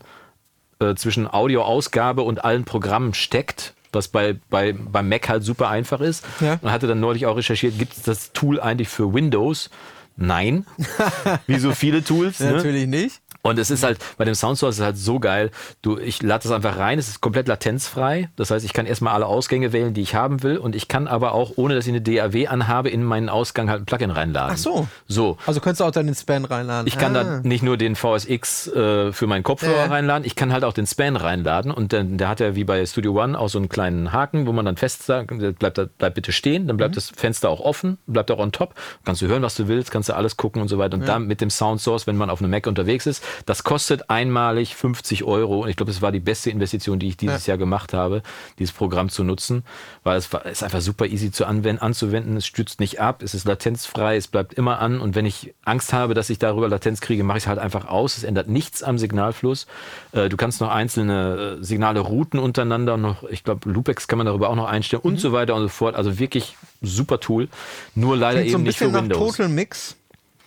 [0.80, 6.00] äh, zwischen Audioausgabe und allen Programmen steckt was bei, bei, beim Mac halt super einfach
[6.00, 6.24] ist.
[6.40, 6.58] Ja.
[6.60, 9.70] Und hatte dann neulich auch recherchiert, gibt es das Tool eigentlich für Windows?
[10.16, 10.66] Nein.
[11.46, 12.40] Wie so viele Tools.
[12.40, 12.52] Ne?
[12.52, 13.20] Natürlich nicht.
[13.48, 15.50] Und es ist halt, bei dem Soundsource ist es halt so geil,
[15.82, 18.30] du, ich lade das einfach rein, es ist komplett latenzfrei.
[18.36, 20.58] Das heißt, ich kann erstmal alle Ausgänge wählen, die ich haben will.
[20.58, 23.82] Und ich kann aber auch, ohne dass ich eine DAW anhabe, in meinen Ausgang halt
[23.82, 24.54] ein Plugin reinladen.
[24.54, 24.88] Ach so.
[25.06, 25.36] So.
[25.46, 26.86] Also könntest du auch dann den Span reinladen.
[26.86, 27.24] Ich kann ah.
[27.24, 29.86] da nicht nur den VSX äh, für meinen Kopfhörer Ja.
[29.86, 32.84] reinladen, ich kann halt auch den Span reinladen und dann, der hat ja wie bei
[32.86, 35.28] Studio One auch so einen kleinen Haken, wo man dann fest sagt,
[35.58, 36.78] bleibt, da, bleibt bitte stehen, dann Mhm.
[36.78, 38.74] bleibt das Fenster auch offen, bleibt auch on top,
[39.04, 41.26] kannst du hören, was du willst, kannst du alles gucken und so weiter und dann
[41.26, 45.24] mit dem Sound Source, wenn man auf einem Mac unterwegs ist, das kostet einmalig 50
[45.24, 48.22] Euro und ich glaube, es war die beste Investition, die ich dieses Jahr gemacht habe,
[48.58, 49.64] dieses Programm zu nutzen,
[50.04, 53.34] weil es war, ist einfach super easy zu anwenden, anzuwenden, es stützt nicht ab, es
[53.34, 57.00] ist latenzfrei, es bleibt immer an und wenn ich Angst habe, dass ich darüber Latenz
[57.00, 58.16] kriege, mache ich es halt einfach aus.
[58.16, 59.66] Es ändert nichts am Signalfluss.
[60.12, 64.26] Äh, Du kannst noch einzelne äh, Signale routen untereinander, noch, ich glaube, Loopex kann man
[64.26, 65.94] darüber auch noch einstellen und so weiter und so fort.
[65.94, 67.48] Also wirklich super Tool.
[67.94, 69.36] Nur leider Klingt so eben ein nicht für bisschen nach Windows.
[69.36, 69.96] Total Mix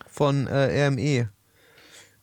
[0.10, 1.30] von äh, RME.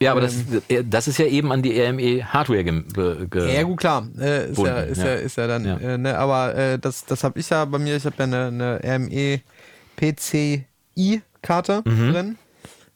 [0.00, 0.36] Ja, aber das,
[0.68, 2.82] äh, das ist ja eben an die RME Hardware ge,
[3.30, 4.06] ge, Ja, gut, klar.
[4.20, 5.06] Äh, ist, Bunden, ja, ist, ja.
[5.06, 5.14] ja.
[5.14, 5.76] ist ja dann, Ja.
[5.78, 7.96] Äh, ne, aber äh, das, das habe ich ja bei mir.
[7.96, 9.40] Ich habe ja eine, eine RME
[9.96, 12.12] PCI-Karte Mhm.
[12.12, 12.38] drin.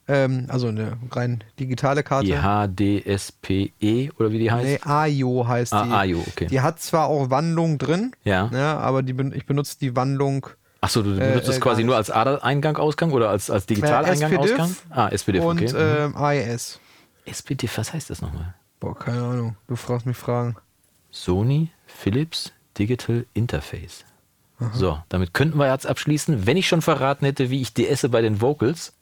[0.09, 2.27] Ähm, also eine rein digitale Karte.
[2.27, 4.65] die HDSPE oder wie die heißt.
[4.65, 5.77] Nee, AIO heißt die.
[5.77, 6.47] Ah, AIO, okay.
[6.47, 8.51] Die hat zwar auch Wandlung drin, Ja.
[8.53, 10.47] ja, aber die, ich benutze die Wandlung
[10.81, 14.37] Achso, du benutzt äh, es quasi gar nur als ADA-Eingang, Ausgang oder als, als Digitaleingang,
[14.37, 14.75] Ausgang?
[14.91, 15.73] Ah, SPDIF, und okay.
[15.79, 16.81] ähm, AES.
[17.25, 18.55] SPDIF, was heißt das nochmal?
[18.81, 19.57] Boah, keine Ahnung.
[19.69, 20.57] Du fragst mich Fragen.
[21.11, 24.05] Sony Philips Digital Interface.
[24.73, 26.47] So, damit könnten wir jetzt abschließen.
[26.47, 28.95] Wenn ich schon verraten hätte, wie ich DSe bei den Vocals.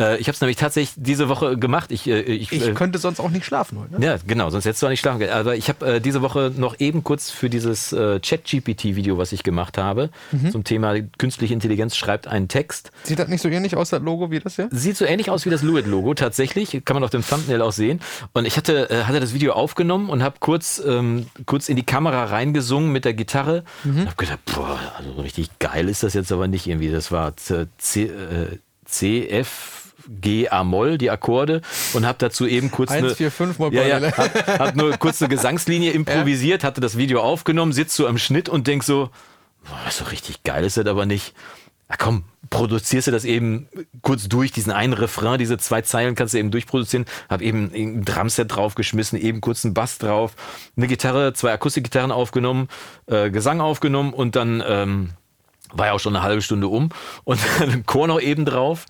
[0.00, 1.90] Äh, ich habe es nämlich tatsächlich diese Woche gemacht.
[1.92, 3.98] Ich, äh, ich, Ich äh, könnte sonst auch nicht schlafen heute.
[4.00, 4.06] Ne?
[4.06, 5.32] ja, genau, sonst hättest du auch nicht schlafen können.
[5.32, 9.42] Aber ich habe äh, diese Woche noch eben kurz für dieses äh, Chat-GPT-Video, was ich
[9.42, 10.50] gemacht habe, Mhm.
[10.52, 12.90] zum Thema künstliche Intelligenz schreibt einen Text.
[13.04, 14.68] Sieht das nicht so ähnlich aus, das Logo, wie das hier?
[14.70, 16.82] Sieht so ähnlich aus wie das Luit-Logo, tatsächlich.
[16.84, 18.00] Kann man auf dem Thumbnail auch sehen.
[18.32, 21.82] Und ich hatte, äh, hatte das Video aufgenommen und habe kurz, ähm, kurz in die
[21.84, 23.64] Kamera reingesungen mit der Gitarre.
[23.84, 26.90] Und habe gedacht, boah, also so richtig geil ist das jetzt aber nicht irgendwie.
[26.90, 28.58] Das war C, C, äh,
[30.08, 31.62] G, A-Moll, die Akkorde.
[31.92, 33.14] Und habe dazu eben kurz 1, eine...
[33.14, 37.20] 4, 5 mal Ja, ja, hab, hab nur kurz eine Gesangslinie improvisiert, hatte das Video
[37.20, 39.10] aufgenommen, sitzt so am Schnitt und denk so,
[39.64, 41.34] boah, so richtig geil ist das aber nicht.
[41.88, 43.68] Na komm, produzierst du das eben
[44.02, 47.06] kurz durch, diesen einen Refrain, diese zwei Zeilen kannst du eben durchproduzieren.
[47.28, 50.34] Hab eben ein Drumset draufgeschmissen, eben kurz einen Bass drauf,
[50.76, 52.68] eine Gitarre, zwei Akustikgitarren aufgenommen,
[53.06, 55.10] äh, Gesang aufgenommen und dann ähm,
[55.72, 56.90] war ja auch schon eine halbe Stunde um
[57.24, 58.86] und dann ein Chor noch eben drauf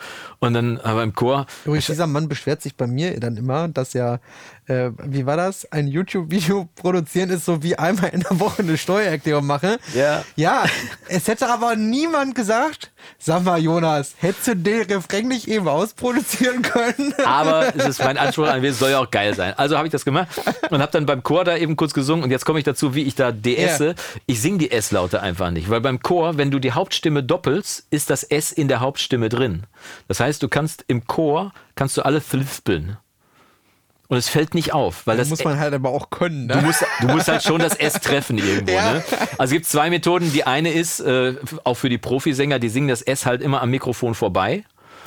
[0.47, 3.93] und dann aber im Chor Übrigens, dieser Mann beschwert sich bei mir dann immer, dass
[3.93, 4.21] ja,
[4.67, 5.71] äh, wie war das?
[5.71, 9.77] Ein YouTube-Video produzieren ist so wie einmal in der Woche eine Steuererklärung machen.
[9.95, 10.25] Ja.
[10.37, 10.65] Ja,
[11.09, 16.63] es hätte aber niemand gesagt, sag mal, Jonas, hättest du den Refrain nicht eben ausproduzieren
[16.63, 17.15] können?
[17.25, 19.55] Aber es ist mein Anspruch an, es soll ja auch geil sein.
[19.57, 20.29] Also habe ich das gemacht
[20.71, 23.03] und habe dann beim Chor da eben kurz gesungen und jetzt komme ich dazu, wie
[23.03, 23.87] ich da DSe.
[23.87, 23.95] Ja.
[24.27, 28.11] Ich singe die S-Laute einfach nicht, weil beim Chor, wenn du die Hauptstimme doppelst, ist
[28.11, 29.65] das S in der Hauptstimme drin.
[30.09, 32.97] Das heißt, du kannst im Chor, kannst du alle thlispeln.
[34.09, 36.47] Und es fällt nicht auf, weil Das muss man halt aber auch können.
[36.47, 36.63] Du Ne?
[36.63, 38.73] musst, du musst halt schon das S treffen irgendwo.
[38.73, 38.93] Ja.
[38.95, 39.05] Ne?
[39.37, 40.33] Also es gibt zwei Methoden.
[40.33, 41.35] Die eine ist, äh,
[41.65, 44.63] auch für die Profisänger, die singen das S halt immer am Mikrofon vorbei.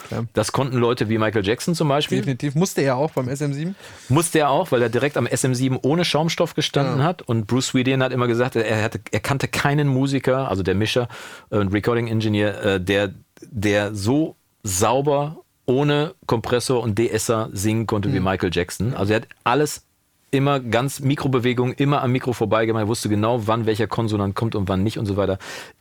[0.10, 0.26] Klar.
[0.34, 2.18] Das konnten Leute wie Michael Jackson zum Beispiel.
[2.18, 2.56] Definitiv.
[2.56, 3.74] Musste er auch beim SM7.
[4.10, 7.06] Musste er auch, weil er direkt am SM7 ohne Schaumstoff gestanden Ja.
[7.06, 7.22] hat.
[7.22, 11.08] Und Bruce Sweden hat immer gesagt, er, hatte, er kannte keinen Musiker, also der Mischer
[11.52, 18.12] äh, und Recording Engineer, äh, der, der so sauber ohne Kompressor und DSer singen konnte
[18.12, 18.96] wie Michael Jackson.
[18.96, 19.84] Also er hat alles
[20.32, 22.84] immer ganz Mikrobewegungen, immer am Mikro vorbeigemacht.
[22.84, 25.38] Er wusste genau, wann welcher Konsonant kommt und wann nicht und so weiter.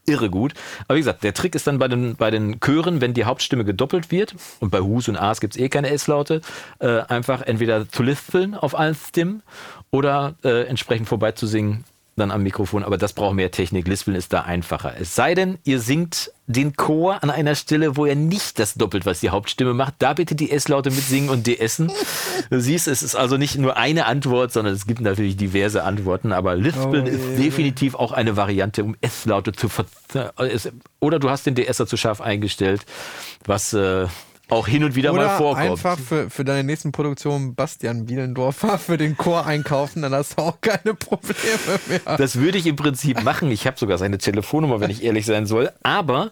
[0.06, 0.54] Irre gut.
[0.86, 3.64] Aber wie gesagt, der Trick ist dann bei den, bei den Chören, wenn die Hauptstimme
[3.64, 6.40] gedoppelt wird, und bei Hus und As gibt's eh keine S-Laute,
[6.78, 9.42] äh, einfach entweder zu lispeln auf allen Stimmen
[9.90, 11.84] oder äh, entsprechend vorbeizusingen
[12.16, 12.84] dann am Mikrofon.
[12.84, 13.86] Aber das braucht mehr Technik.
[13.86, 14.94] Lispeln ist da einfacher.
[14.98, 19.04] Es sei denn, ihr singt den Chor an einer Stelle, wo er nicht das doppelt,
[19.06, 19.94] was die Hauptstimme macht.
[19.98, 21.92] Da bitte die S-Laute mitsingen und DSen.
[22.50, 26.32] Du siehst, es ist also nicht nur eine Antwort, sondern es gibt natürlich diverse Antworten.
[26.32, 29.84] Aber Lispeln Oh, ist definitiv auch eine Variante, um S-Laute zu ver...
[30.38, 30.70] es-
[31.00, 32.86] Oder du hast den DSer zu scharf eingestellt,
[33.44, 33.72] was...
[33.74, 34.06] Äh,
[34.50, 35.70] auch hin und wieder mal Oder vorkommt.
[35.70, 40.42] einfach für, für deine nächsten Produktionen Bastian Bielendorfer für den Chor einkaufen, dann hast du
[40.42, 41.28] auch keine Probleme
[41.88, 42.16] mehr.
[42.16, 43.50] Das würde ich im Prinzip machen.
[43.50, 45.70] Ich habe sogar seine Telefonnummer, wenn ich ehrlich sein soll.
[45.82, 46.30] Aber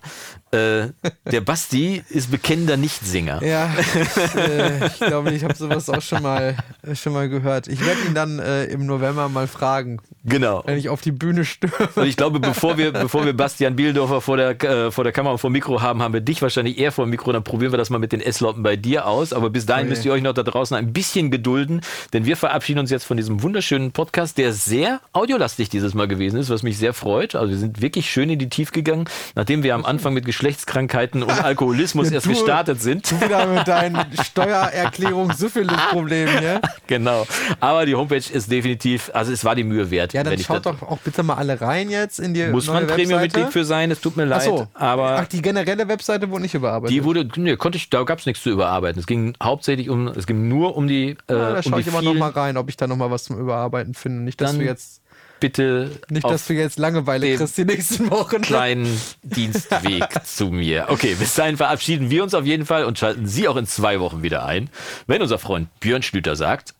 [0.50, 0.88] äh,
[1.30, 3.42] der Basti ist bekennender Nichtsänger.
[3.42, 6.56] Ja, ich, äh, ich glaube, ich habe sowas auch schon mal,
[6.94, 7.68] schon mal gehört.
[7.68, 10.62] Ich werde ihn dann äh, im November mal fragen, Genau.
[10.66, 11.74] wenn ich auf die Bühne stürme.
[11.94, 15.32] Und ich glaube, bevor wir, bevor wir Bastian Bieldorfer vor der, äh, vor der Kamera
[15.32, 17.32] und vor dem Mikro haben, haben wir dich wahrscheinlich eher vor dem Mikro.
[17.32, 19.32] Dann probieren wir das mal mit den S-Loppen bei dir aus.
[19.32, 19.90] Aber bis dahin Okay.
[19.90, 21.80] müsst ihr euch noch da draußen ein bisschen gedulden,
[22.12, 26.38] denn wir verabschieden uns jetzt von diesem wunderschönen Podcast, der sehr audiolastig dieses Mal gewesen
[26.38, 27.34] ist, was mich sehr freut.
[27.34, 29.04] Also wir sind wirklich schön in die Tiefe gegangen,
[29.34, 33.10] nachdem wir am Anfang mit Geschlechtskrankheiten und Alkoholismus Ja, erst du- gestartet sind.
[33.10, 34.04] Du wieder mit deinen
[34.50, 36.60] Steuererklärung Syphilis-Problemen, ja?
[36.86, 37.26] Genau.
[37.60, 40.12] Aber die Homepage ist definitiv, also es war die Mühe wert.
[40.12, 43.48] Ja, dann schaut doch auch bitte mal alle rein jetzt in die Muss man Premium-Mitglied
[43.48, 44.40] für sein, es tut mir leid.
[44.42, 46.94] Ach so, aber Ach, die generelle Webseite wurde nicht überarbeitet.
[46.94, 49.00] Die wurde, nee, konnte ich, da gab es nichts zu überarbeiten.
[49.00, 51.80] Es ging hauptsächlich um, es ging nur um die, äh, ja, da um schaue die
[51.80, 54.22] ich immer noch vielen, mal rein, ob ich da noch mal was zum Überarbeiten finde.
[54.22, 55.00] Nicht, dass du jetzt,
[55.40, 58.42] bitte nicht, dass du jetzt Langeweile kriegst die nächsten Wochen.
[58.42, 60.86] kleinen Dienstweg zu mir.
[60.88, 63.98] Okay, bis dahin verabschieden wir uns auf jeden Fall und schalten Sie auch in zwei
[63.98, 64.68] Wochen wieder ein,
[65.06, 66.74] wenn unser Freund Björn Schlüter sagt,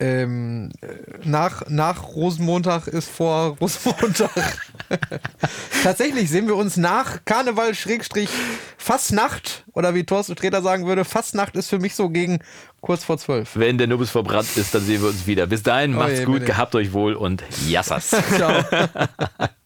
[0.00, 0.86] Ähm, äh,
[1.24, 4.58] nach, nach Rosenmontag ist vor Rosenmontag.
[5.82, 8.28] Tatsächlich sehen wir uns nach Karneval Schrägstrich
[8.76, 12.38] Fastnacht oder wie Thorsten Sträter sagen würde, Fastnacht ist für mich so gegen
[12.80, 13.50] kurz vor zwölf.
[13.54, 15.46] wenn der Nubbes verbrannt ist, dann sehen wir uns wieder.
[15.46, 16.46] Bis dahin, macht's je, gut, bitte.
[16.46, 18.10] gehabt euch wohl und Yassas.
[18.36, 18.64] Ciao.